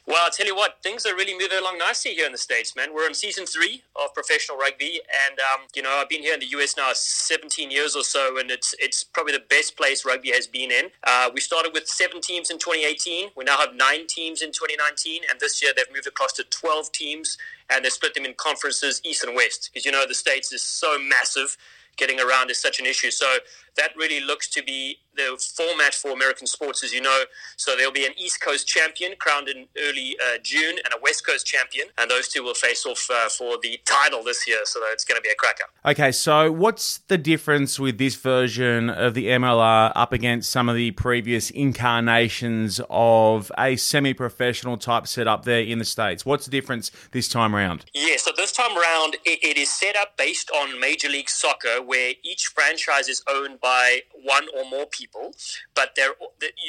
well, 0.07 0.23
I'll 0.23 0.31
tell 0.31 0.47
you 0.47 0.55
what, 0.55 0.83
things 0.83 1.07
are 1.07 1.15
really 1.15 1.33
moving 1.33 1.59
along 1.59 1.79
nicely 1.79 2.13
here 2.13 2.27
in 2.27 2.33
the 2.33 2.39
States, 2.39 2.77
man. 2.77 2.95
We're 2.95 3.07
in 3.07 3.15
season 3.15 3.47
three 3.47 3.83
of 3.97 4.13
professional 4.13 4.59
rugby, 4.59 5.01
and, 5.27 5.39
um, 5.39 5.67
you 5.75 5.81
know, 5.81 5.91
I've 5.91 6.11
been 6.11 6.21
here 6.21 6.35
in 6.35 6.41
the 6.41 6.47
US 6.59 6.77
now 6.77 6.91
17 6.93 7.71
years 7.71 7.97
or 7.97 8.03
so, 8.03 8.39
and 8.39 8.51
it's 8.51 8.75
it's 8.79 9.03
probably 9.03 9.33
the 9.33 9.45
best 9.49 9.79
place 9.79 10.05
rugby 10.05 10.31
has 10.33 10.47
been 10.47 10.71
in. 10.71 10.91
Uh, 11.05 11.31
we 11.33 11.41
started 11.41 11.73
with 11.73 11.89
seven 11.89 12.21
teams 12.21 12.51
in 12.51 12.59
2018. 12.59 13.31
We 13.35 13.45
now 13.45 13.57
have 13.57 13.75
nine 13.75 14.07
teams 14.07 14.43
in 14.43 14.53
2019, 14.53 15.23
and 15.31 15.41
this 15.41 15.63
year 15.63 15.73
they've 15.75 15.87
moved 15.93 16.07
across 16.07 16.33
to 16.35 16.45
12 16.45 16.93
teams, 16.93 17.39
and 17.71 17.83
they 17.83 17.89
split 17.89 18.13
them 18.13 18.27
in 18.27 18.35
conferences 18.35 19.01
east 19.05 19.25
and 19.25 19.35
west, 19.35 19.71
because, 19.73 19.87
you 19.87 19.93
know, 19.93 20.05
the 20.07 20.15
States 20.15 20.53
is 20.53 20.61
so 20.61 20.99
massive 20.99 21.57
getting 21.97 22.21
around 22.21 22.51
is 22.51 22.59
such 22.59 22.81
an 22.81 22.87
issue. 22.87 23.11
So 23.11 23.39
that 23.77 23.91
really 23.97 24.21
looks 24.21 24.49
to 24.49 24.63
be 24.63 24.99
the 25.17 25.41
format 25.57 25.95
for 25.95 26.11
American 26.11 26.47
sports, 26.47 26.83
as 26.83 26.93
you 26.93 27.01
know. 27.01 27.23
So 27.57 27.77
there'll 27.77 27.93
be 27.93 28.05
an 28.05 28.13
East 28.17 28.41
Coast 28.41 28.67
champion 28.67 29.15
crowned 29.19 29.49
in 29.49 29.67
early 29.79 30.17
uh, 30.21 30.39
June 30.43 30.77
and 30.85 30.93
a 30.95 30.97
West 31.03 31.27
Coast 31.27 31.47
champion, 31.47 31.89
and 31.99 32.11
those 32.11 32.29
two 32.29 32.43
will 32.43 32.55
face 32.55 32.85
off 32.87 33.09
uh, 33.13 33.29
for 33.29 33.57
the 33.63 33.79
title 33.85 34.23
this 34.25 34.47
year. 34.47 34.59
So 34.65 34.81
it's 34.93 35.05
going 35.05 35.17
to 35.17 35.23
be 35.23 35.29
a 35.29 35.35
cracker. 35.35 35.65
Okay, 35.85 36.13
so 36.13 36.51
what's 36.51 36.99
the 37.09 37.19
difference 37.19 37.79
with 37.79 37.99
this 37.99 38.17
version 38.17 38.91
of 38.91 39.15
the 39.15 39.27
MLR 39.27 39.93
up 39.95 40.13
against 40.13 40.51
some 40.51 40.69
of 40.69 40.77
the 40.77 40.91
previous 40.93 41.51
incarnations 41.51 42.81
of 42.91 43.53
a 43.59 43.77
semi-professional 43.77 44.79
type 44.79 45.07
setup 45.07 45.45
there 45.45 45.63
in 45.63 45.79
the 45.79 45.85
states? 45.85 46.27
What's 46.27 46.45
the 46.45 46.51
difference 46.51 46.91
this 47.13 47.29
time 47.29 47.55
around? 47.55 47.85
Yeah, 47.95 48.17
so 48.17 48.33
this 48.37 48.53
time 48.53 48.77
around, 48.77 49.17
it, 49.25 49.43
it 49.43 49.57
is 49.57 49.71
set 49.71 49.97
up 49.97 50.17
based 50.17 50.51
on 50.51 50.81
Major 50.81 51.09
League 51.09 51.31
Soccer, 51.31 51.83
where 51.83 52.15
each 52.23 52.47
franchise 52.47 53.09
is 53.09 53.23
owned 53.31 53.61
by 53.65 54.01
one 54.23 54.47
or 54.55 54.69
more 54.69 54.85
people. 54.85 55.35
But 55.75 55.95
there, 55.97 56.11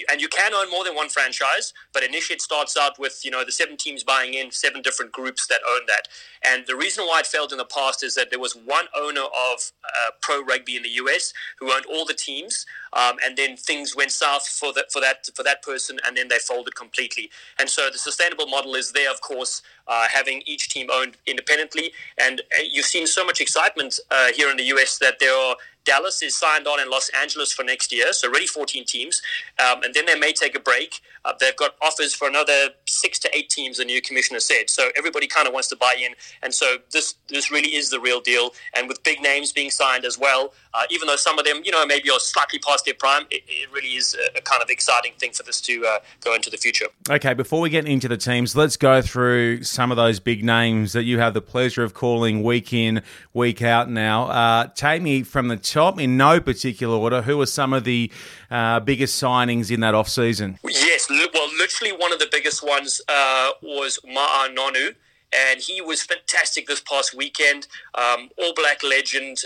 and 0.09 0.21
you 0.21 0.29
can 0.29 0.53
own 0.53 0.71
more 0.71 0.85
than 0.85 0.95
one 0.95 1.09
franchise. 1.09 1.73
But 1.93 2.03
initially, 2.03 2.35
it 2.35 2.41
starts 2.41 2.77
out 2.77 2.97
with 2.97 3.19
you 3.25 3.31
know 3.31 3.43
the 3.43 3.51
seven 3.51 3.75
teams 3.75 4.01
buying 4.03 4.33
in, 4.33 4.49
seven 4.49 4.81
different 4.81 5.11
groups 5.11 5.45
that 5.47 5.59
own 5.69 5.81
that. 5.87 6.07
And 6.43 6.65
the 6.65 6.75
reason 6.75 7.05
why 7.05 7.19
it 7.19 7.27
failed 7.27 7.51
in 7.51 7.57
the 7.57 7.65
past 7.65 8.01
is 8.01 8.15
that 8.15 8.29
there 8.29 8.39
was 8.39 8.55
one 8.55 8.85
owner 8.95 9.23
of 9.23 9.73
uh, 9.83 10.11
pro 10.21 10.41
rugby 10.41 10.77
in 10.77 10.83
the 10.83 10.95
US 11.03 11.33
who 11.59 11.73
owned 11.73 11.85
all 11.85 12.05
the 12.05 12.13
teams, 12.13 12.65
um, 12.93 13.17
and 13.25 13.35
then 13.35 13.57
things 13.57 13.93
went 13.93 14.11
south 14.11 14.47
for 14.47 14.71
that 14.73 14.89
for 14.91 15.01
that 15.01 15.27
for 15.35 15.43
that 15.43 15.61
person, 15.61 15.99
and 16.07 16.15
then 16.15 16.29
they 16.29 16.39
folded 16.39 16.75
completely. 16.75 17.29
And 17.59 17.69
so 17.69 17.89
the 17.91 17.97
sustainable 17.97 18.47
model 18.47 18.73
is 18.73 18.93
there, 18.93 19.11
of 19.11 19.19
course, 19.19 19.61
uh, 19.87 20.07
having 20.09 20.43
each 20.45 20.69
team 20.69 20.87
owned 20.93 21.17
independently. 21.27 21.91
And 22.17 22.39
uh, 22.57 22.63
you've 22.71 22.85
seen 22.85 23.05
so 23.05 23.25
much 23.25 23.41
excitement 23.41 23.99
uh, 24.11 24.31
here 24.33 24.49
in 24.49 24.55
the 24.55 24.63
US 24.75 24.97
that 24.99 25.19
there 25.19 25.35
are 25.35 25.57
Dallas 25.85 26.21
is 26.21 26.37
signed 26.37 26.67
on 26.67 26.79
in 26.79 26.89
Los 26.89 27.09
Angeles 27.09 27.53
for 27.53 27.63
next 27.63 27.93
year, 27.93 28.11
so 28.13 28.27
already 28.27 28.47
14 28.47 28.85
teams, 28.85 29.21
um, 29.59 29.83
and 29.83 29.93
then 29.93 30.05
they 30.05 30.17
may 30.17 30.33
take 30.33 30.55
a 30.55 30.59
break. 30.59 31.01
Uh, 31.23 31.33
they've 31.39 31.55
got 31.55 31.75
offers 31.81 32.13
for 32.13 32.27
another 32.27 32.69
six 32.85 33.17
to 33.19 33.37
eight 33.37 33.49
teams. 33.49 33.77
The 33.77 33.85
new 33.85 34.01
commissioner 34.01 34.39
said 34.39 34.69
so. 34.69 34.89
Everybody 34.97 35.27
kind 35.27 35.47
of 35.47 35.53
wants 35.53 35.67
to 35.69 35.75
buy 35.75 35.95
in, 35.99 36.13
and 36.43 36.53
so 36.53 36.77
this 36.91 37.15
this 37.27 37.51
really 37.51 37.75
is 37.75 37.89
the 37.89 37.99
real 37.99 38.21
deal. 38.21 38.51
And 38.75 38.87
with 38.87 39.03
big 39.03 39.21
names 39.21 39.51
being 39.51 39.71
signed 39.71 40.05
as 40.05 40.17
well, 40.17 40.53
uh, 40.75 40.83
even 40.89 41.07
though 41.07 41.15
some 41.15 41.39
of 41.39 41.45
them, 41.45 41.61
you 41.63 41.71
know, 41.71 41.85
maybe 41.85 42.09
are 42.09 42.19
slightly 42.19 42.59
past 42.59 42.85
their 42.85 42.93
prime, 42.93 43.23
it, 43.31 43.43
it 43.47 43.71
really 43.71 43.95
is 43.95 44.15
a, 44.15 44.37
a, 44.37 44.41
kind 44.41 44.61
of 44.61 44.69
exciting 44.69 45.13
thing 45.17 45.31
for 45.31 45.43
this 45.43 45.61
to 45.61 45.85
uh, 45.85 45.99
go 46.21 46.35
into 46.35 46.49
the 46.49 46.57
future. 46.57 46.87
Okay, 47.09 47.33
before 47.33 47.61
we 47.61 47.69
get 47.69 47.87
into 47.87 48.07
the 48.07 48.17
teams, 48.17 48.55
let's 48.55 48.75
go 48.75 49.01
through 49.01 49.63
some 49.63 49.89
of 49.91 49.97
those 49.97 50.19
big 50.19 50.43
names 50.43 50.93
that 50.93 51.03
you 51.03 51.19
have 51.19 51.33
the 51.33 51.41
pleasure 51.41 51.83
of 51.83 51.93
calling 51.93 52.43
week 52.43 52.73
in, 52.73 53.01
week 53.33 53.61
out. 53.61 53.89
Now, 53.89 54.25
uh, 54.25 54.67
take 54.67 55.01
me 55.01 55.23
from 55.23 55.47
the 55.47 55.57
top 55.57 55.99
in 55.99 56.17
no 56.17 56.41
particular 56.41 56.97
order. 56.97 57.21
Who 57.21 57.39
are 57.41 57.45
some 57.45 57.71
of 57.71 57.85
the 57.85 58.11
uh, 58.51 58.81
biggest 58.81 59.21
signings 59.21 59.71
in 59.71 59.79
that 59.79 59.95
off 59.95 60.09
season? 60.09 60.59
Yes, 60.63 61.07
well, 61.09 61.49
literally 61.57 61.93
one 61.93 62.11
of 62.11 62.19
the 62.19 62.27
biggest 62.31 62.65
ones 62.65 63.01
uh, 63.07 63.51
was 63.61 63.99
Ma'a 64.05 64.53
Nonu 64.53 64.95
and 65.35 65.59
he 65.59 65.81
was 65.81 66.03
fantastic 66.03 66.67
this 66.67 66.81
past 66.81 67.15
weekend. 67.15 67.67
Um, 67.93 68.29
All 68.37 68.53
Black 68.55 68.83
legend. 68.83 69.39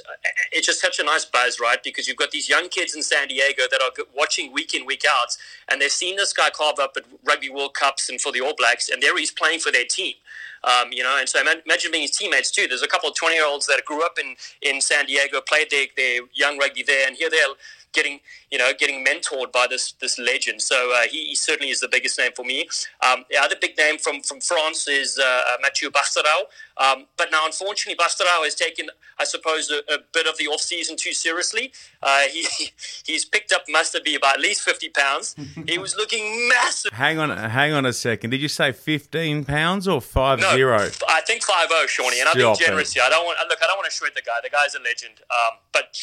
It's 0.51 0.67
just 0.67 0.81
such 0.81 0.99
a 0.99 1.03
nice 1.03 1.25
buzz, 1.25 1.59
right? 1.59 1.81
Because 1.83 2.07
you've 2.07 2.17
got 2.17 2.31
these 2.31 2.49
young 2.49 2.69
kids 2.69 2.95
in 2.95 3.03
San 3.03 3.27
Diego 3.27 3.63
that 3.71 3.81
are 3.81 3.91
watching 4.15 4.53
week 4.53 4.73
in, 4.73 4.85
week 4.85 5.03
out, 5.09 5.35
and 5.69 5.81
they've 5.81 5.91
seen 5.91 6.15
this 6.15 6.33
guy 6.33 6.49
carve 6.49 6.79
up 6.79 6.93
at 6.97 7.03
Rugby 7.23 7.49
World 7.49 7.73
Cups 7.73 8.09
and 8.09 8.19
for 8.19 8.31
the 8.31 8.41
All 8.41 8.55
Blacks, 8.55 8.89
and 8.89 9.01
there 9.01 9.17
he's 9.17 9.31
playing 9.31 9.59
for 9.59 9.71
their 9.71 9.85
team. 9.85 10.15
Um, 10.63 10.91
you 10.91 11.03
know, 11.03 11.15
and 11.17 11.27
so 11.29 11.39
imagine 11.39 11.91
being 11.91 12.01
his 12.01 12.11
teammates 12.11 12.51
too. 12.51 12.67
There's 12.67 12.81
a 12.81 12.87
couple 12.87 13.09
of 13.09 13.15
20 13.15 13.35
year 13.35 13.45
olds 13.47 13.65
that 13.67 13.81
grew 13.85 14.05
up 14.05 14.17
in, 14.19 14.35
in 14.61 14.81
San 14.81 15.05
Diego, 15.05 15.39
played 15.39 15.69
their, 15.71 15.85
their 15.95 16.21
young 16.33 16.57
rugby 16.57 16.83
there, 16.83 17.07
and 17.07 17.15
here 17.15 17.29
they're 17.29 17.55
getting 17.93 18.19
you 18.51 18.57
know 18.57 18.71
getting 18.77 19.05
mentored 19.05 19.51
by 19.51 19.67
this 19.69 19.93
this 19.93 20.19
legend. 20.19 20.61
So 20.61 20.93
uh, 20.95 21.07
he, 21.09 21.25
he, 21.27 21.35
certainly 21.35 21.71
is 21.71 21.79
the 21.79 21.87
biggest 21.87 22.17
name 22.19 22.31
for 22.35 22.45
me. 22.45 22.67
Um, 23.05 23.25
the 23.29 23.37
other 23.37 23.55
big 23.59 23.77
name 23.77 23.97
from 23.97 24.21
from 24.21 24.39
France 24.41 24.87
is 24.87 25.19
uh, 25.19 25.23
uh 25.23 25.57
Mathieu 25.61 25.89
Bastareaud. 25.89 26.45
Um, 26.77 27.07
but 27.17 27.27
now, 27.31 27.45
unfortunately, 27.45 28.01
Bastareaud 28.01 28.45
has 28.45 28.55
taken, 28.55 28.87
I 29.19 29.25
suppose, 29.25 29.69
a, 29.69 29.79
a 29.93 29.97
bit 30.13 30.27
of 30.27 30.37
the 30.37 30.47
off 30.47 30.61
season 30.61 30.95
too 30.95 31.11
seriously. 31.11 31.73
Uh, 32.01 32.21
he 32.31 32.47
he's 33.05 33.25
picked 33.25 33.51
up 33.51 33.63
must 33.67 33.97
be 34.03 34.15
about 34.15 34.35
at 34.35 34.41
least 34.41 34.61
fifty 34.61 34.89
pounds. 34.89 35.35
he 35.67 35.77
was 35.77 35.95
looking 35.95 36.47
massive. 36.49 36.93
Hang 36.93 37.19
on, 37.19 37.29
hang 37.29 37.73
on 37.73 37.85
a 37.85 37.93
second. 37.93 38.29
Did 38.29 38.41
you 38.41 38.47
say 38.47 38.71
fifteen 38.71 39.43
pounds 39.43 39.87
or 39.87 40.01
five 40.01 40.39
no, 40.39 40.55
zero? 40.55 40.89
I 41.07 41.21
think 41.21 41.43
five 41.43 41.69
zero, 41.69 41.85
Shawnee. 41.87 42.19
And 42.19 42.29
I'm 42.29 42.35
being 42.35 42.55
generous 42.55 42.93
here. 42.93 43.03
I 43.05 43.09
don't 43.09 43.25
want 43.25 43.37
look. 43.49 43.59
I 43.61 43.67
don't 43.67 43.77
want 43.77 43.89
to 43.89 43.95
shred 43.95 44.13
the 44.15 44.21
guy. 44.21 44.39
The 44.43 44.49
guy's 44.49 44.75
a 44.75 44.79
legend. 44.79 45.21
Um, 45.29 45.59
but 45.71 45.95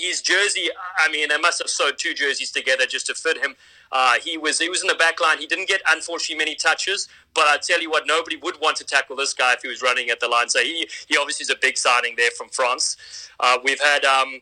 his 0.00 0.20
jersey, 0.20 0.68
I 0.98 1.10
mean, 1.10 1.28
they 1.28 1.38
must 1.38 1.60
have 1.60 1.68
sewed 1.68 1.98
two 1.98 2.14
jerseys 2.14 2.50
together 2.50 2.86
just 2.86 3.06
to 3.06 3.14
fit 3.14 3.38
him. 3.38 3.56
Uh, 3.92 4.14
he 4.22 4.36
was 4.36 4.58
he 4.58 4.68
was 4.68 4.82
in 4.82 4.88
the 4.88 4.94
back 4.94 5.20
line. 5.20 5.38
He 5.38 5.46
didn't 5.46 5.68
get 5.68 5.80
unfortunately 5.90 6.36
many 6.36 6.54
touches, 6.54 7.08
but 7.34 7.46
I 7.46 7.58
tell 7.58 7.80
you 7.80 7.90
what, 7.90 8.04
nobody 8.06 8.36
would 8.36 8.60
want 8.60 8.76
to 8.78 8.84
tackle 8.84 9.16
this 9.16 9.32
guy 9.32 9.52
if 9.52 9.62
he 9.62 9.68
was 9.68 9.82
running 9.82 10.10
at 10.10 10.20
the 10.20 10.28
line. 10.28 10.48
So 10.48 10.60
he 10.60 10.88
he 11.06 11.16
obviously 11.16 11.44
is 11.44 11.50
a 11.50 11.56
big 11.60 11.78
signing 11.78 12.14
there 12.16 12.30
from 12.36 12.48
France. 12.48 12.96
Uh, 13.40 13.58
we've 13.62 13.80
had. 13.80 14.04
Um, 14.04 14.40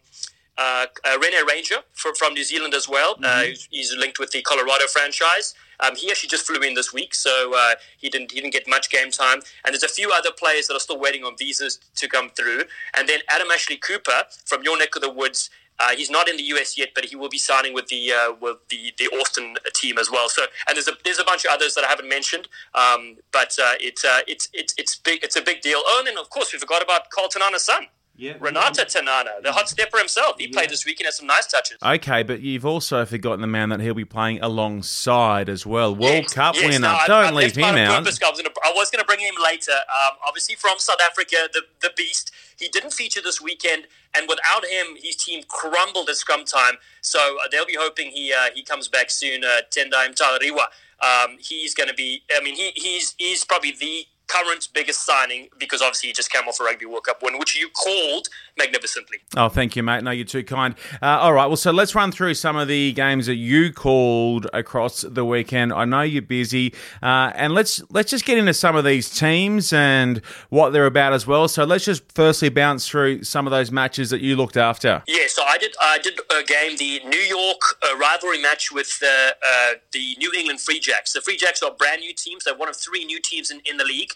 uh, 0.58 0.84
uh, 1.06 1.18
Rene 1.18 1.38
Ranger 1.48 1.76
from, 1.94 2.14
from 2.14 2.34
New 2.34 2.44
Zealand 2.44 2.74
as 2.74 2.86
well. 2.86 3.14
Uh, 3.22 3.26
mm-hmm. 3.26 3.52
he's, 3.70 3.96
linked 3.96 4.18
with 4.18 4.30
the 4.32 4.42
Colorado 4.42 4.84
franchise. 4.92 5.54
Um, 5.82 5.96
he 5.96 6.10
actually 6.10 6.28
just 6.28 6.46
flew 6.46 6.60
in 6.60 6.74
this 6.74 6.92
week, 6.92 7.14
so 7.14 7.52
uh, 7.56 7.74
he 7.98 8.08
didn't 8.08 8.32
he 8.32 8.40
didn't 8.40 8.52
get 8.52 8.68
much 8.68 8.90
game 8.90 9.10
time. 9.10 9.40
And 9.64 9.74
there's 9.74 9.82
a 9.82 9.88
few 9.88 10.10
other 10.12 10.30
players 10.30 10.68
that 10.68 10.74
are 10.74 10.80
still 10.80 10.98
waiting 10.98 11.24
on 11.24 11.36
visas 11.36 11.78
to 11.96 12.08
come 12.08 12.30
through. 12.30 12.62
And 12.96 13.08
then 13.08 13.20
Adam 13.28 13.48
Ashley 13.52 13.76
Cooper 13.76 14.24
from 14.44 14.62
your 14.62 14.78
neck 14.78 14.94
of 14.96 15.02
the 15.02 15.10
woods. 15.12 15.50
Uh, 15.78 15.96
he's 15.96 16.10
not 16.10 16.28
in 16.28 16.36
the 16.36 16.44
US 16.44 16.78
yet, 16.78 16.90
but 16.94 17.06
he 17.06 17.16
will 17.16 17.30
be 17.30 17.38
signing 17.38 17.74
with 17.74 17.88
the 17.88 18.12
uh, 18.12 18.32
with 18.40 18.58
the, 18.68 18.92
the 18.98 19.06
Austin 19.18 19.56
team 19.74 19.98
as 19.98 20.10
well. 20.10 20.28
So, 20.28 20.42
and 20.68 20.76
there's 20.76 20.86
a 20.86 20.92
there's 21.04 21.18
a 21.18 21.24
bunch 21.24 21.44
of 21.44 21.50
others 21.50 21.74
that 21.74 21.84
I 21.84 21.88
haven't 21.88 22.08
mentioned, 22.08 22.46
um, 22.74 23.16
but 23.32 23.56
uh, 23.60 23.74
it's 23.80 24.04
uh, 24.04 24.20
it's 24.28 24.48
it's 24.52 24.74
it's 24.76 24.96
big. 24.96 25.24
It's 25.24 25.34
a 25.34 25.42
big 25.42 25.60
deal. 25.62 25.80
Oh, 25.84 25.96
and 25.98 26.06
then 26.06 26.18
of 26.18 26.30
course 26.30 26.52
we 26.52 26.58
forgot 26.58 26.82
about 26.82 27.10
Carl 27.10 27.28
Tanana's 27.28 27.64
son. 27.64 27.86
Yeah, 28.14 28.34
Renata 28.40 28.84
Tanana, 28.84 29.30
the 29.42 29.52
hot 29.52 29.70
stepper 29.70 29.96
himself. 29.96 30.36
He 30.38 30.44
yeah. 30.44 30.50
played 30.52 30.70
this 30.70 30.84
weekend, 30.84 31.06
had 31.06 31.14
some 31.14 31.26
nice 31.26 31.46
touches. 31.46 31.78
Okay, 31.82 32.22
but 32.22 32.40
you've 32.40 32.66
also 32.66 33.06
forgotten 33.06 33.40
the 33.40 33.46
man 33.46 33.70
that 33.70 33.80
he'll 33.80 33.94
be 33.94 34.04
playing 34.04 34.40
alongside 34.42 35.48
as 35.48 35.64
well. 35.64 35.94
World 35.94 36.24
yes, 36.24 36.32
Cup 36.34 36.54
yes, 36.54 36.64
winner. 36.64 36.88
No, 36.88 36.98
Don't 37.06 37.24
I, 37.24 37.30
leave 37.30 37.56
him 37.56 37.74
out. 37.76 38.04
Purpose. 38.04 38.20
I 38.22 38.72
was 38.74 38.90
going 38.90 39.00
to 39.00 39.06
bring 39.06 39.20
him 39.20 39.34
later. 39.42 39.72
Um, 39.72 40.18
obviously, 40.26 40.56
from 40.56 40.78
South 40.78 41.00
Africa, 41.02 41.36
the, 41.52 41.62
the 41.80 41.90
beast. 41.96 42.32
He 42.58 42.68
didn't 42.68 42.92
feature 42.92 43.20
this 43.20 43.40
weekend, 43.40 43.86
and 44.14 44.28
without 44.28 44.64
him, 44.66 44.94
his 45.02 45.16
team 45.16 45.42
crumbled 45.48 46.08
at 46.08 46.16
scrum 46.16 46.44
time. 46.44 46.74
So 47.00 47.18
uh, 47.18 47.48
they'll 47.50 47.66
be 47.66 47.76
hoping 47.78 48.10
he 48.10 48.32
uh, 48.32 48.50
he 48.54 48.62
comes 48.62 48.88
back 48.88 49.10
soon. 49.10 49.42
Uh, 49.42 49.62
Tendai 49.70 50.14
Mtawarira. 50.14 50.66
Um, 51.00 51.38
he's 51.40 51.74
going 51.74 51.88
to 51.88 51.94
be. 51.94 52.22
I 52.36 52.42
mean, 52.42 52.54
he, 52.54 52.70
he's 52.76 53.14
he's 53.18 53.44
probably 53.44 53.72
the 53.72 54.06
current 54.28 54.68
biggest 54.72 55.04
signing 55.04 55.48
because 55.58 55.82
obviously 55.82 56.08
he 56.08 56.12
just 56.12 56.30
came 56.30 56.48
off 56.48 56.60
a 56.60 56.64
Rugby 56.64 56.86
World 56.86 57.04
Cup 57.04 57.22
win, 57.22 57.38
which 57.38 57.56
you 57.56 57.68
called 57.70 58.28
magnificently. 58.58 59.18
Oh, 59.36 59.48
thank 59.48 59.76
you, 59.76 59.82
mate. 59.82 60.02
No, 60.04 60.10
you're 60.10 60.24
too 60.24 60.44
kind. 60.44 60.74
Uh, 61.00 61.06
all 61.06 61.32
right, 61.32 61.46
well, 61.46 61.56
so 61.56 61.70
let's 61.70 61.94
run 61.94 62.12
through 62.12 62.34
some 62.34 62.56
of 62.56 62.68
the 62.68 62.92
games 62.92 63.26
that 63.26 63.36
you 63.36 63.72
called 63.72 64.46
across 64.52 65.02
the 65.02 65.24
weekend. 65.24 65.72
I 65.72 65.84
know 65.84 66.02
you're 66.02 66.22
busy, 66.22 66.74
uh, 67.02 67.32
and 67.34 67.54
let's 67.54 67.82
let's 67.90 68.10
just 68.10 68.24
get 68.24 68.38
into 68.38 68.54
some 68.54 68.76
of 68.76 68.84
these 68.84 69.10
teams 69.10 69.72
and 69.72 70.18
what 70.50 70.70
they're 70.70 70.86
about 70.86 71.12
as 71.12 71.26
well. 71.26 71.48
So 71.48 71.64
let's 71.64 71.84
just 71.84 72.10
firstly 72.12 72.48
bounce 72.48 72.88
through 72.88 73.24
some 73.24 73.46
of 73.46 73.50
those 73.50 73.70
matches 73.70 74.10
that 74.10 74.20
you 74.20 74.36
looked 74.36 74.56
after. 74.56 75.02
Yeah, 75.06 75.26
so 75.28 75.42
I 75.44 75.58
did. 75.58 75.74
I 75.80 75.98
did 75.98 76.18
a 76.30 76.42
game, 76.42 76.76
the 76.76 77.00
New 77.08 77.18
York 77.18 77.60
uh, 77.82 77.96
rivalry 77.96 78.40
match 78.40 78.70
with 78.72 79.02
uh, 79.02 79.06
uh, 79.06 79.74
the 79.92 80.14
New 80.18 80.32
England 80.36 80.60
Free 80.60 80.80
Jacks. 80.80 81.12
The 81.12 81.20
Free 81.20 81.36
Jacks 81.36 81.62
are 81.62 81.70
brand 81.70 82.00
new 82.00 82.12
teams. 82.14 82.44
They're 82.44 82.56
one 82.56 82.68
of 82.68 82.76
three 82.76 83.04
new 83.04 83.20
teams 83.20 83.50
in, 83.50 83.60
in 83.64 83.76
the 83.76 83.84
league. 83.84 84.12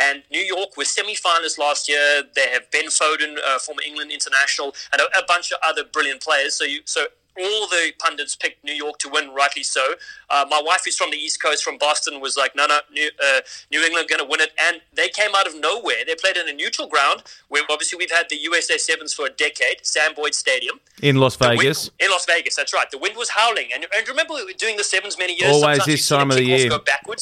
And 0.00 0.22
New 0.30 0.40
York 0.40 0.76
were 0.76 0.84
semi-finalists 0.84 1.58
last 1.58 1.88
year. 1.88 2.22
They 2.34 2.48
have 2.50 2.70
Ben 2.70 2.86
Foden, 2.86 3.36
uh, 3.44 3.58
former 3.58 3.82
England 3.86 4.12
international, 4.12 4.74
and 4.92 5.00
a, 5.00 5.18
a, 5.18 5.24
bunch 5.26 5.50
of 5.50 5.58
other 5.62 5.84
brilliant 5.84 6.22
players. 6.22 6.54
So, 6.54 6.64
you, 6.64 6.80
so 6.84 7.06
all 7.38 7.66
the 7.68 7.92
pundits 7.98 8.36
picked 8.36 8.64
New 8.64 8.74
York 8.74 8.98
to 8.98 9.08
win, 9.08 9.30
rightly 9.30 9.62
so. 9.62 9.94
Uh, 10.30 10.44
my 10.48 10.60
wife, 10.64 10.82
who's 10.84 10.96
from 10.96 11.10
the 11.10 11.16
East 11.16 11.42
Coast, 11.42 11.64
from 11.64 11.78
Boston, 11.78 12.20
was 12.20 12.36
like, 12.36 12.54
no, 12.54 12.66
no, 12.66 12.78
New, 12.92 13.10
uh, 13.22 13.40
New 13.70 13.82
England 13.82 14.08
going 14.08 14.20
to 14.20 14.26
win 14.28 14.40
it. 14.40 14.52
And 14.60 14.80
they 14.92 15.08
came 15.08 15.30
out 15.36 15.46
of 15.46 15.58
nowhere. 15.58 16.04
They 16.06 16.14
played 16.14 16.36
in 16.36 16.48
a 16.48 16.52
neutral 16.52 16.88
ground 16.88 17.22
where 17.48 17.62
obviously 17.70 17.96
we've 17.96 18.10
had 18.10 18.26
the 18.28 18.36
USA 18.36 18.76
Sevens 18.76 19.14
for 19.14 19.26
a 19.26 19.30
decade, 19.30 19.78
Sam 19.86 20.14
Boyd 20.14 20.34
Stadium. 20.34 20.80
In 21.02 21.16
Las 21.16 21.36
Vegas. 21.36 21.84
Wind, 21.84 21.92
in 22.00 22.10
Las 22.10 22.26
Vegas, 22.26 22.56
that's 22.56 22.74
right. 22.74 22.90
The 22.90 22.98
wind 22.98 23.16
was 23.16 23.30
howling. 23.30 23.68
And, 23.72 23.86
and 23.96 24.08
remember 24.08 24.34
doing 24.56 24.76
the 24.76 24.84
Sevens 24.84 25.18
many 25.18 25.38
years 25.38 25.52
Always 25.52 25.84
this 25.84 26.08
time 26.08 26.30
of 26.30 26.36
the 26.36 26.44
year. 26.44 26.70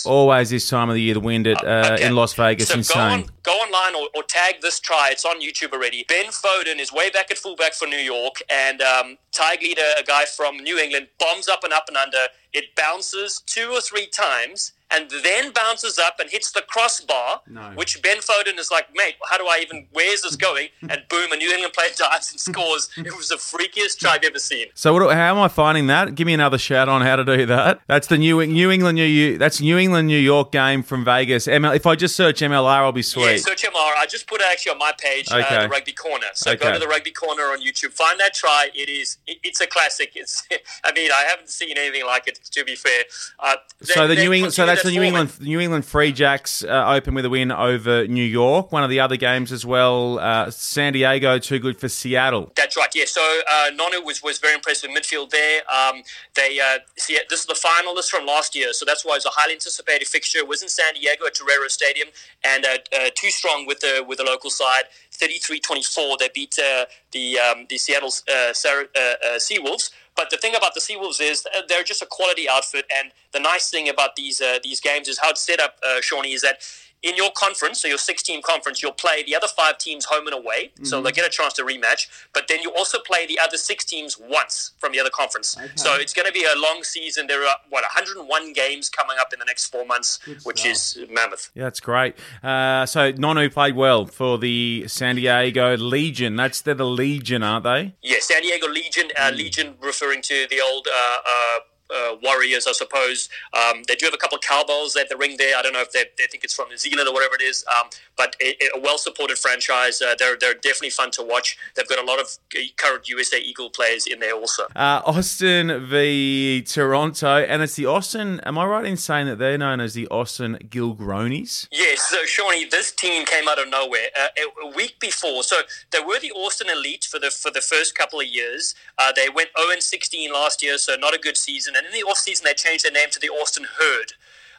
Always 0.05 0.51
this 0.51 0.69
time 0.69 0.89
of 0.89 0.95
the 0.95 1.03
year, 1.03 1.15
the 1.15 1.21
wind 1.21 1.47
at, 1.47 1.63
uh, 1.65 1.93
okay. 1.95 2.07
in 2.07 2.15
Las 2.15 2.35
Vegas, 2.35 2.69
so 2.69 2.75
insane. 2.77 2.97
Go, 2.97 3.13
on, 3.13 3.31
go 3.43 3.53
online 3.53 3.95
or, 3.95 4.09
or, 4.15 4.23
tag 4.23 4.57
this 4.61 4.81
try. 4.81 5.11
It's 5.13 5.25
on 5.25 5.41
YouTube 5.41 5.73
already. 5.73 6.05
Ben 6.09 6.27
Foden 6.27 6.79
is 6.79 6.93
way 6.93 7.11
back 7.11 7.31
at 7.31 7.39
fullback 7.39 7.75
for 7.75 7.87
New 7.87 7.97
York. 7.97 8.43
And 8.51 8.83
um, 8.83 9.19
Ty 9.33 9.57
Gleeder, 9.57 10.01
a 10.01 10.05
guy 10.07 10.25
from 10.25 10.59
New 10.59 10.79
England, 10.79 11.09
bombs 11.19 11.49
up 11.49 11.65
and 11.65 11.73
up 11.73 11.89
and 11.89 11.97
under. 11.97 12.27
It 12.53 12.75
bounces 12.77 13.43
two 13.45 13.71
or 13.71 13.81
three 13.81 14.07
times 14.07 14.73
and 14.93 15.11
then 15.25 15.53
bounces 15.53 15.99
up 15.99 16.21
and 16.21 16.31
hits 16.31 16.53
the 16.53 16.63
crossbar, 16.63 17.41
No. 17.49 17.61
which 17.75 18.01
Ben 18.03 18.19
Foden 18.19 18.59
is 18.59 18.71
like, 18.71 18.87
mate, 18.95 19.15
how 19.29 19.37
do 19.37 19.45
I 19.47 19.59
even, 19.63 19.87
where's 19.93 20.23
this 20.23 20.37
going? 20.37 20.69
And 20.89 21.03
boom, 21.09 21.33
a 21.33 21.37
New 21.37 21.51
England 21.51 21.73
player 21.73 21.89
dives 21.97 22.31
and 22.31 22.39
scores. 22.41 22.89
It 22.97 23.17
was 23.17 23.29
the 23.29 23.35
freakiest 23.37 23.99
try 23.99 24.13
I've 24.13 24.23
ever 24.25 24.39
seen. 24.39 24.67
So 24.75 24.93
what, 24.95 25.13
how 25.15 25.35
am 25.35 25.39
I 25.41 25.49
finding 25.49 25.89
that? 25.89 26.15
Give 26.15 26.27
me 26.27 26.33
another 26.35 26.59
shout 26.59 26.89
on 26.89 27.03
how 27.03 27.17
to 27.17 27.25
do 27.25 27.45
that. 27.47 27.81
That's 27.89 28.07
the 28.07 28.17
New 28.19 28.45
New 28.47 28.71
England 28.71 28.97
New 28.97 29.37
that's 29.37 29.61
New 29.61 29.77
England 29.79 30.07
New 30.07 30.19
York 30.19 30.53
game 30.53 30.85
from 30.85 31.05
Vegas. 31.05 31.49
ML, 31.49 31.75
if 31.75 31.87
I 31.87 31.97
just 31.97 32.15
search 32.15 32.41
MLR, 32.41 32.67
I'll 32.69 32.93
be 32.93 33.03
sweet. 33.03 33.25
Yeah, 33.33 33.37
search 33.39 33.65
MLR. 33.65 33.95
I 33.99 34.07
just 34.09 34.29
put 34.29 34.41
it 34.41 34.47
actually 34.51 34.73
on 34.73 34.79
my 34.79 34.93
page, 34.97 35.27
Okay. 35.31 35.43
uh, 35.57 35.63
the 35.63 35.69
Rugby 35.69 35.93
Corner. 35.93 36.27
So 36.35 36.55
go 36.55 36.73
to 36.73 36.79
the 36.79 36.87
Rugby 36.87 37.11
Corner 37.11 37.43
on 37.45 37.61
YouTube. 37.61 37.93
Find 37.93 38.21
that 38.21 38.33
try. 38.35 38.69
It 38.75 38.89
is. 38.89 39.19
It, 39.27 39.39
it's 39.43 39.61
a 39.61 39.67
classic. 39.67 40.13
It's. 40.15 40.47
I 40.85 40.93
mean, 40.93 41.11
I 41.11 41.25
haven't 41.29 41.51
seen 41.51 41.77
anything 41.77 42.07
like 42.07 42.29
it. 42.29 42.39
To 42.53 42.65
be 42.65 42.77
fair. 42.77 43.03
Uh, 43.41 43.57
so 43.83 44.07
the 44.07 44.15
New 44.15 44.33
England, 44.33 44.55
so 44.55 44.63
continue 44.65 44.76
that's 44.77 44.89
the 44.89 44.93
New. 44.93 45.03
England 45.03 45.41
New 45.41 45.61
England 45.61 45.85
Free 45.85 46.13
Jacks 46.13 46.65
uh, 46.65 46.85
open 46.89 47.15
with 47.15 47.25
a 47.25 47.31
win 47.31 47.51
over 47.53 48.07
New 48.07 48.25
York. 48.25 48.73
One 48.73 48.85
of 48.85 48.91
the 48.91 49.01
other 49.01 49.17
games 49.17 49.53
as 49.53 49.67
well. 49.67 50.19
Uh, 50.19 50.51
San 50.51 50.93
Diego 50.93 51.39
too 51.39 51.59
good 51.59 51.79
for 51.79 51.89
Seattle. 51.89 52.53
That's 52.57 52.77
right. 52.77 52.89
Yeah. 52.95 53.05
So 53.07 53.21
uh, 53.51 53.71
Nonu 53.73 54.05
was, 54.05 54.23
was 54.23 54.39
very 54.39 54.55
impressive 54.55 54.91
in 54.91 54.97
midfield 54.97 55.31
there. 55.31 55.63
Um, 55.73 56.03
they 56.35 56.61
uh, 56.61 56.79
see 56.97 57.19
this 57.29 57.41
is 57.41 57.47
the 57.47 57.55
finalists 57.55 58.11
from 58.11 58.27
last 58.27 58.55
year, 58.55 58.73
so 58.73 58.85
that's 58.85 59.05
why 59.05 59.17
it's 59.17 59.27
a 59.27 59.31
highly 59.33 59.55
anticipated 59.55 60.09
fixture. 60.09 60.39
It 60.39 60.49
was 60.49 60.63
in 60.63 60.69
San 60.69 60.95
Diego 60.95 61.27
at 61.27 61.35
Torero 61.35 61.69
Stadium, 61.69 62.09
and 62.45 62.65
uh, 62.65 62.79
uh, 62.95 63.11
too 63.15 63.31
strong 63.31 63.67
with 63.67 63.81
the 63.81 64.05
with 64.07 64.19
the 64.19 64.25
local 64.25 64.51
side. 64.51 64.85
33-24, 65.17 66.19
they 66.19 66.29
beat 66.35 66.59
uh, 66.59 66.85
the 67.13 67.39
um, 67.39 67.67
the 67.69 67.79
Seattle 67.79 68.11
uh, 68.29 68.33
uh, 68.33 68.51
uh, 68.51 69.39
Seawolves. 69.39 69.91
But 70.17 70.31
the 70.31 70.37
thing 70.39 70.55
about 70.57 70.75
the 70.75 70.81
Seawolves 70.81 71.21
is 71.21 71.47
uh, 71.57 71.63
they're 71.69 71.85
just 71.85 72.03
a 72.03 72.07
quality 72.07 72.49
outfit, 72.49 72.87
and 72.99 73.13
the 73.33 73.41
nice 73.41 73.71
thing 73.71 73.89
about 73.89 74.17
these 74.17 74.41
uh, 74.41 74.59
these 74.63 74.81
games 74.81 75.09
is 75.09 75.19
how 75.19 75.31
it's 75.31 75.43
set 75.43 75.61
up, 75.61 75.77
uh, 75.87 76.01
Shawnee, 76.01 76.33
is 76.33 76.43
that 76.43 76.63
in 77.03 77.17
your 77.17 77.31
conference, 77.37 77.81
so 77.81 77.89
your 77.89 77.99
six 77.99 78.23
team 78.23 78.43
conference, 78.43 78.83
you'll 78.83 78.93
play 78.93 79.23
the 79.23 79.35
other 79.37 79.47
five 79.47 79.79
teams 79.79 80.05
home 80.07 80.27
and 80.27 80.35
away, 80.35 80.73
so 80.83 81.01
they 81.01 81.13
get 81.13 81.27
a 81.27 81.31
chance 81.31 81.53
to 81.55 81.63
rematch. 81.63 82.09
But 82.33 82.49
then 82.49 82.61
you 82.63 82.73
also 82.75 82.99
play 82.99 83.27
the 83.27 83.39
other 83.39 83.57
six 83.57 83.85
teams 83.85 84.19
once 84.19 84.73
from 84.79 84.93
the 84.93 85.01
other 85.01 85.11
conference. 85.11 85.57
So 85.77 85.95
it's 85.95 86.13
going 86.13 86.27
to 86.27 86.33
be 86.33 86.45
a 86.45 86.59
long 86.59 86.83
season. 86.83 87.27
There 87.27 87.43
are 87.47 87.57
what 87.69 87.83
101 87.83 88.53
games 88.53 88.89
coming 88.89 89.17
up 89.21 89.33
in 89.33 89.39
the 89.39 89.45
next 89.45 89.67
four 89.67 89.85
months, 89.87 90.19
which 90.45 90.67
is 90.67 90.99
mammoth. 91.11 91.51
Yeah, 91.55 91.65
that's 91.65 91.81
great. 91.81 92.17
Uh, 92.43 92.87
so 92.87 93.13
Nonu 93.13 93.53
played 93.53 93.77
well 93.77 94.07
for 94.07 94.39
the 94.39 94.85
San 94.89 95.17
Diego 95.17 95.77
Legion. 95.77 96.37
That's 96.37 96.61
they're 96.61 96.75
the 96.75 96.87
Legion, 96.87 97.43
aren't 97.43 97.65
they? 97.65 97.95
Yeah, 98.03 98.19
San 98.21 98.43
Diego 98.43 98.69
Legion. 98.69 99.09
Uh, 99.19 99.31
Legion 99.35 99.75
referring 99.81 100.23
to 100.23 100.47
the 100.51 100.61
old 100.61 100.87
uh, 100.89 101.59
uh, 101.95 102.17
Warriors, 102.23 102.67
I 102.67 102.73
suppose. 102.73 103.29
Um, 103.55 103.83
they 103.89 103.95
do 103.95 104.07
have 104.07 104.15
a 104.15 104.19
couple 104.19 104.37
of 104.37 104.43
cowbells 104.43 104.97
at 104.97 105.09
the 105.09 105.17
ring 105.17 105.37
there. 105.37 105.57
I 105.57 105.63
don't 105.63 105.73
know 105.73 105.81
if 105.81 105.93
they, 105.93 106.05
they 106.19 106.27
think 106.27 106.45
it's 106.45 106.55
from 106.55 106.69
New 106.69 106.77
Zealand 106.77 107.09
or 107.09 107.15
whatever 107.15 107.35
it 107.35 107.43
is, 107.43 107.65
um, 107.79 107.89
but 108.17 108.37
a, 108.43 108.57
a 108.77 108.81
well-supported 108.81 109.39
franchise. 109.39 110.01
Uh, 110.01 110.15
they're 110.19 110.37
they're 110.39 110.55
definitely 110.55 110.91
fun 110.91 111.11
to 111.13 111.23
watch. 111.23 111.59
They've 111.75 111.89
got 111.89 111.99
a 111.99 112.07
lot 112.07 112.21
of 112.21 112.29
current 112.77 113.09
USA 113.09 113.39
Eagle 113.39 113.71
players 113.71 114.07
in 114.07 114.21
there 114.21 114.35
also. 114.35 114.65
Uh, 114.75 115.03
Austin 115.05 115.87
v 115.87 116.63
Toronto, 116.63 117.39
and 117.39 117.63
it's 117.63 117.77
the 117.77 117.87
Austin. 117.87 118.41
Am 118.41 118.59
I 118.59 118.65
right 118.67 118.85
in 118.85 118.97
saying 118.97 119.27
that 119.27 119.39
they're 119.39 119.59
known 119.59 119.81
as 119.81 119.95
the 119.95 120.09
Austin 120.09 120.59
Gilgronis? 120.69 121.69
Yes, 121.71 122.03
so 122.03 122.25
Shawnee, 122.25 122.65
this 122.65 122.93
team 122.93 123.25
came 123.25 123.49
out 123.49 123.59
of 123.59 123.69
nowhere 123.69 124.09
uh, 124.19 124.29
a, 124.39 124.67
a 124.69 124.77
week 124.77 124.99
before. 125.01 125.43
So 125.43 125.57
they 125.91 126.01
were 126.01 126.19
the 126.21 126.33
Austin 126.33 126.69
Elite 126.71 127.05
for 127.05 127.19
the 127.19 127.31
for 127.31 127.51
the 127.51 127.61
first 127.61 127.95
couple 127.95 128.21
of 128.21 128.27
years. 128.27 128.75
Uh, 128.99 129.13
they 129.15 129.29
went 129.29 129.51
0 129.59 129.79
16 129.79 130.33
last 130.33 130.63
year, 130.63 130.79
so 130.79 130.97
not 130.97 131.15
a 131.15 131.19
good 131.19 131.37
season. 131.37 131.75
And 131.77 131.87
in 131.87 131.93
the 131.93 132.03
off 132.03 132.19
season, 132.19 132.45
they 132.45 132.55
changed 132.55 132.85
their 132.85 132.93
name 132.93 133.11
to 133.11 133.21
the 133.21 133.29
Austin 133.29 133.67
Herd, 133.79 134.13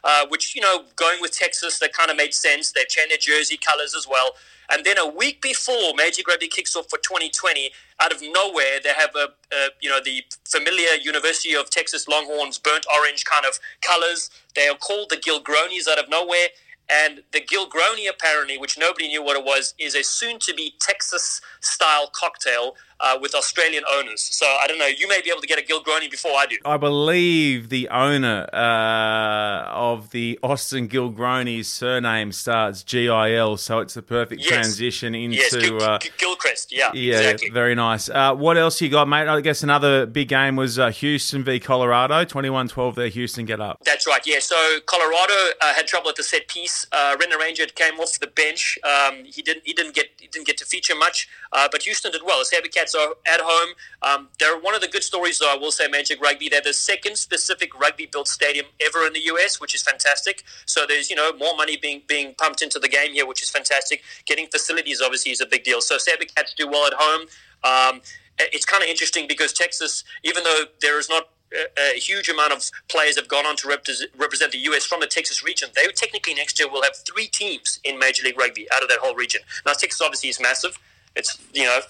uh, 0.04 0.26
which 0.28 0.54
you 0.54 0.60
know, 0.60 0.84
going 0.96 1.20
with 1.20 1.32
Texas, 1.32 1.78
that 1.80 1.92
kind 1.92 2.10
of 2.10 2.16
made 2.16 2.34
sense. 2.34 2.72
They've 2.72 2.88
changed 2.88 3.10
their 3.10 3.18
jersey 3.18 3.56
colors 3.56 3.94
as 3.96 4.06
well. 4.08 4.34
And 4.70 4.84
then 4.84 4.98
a 4.98 5.06
week 5.06 5.40
before 5.40 5.94
Major 5.96 6.22
Rugby 6.28 6.48
kicks 6.48 6.76
off 6.76 6.90
for 6.90 6.98
2020, 6.98 7.70
out 8.00 8.12
of 8.12 8.20
nowhere, 8.20 8.80
they 8.82 8.90
have 8.90 9.14
a, 9.16 9.28
a 9.54 9.68
you 9.80 9.88
know 9.88 10.00
the 10.04 10.24
familiar 10.44 10.94
University 11.02 11.54
of 11.54 11.70
Texas 11.70 12.06
Longhorns 12.06 12.58
burnt 12.58 12.86
orange 12.94 13.24
kind 13.24 13.46
of 13.46 13.58
colors. 13.80 14.30
They 14.54 14.68
are 14.68 14.76
called 14.76 15.10
the 15.10 15.16
Gilgronis 15.16 15.88
out 15.88 15.98
of 15.98 16.08
nowhere. 16.08 16.48
And 16.90 17.22
the 17.32 17.40
Gilgroni, 17.40 18.08
apparently, 18.08 18.56
which 18.56 18.78
nobody 18.78 19.08
knew 19.08 19.22
what 19.22 19.36
it 19.36 19.44
was, 19.44 19.74
is 19.78 19.94
a 19.94 20.02
soon 20.02 20.38
to 20.40 20.54
be 20.54 20.74
Texas 20.80 21.40
style 21.60 22.10
cocktail 22.14 22.76
uh, 23.00 23.18
with 23.20 23.34
Australian 23.34 23.84
owners. 23.92 24.20
So 24.22 24.46
I 24.46 24.66
don't 24.66 24.78
know. 24.78 24.86
You 24.86 25.08
may 25.08 25.20
be 25.22 25.30
able 25.30 25.40
to 25.40 25.46
get 25.46 25.58
a 25.58 25.62
Gilgroni 25.62 26.10
before 26.10 26.32
I 26.32 26.46
do. 26.46 26.56
I 26.64 26.76
believe 26.76 27.68
the 27.68 27.88
owner 27.90 28.48
uh, 28.52 29.68
of 29.70 30.10
the 30.10 30.38
Austin 30.42 30.88
Gilgronis 30.88 31.66
surname 31.66 32.32
starts 32.32 32.82
G 32.82 33.08
I 33.08 33.32
L, 33.34 33.56
so 33.56 33.80
it's 33.80 33.94
the 33.94 34.02
perfect 34.02 34.40
Yes. 34.42 34.48
transition 34.50 35.14
into. 35.14 35.36
yes, 35.36 35.54
Gil- 35.56 35.82
uh, 35.82 35.98
Gilchrist. 36.18 36.72
Yeah, 36.72 36.90
yeah, 36.94 37.18
exactly. 37.18 37.50
very 37.50 37.74
nice. 37.74 38.08
Uh, 38.08 38.34
what 38.34 38.56
else 38.56 38.80
you 38.80 38.88
got, 38.88 39.08
mate? 39.08 39.28
I 39.28 39.40
guess 39.40 39.62
another 39.62 40.06
big 40.06 40.28
game 40.28 40.56
was 40.56 40.78
uh, 40.78 40.90
Houston 40.90 41.44
v 41.44 41.60
Colorado. 41.60 42.24
21-12 42.24 42.94
there, 42.94 43.08
Houston 43.08 43.44
get 43.44 43.60
up. 43.60 43.78
That's 43.84 44.06
right. 44.06 44.20
Yeah. 44.26 44.38
So 44.40 44.56
Colorado 44.86 45.34
uh, 45.60 45.74
had 45.74 45.86
trouble 45.86 46.10
at 46.10 46.16
the 46.16 46.22
set 46.22 46.48
piece. 46.48 46.86
Uh, 46.92 47.16
Rene 47.20 47.34
Ranger 47.38 47.66
came 47.66 47.94
off 48.00 48.18
the 48.18 48.26
bench. 48.26 48.78
Um, 48.84 49.24
he 49.24 49.42
didn't. 49.42 49.62
He 49.64 49.72
didn't 49.72 49.94
get. 49.94 50.06
He 50.18 50.26
didn't 50.26 50.46
get 50.46 50.56
to 50.58 50.64
feature 50.64 50.94
much. 50.94 51.28
Uh, 51.52 51.68
but 51.70 51.82
Houston 51.82 52.12
did 52.12 52.22
well. 52.24 52.38
The 52.38 52.56
Sabercats 52.56 52.87
are 52.94 53.14
at 53.26 53.40
home. 53.40 53.74
Um, 54.02 54.28
they're 54.38 54.58
one 54.58 54.74
of 54.74 54.80
the 54.80 54.88
good 54.88 55.02
stories, 55.02 55.38
though. 55.38 55.52
I 55.52 55.56
will 55.56 55.72
say, 55.72 55.88
Magic 55.88 56.20
Rugby. 56.22 56.48
They're 56.48 56.60
the 56.60 56.72
second 56.72 57.16
specific 57.16 57.78
rugby-built 57.78 58.28
stadium 58.28 58.66
ever 58.84 59.06
in 59.06 59.12
the 59.12 59.20
US, 59.32 59.60
which 59.60 59.74
is 59.74 59.82
fantastic. 59.82 60.44
So 60.66 60.86
there's 60.86 61.10
you 61.10 61.16
know 61.16 61.32
more 61.34 61.56
money 61.56 61.76
being 61.76 62.02
being 62.06 62.34
pumped 62.34 62.62
into 62.62 62.78
the 62.78 62.88
game 62.88 63.12
here, 63.12 63.26
which 63.26 63.42
is 63.42 63.50
fantastic. 63.50 64.02
Getting 64.26 64.46
facilities 64.48 65.00
obviously 65.00 65.32
is 65.32 65.40
a 65.40 65.46
big 65.46 65.64
deal. 65.64 65.80
So 65.80 65.96
Sabercats 65.96 66.54
do 66.56 66.68
well 66.68 66.86
at 66.86 66.94
home. 66.96 67.28
Um, 67.64 68.00
it's 68.38 68.64
kind 68.64 68.82
of 68.82 68.88
interesting 68.88 69.26
because 69.26 69.52
Texas, 69.52 70.04
even 70.22 70.44
though 70.44 70.64
there 70.80 70.98
is 70.98 71.08
not 71.08 71.28
a, 71.52 71.94
a 71.96 71.98
huge 71.98 72.28
amount 72.28 72.52
of 72.52 72.70
players 72.88 73.16
have 73.16 73.28
gone 73.28 73.46
on 73.46 73.56
to 73.56 73.68
repres- 73.68 74.06
represent 74.16 74.52
the 74.52 74.58
US 74.58 74.84
from 74.84 75.00
the 75.00 75.06
Texas 75.06 75.42
region. 75.42 75.70
They 75.74 75.86
technically 75.92 76.34
next 76.34 76.58
year 76.58 76.70
will 76.70 76.82
have 76.82 76.96
three 76.96 77.26
teams 77.26 77.80
in 77.84 77.98
Major 77.98 78.24
League 78.24 78.38
Rugby 78.38 78.66
out 78.74 78.82
of 78.82 78.88
that 78.88 78.98
whole 78.98 79.14
region. 79.14 79.40
Now 79.66 79.72
Texas 79.72 80.00
obviously 80.00 80.28
is 80.28 80.40
massive. 80.40 80.78
It's 81.16 81.38
you 81.52 81.64
know 81.64 81.80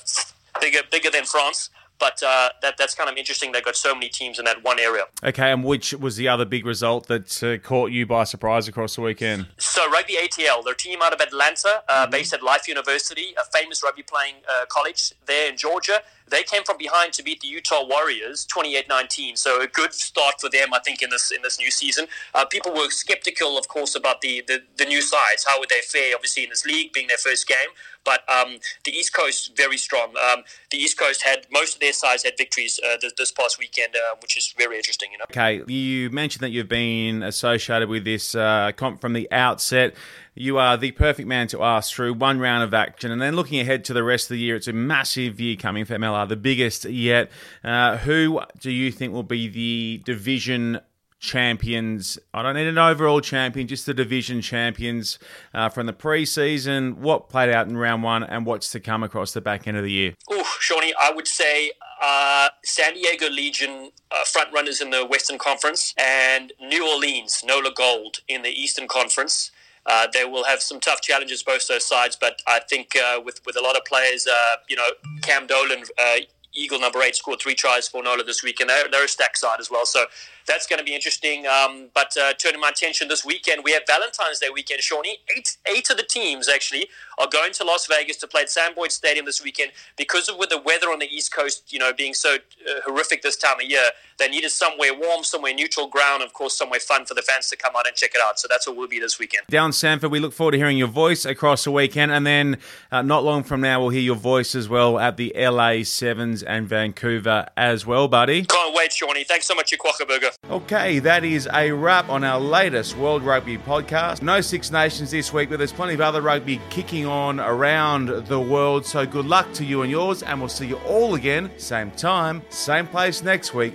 bigger 0.60 0.80
bigger 0.90 1.10
than 1.10 1.24
France, 1.24 1.70
but 1.98 2.22
uh, 2.22 2.50
that 2.62 2.76
that's 2.76 2.94
kind 2.94 3.10
of 3.10 3.16
interesting. 3.16 3.52
They've 3.52 3.64
got 3.64 3.76
so 3.76 3.94
many 3.94 4.08
teams 4.08 4.38
in 4.38 4.44
that 4.44 4.62
one 4.62 4.78
area. 4.78 5.04
Okay, 5.24 5.50
and 5.50 5.64
which 5.64 5.92
was 5.94 6.16
the 6.16 6.28
other 6.28 6.44
big 6.44 6.64
result 6.64 7.06
that 7.08 7.42
uh, 7.42 7.58
caught 7.58 7.90
you 7.90 8.06
by 8.06 8.24
surprise 8.24 8.68
across 8.68 8.94
the 8.96 9.02
weekend? 9.02 9.48
So 9.58 9.88
Rugby 9.90 10.14
ATL, 10.14 10.64
their 10.64 10.74
team 10.74 11.00
out 11.02 11.12
of 11.12 11.20
Atlanta, 11.20 11.82
uh, 11.88 12.06
based 12.06 12.32
at 12.32 12.42
Life 12.42 12.68
University, 12.68 13.34
a 13.40 13.44
famous 13.44 13.82
rugby 13.82 14.02
playing 14.02 14.36
uh, 14.48 14.66
college 14.68 15.12
there 15.26 15.50
in 15.50 15.56
Georgia. 15.56 16.00
They 16.30 16.42
came 16.42 16.62
from 16.64 16.76
behind 16.76 17.14
to 17.14 17.22
beat 17.22 17.40
the 17.40 17.48
Utah 17.48 17.86
Warriors 17.86 18.46
28-19. 18.46 19.38
So 19.38 19.62
a 19.62 19.66
good 19.66 19.94
start 19.94 20.34
for 20.40 20.50
them, 20.50 20.74
I 20.74 20.78
think, 20.80 21.02
in 21.02 21.10
this 21.10 21.30
in 21.30 21.42
this 21.42 21.58
new 21.58 21.70
season. 21.70 22.06
Uh, 22.34 22.44
people 22.44 22.72
were 22.72 22.90
skeptical, 22.90 23.56
of 23.56 23.68
course, 23.68 23.94
about 23.94 24.20
the, 24.20 24.44
the, 24.46 24.62
the 24.76 24.84
new 24.84 25.00
sides. 25.00 25.44
How 25.46 25.58
would 25.58 25.70
they 25.70 25.80
fare, 25.80 26.14
obviously, 26.14 26.44
in 26.44 26.50
this 26.50 26.66
league, 26.66 26.92
being 26.92 27.06
their 27.06 27.16
first 27.16 27.48
game? 27.48 27.70
But 28.08 28.24
um, 28.32 28.56
the 28.86 28.90
East 28.90 29.12
Coast 29.12 29.54
very 29.54 29.76
strong. 29.76 30.14
Um, 30.32 30.42
the 30.70 30.78
East 30.78 30.98
Coast 30.98 31.22
had 31.22 31.46
most 31.52 31.74
of 31.74 31.80
their 31.80 31.92
sides 31.92 32.24
had 32.24 32.38
victories 32.38 32.80
uh, 32.82 32.96
this, 33.02 33.12
this 33.18 33.30
past 33.30 33.58
weekend, 33.58 33.94
uh, 33.94 34.16
which 34.22 34.34
is 34.34 34.54
very 34.56 34.78
interesting. 34.78 35.12
You 35.12 35.18
know. 35.18 35.24
Okay, 35.30 35.62
you 35.70 36.08
mentioned 36.08 36.40
that 36.40 36.48
you've 36.48 36.70
been 36.70 37.22
associated 37.22 37.90
with 37.90 38.04
this 38.04 38.34
uh, 38.34 38.72
comp 38.74 39.02
from 39.02 39.12
the 39.12 39.30
outset. 39.30 39.94
You 40.34 40.56
are 40.56 40.78
the 40.78 40.92
perfect 40.92 41.28
man 41.28 41.48
to 41.48 41.62
ask 41.62 41.92
through 41.92 42.14
one 42.14 42.38
round 42.38 42.62
of 42.62 42.72
action, 42.72 43.10
and 43.10 43.20
then 43.20 43.36
looking 43.36 43.60
ahead 43.60 43.84
to 43.86 43.92
the 43.92 44.02
rest 44.02 44.30
of 44.30 44.36
the 44.36 44.38
year. 44.38 44.56
It's 44.56 44.68
a 44.68 44.72
massive 44.72 45.38
year 45.38 45.56
coming 45.56 45.84
for 45.84 45.94
MLR, 45.94 46.26
the 46.30 46.36
biggest 46.36 46.86
yet. 46.86 47.30
Uh, 47.62 47.98
who 47.98 48.40
do 48.58 48.70
you 48.70 48.90
think 48.90 49.12
will 49.12 49.22
be 49.22 49.48
the 49.48 50.00
division 50.06 50.80
champions? 51.18 52.18
I 52.32 52.42
don't 52.42 52.54
need 52.54 52.66
an 52.66 52.78
overall 52.78 53.20
champion, 53.20 53.66
just 53.66 53.86
the 53.86 53.94
division 53.94 54.40
champions 54.40 55.18
uh, 55.54 55.68
from 55.68 55.86
the 55.86 55.92
preseason. 55.92 56.98
What 56.98 57.28
played 57.28 57.50
out 57.50 57.68
in 57.68 57.76
round 57.76 58.02
one, 58.02 58.22
and 58.22 58.46
what's 58.46 58.70
to 58.72 58.80
come 58.80 59.02
across 59.02 59.32
the 59.32 59.40
back 59.40 59.66
end 59.66 59.76
of 59.76 59.84
the 59.84 59.92
year? 59.92 60.14
Oh, 60.30 60.56
Shawnee, 60.60 60.94
I 61.00 61.12
would 61.12 61.28
say 61.28 61.72
uh, 62.02 62.48
San 62.64 62.94
Diego 62.94 63.28
Legion 63.28 63.90
uh, 64.10 64.24
front 64.24 64.52
runners 64.52 64.80
in 64.80 64.90
the 64.90 65.04
Western 65.04 65.38
Conference 65.38 65.94
and 65.98 66.52
New 66.60 66.88
Orleans 66.88 67.42
Nola 67.44 67.72
Gold 67.74 68.18
in 68.28 68.42
the 68.42 68.50
Eastern 68.50 68.88
Conference. 68.88 69.50
Uh, 69.86 70.06
they 70.12 70.24
will 70.24 70.44
have 70.44 70.60
some 70.60 70.80
tough 70.80 71.00
challenges 71.00 71.42
both 71.42 71.66
those 71.66 71.86
sides, 71.86 72.14
but 72.14 72.42
I 72.46 72.60
think 72.60 72.94
uh, 72.94 73.20
with 73.24 73.40
with 73.46 73.56
a 73.56 73.62
lot 73.62 73.74
of 73.74 73.84
players, 73.86 74.26
uh, 74.26 74.56
you 74.68 74.76
know, 74.76 74.88
Cam 75.22 75.46
Dolan, 75.46 75.84
uh, 75.98 76.16
Eagle 76.52 76.78
number 76.80 77.00
eight, 77.02 77.16
scored 77.16 77.40
three 77.40 77.54
tries 77.54 77.88
for 77.88 78.02
Nola 78.02 78.24
this 78.24 78.42
week, 78.42 78.60
and 78.60 78.68
they're, 78.68 78.88
they're 78.90 79.04
a 79.04 79.08
stack 79.08 79.36
side 79.36 79.60
as 79.60 79.70
well. 79.70 79.86
So 79.86 80.04
that's 80.48 80.66
going 80.66 80.78
to 80.78 80.84
be 80.84 80.94
interesting. 80.94 81.46
Um, 81.46 81.90
but 81.94 82.16
uh, 82.16 82.32
turning 82.34 82.60
my 82.60 82.70
attention 82.70 83.08
this 83.08 83.24
weekend, 83.24 83.62
we 83.62 83.72
have 83.72 83.82
Valentine's 83.86 84.40
Day 84.40 84.48
weekend, 84.52 84.80
Shawnee. 84.80 85.18
Eight, 85.36 85.56
eight 85.66 85.90
of 85.90 85.96
the 85.96 86.02
teams 86.02 86.48
actually 86.48 86.88
are 87.18 87.28
going 87.28 87.52
to 87.52 87.64
Las 87.64 87.86
Vegas 87.86 88.16
to 88.16 88.26
play 88.26 88.42
at 88.42 88.50
Sam 88.50 88.74
Boyd 88.74 88.90
Stadium 88.90 89.26
this 89.26 89.42
weekend 89.42 89.72
because 89.96 90.28
of 90.28 90.38
with 90.38 90.48
the 90.48 90.58
weather 90.58 90.86
on 90.86 90.98
the 90.98 91.06
East 91.06 91.32
Coast, 91.34 91.72
you 91.72 91.78
know, 91.78 91.92
being 91.92 92.14
so 92.14 92.36
uh, 92.36 92.80
horrific 92.84 93.22
this 93.22 93.36
time 93.36 93.60
of 93.60 93.66
year. 93.66 93.90
They 94.18 94.28
needed 94.28 94.50
somewhere 94.50 94.92
warm, 94.98 95.22
somewhere 95.22 95.54
neutral 95.54 95.86
ground, 95.86 96.24
of 96.24 96.32
course, 96.32 96.56
somewhere 96.56 96.80
fun 96.80 97.04
for 97.04 97.14
the 97.14 97.22
fans 97.22 97.48
to 97.50 97.56
come 97.56 97.74
out 97.76 97.86
and 97.86 97.94
check 97.94 98.10
it 98.14 98.20
out. 98.24 98.40
So 98.40 98.48
that's 98.50 98.66
what 98.66 98.76
we'll 98.76 98.88
be 98.88 98.98
this 98.98 99.18
weekend. 99.18 99.46
Dallen 99.50 99.72
Stanford, 99.72 100.10
we 100.10 100.18
look 100.18 100.32
forward 100.32 100.52
to 100.52 100.58
hearing 100.58 100.76
your 100.76 100.88
voice 100.88 101.24
across 101.24 101.64
the 101.64 101.70
weekend, 101.70 102.10
and 102.10 102.26
then 102.26 102.58
uh, 102.90 103.02
not 103.02 103.22
long 103.22 103.44
from 103.44 103.60
now, 103.60 103.80
we'll 103.80 103.90
hear 103.90 104.00
your 104.00 104.16
voice 104.16 104.54
as 104.54 104.68
well 104.68 104.98
at 104.98 105.16
the 105.16 105.32
LA 105.36 105.84
Sevens 105.84 106.42
and 106.42 106.66
Vancouver 106.66 107.46
as 107.56 107.86
well, 107.86 108.08
buddy. 108.08 108.44
Can't 108.44 108.74
wait, 108.74 108.92
Shawnee. 108.92 109.24
Thanks 109.24 109.46
so 109.46 109.54
much, 109.54 109.70
you 109.70 109.78
Quackerburger. 109.78 110.37
Okay, 110.50 110.98
that 111.00 111.24
is 111.24 111.46
a 111.52 111.70
wrap 111.72 112.08
on 112.08 112.24
our 112.24 112.40
latest 112.40 112.96
World 112.96 113.22
Rugby 113.22 113.58
podcast. 113.58 114.22
No 114.22 114.40
Six 114.40 114.70
Nations 114.70 115.10
this 115.10 115.30
week, 115.30 115.50
but 115.50 115.58
there's 115.58 115.74
plenty 115.74 115.92
of 115.92 116.00
other 116.00 116.22
rugby 116.22 116.58
kicking 116.70 117.04
on 117.04 117.38
around 117.38 118.08
the 118.08 118.40
world. 118.40 118.86
So 118.86 119.04
good 119.04 119.26
luck 119.26 119.52
to 119.54 119.64
you 119.64 119.82
and 119.82 119.90
yours, 119.90 120.22
and 120.22 120.40
we'll 120.40 120.48
see 120.48 120.66
you 120.66 120.76
all 120.86 121.16
again, 121.16 121.50
same 121.58 121.90
time, 121.90 122.40
same 122.48 122.86
place 122.86 123.22
next 123.22 123.52
week 123.52 123.74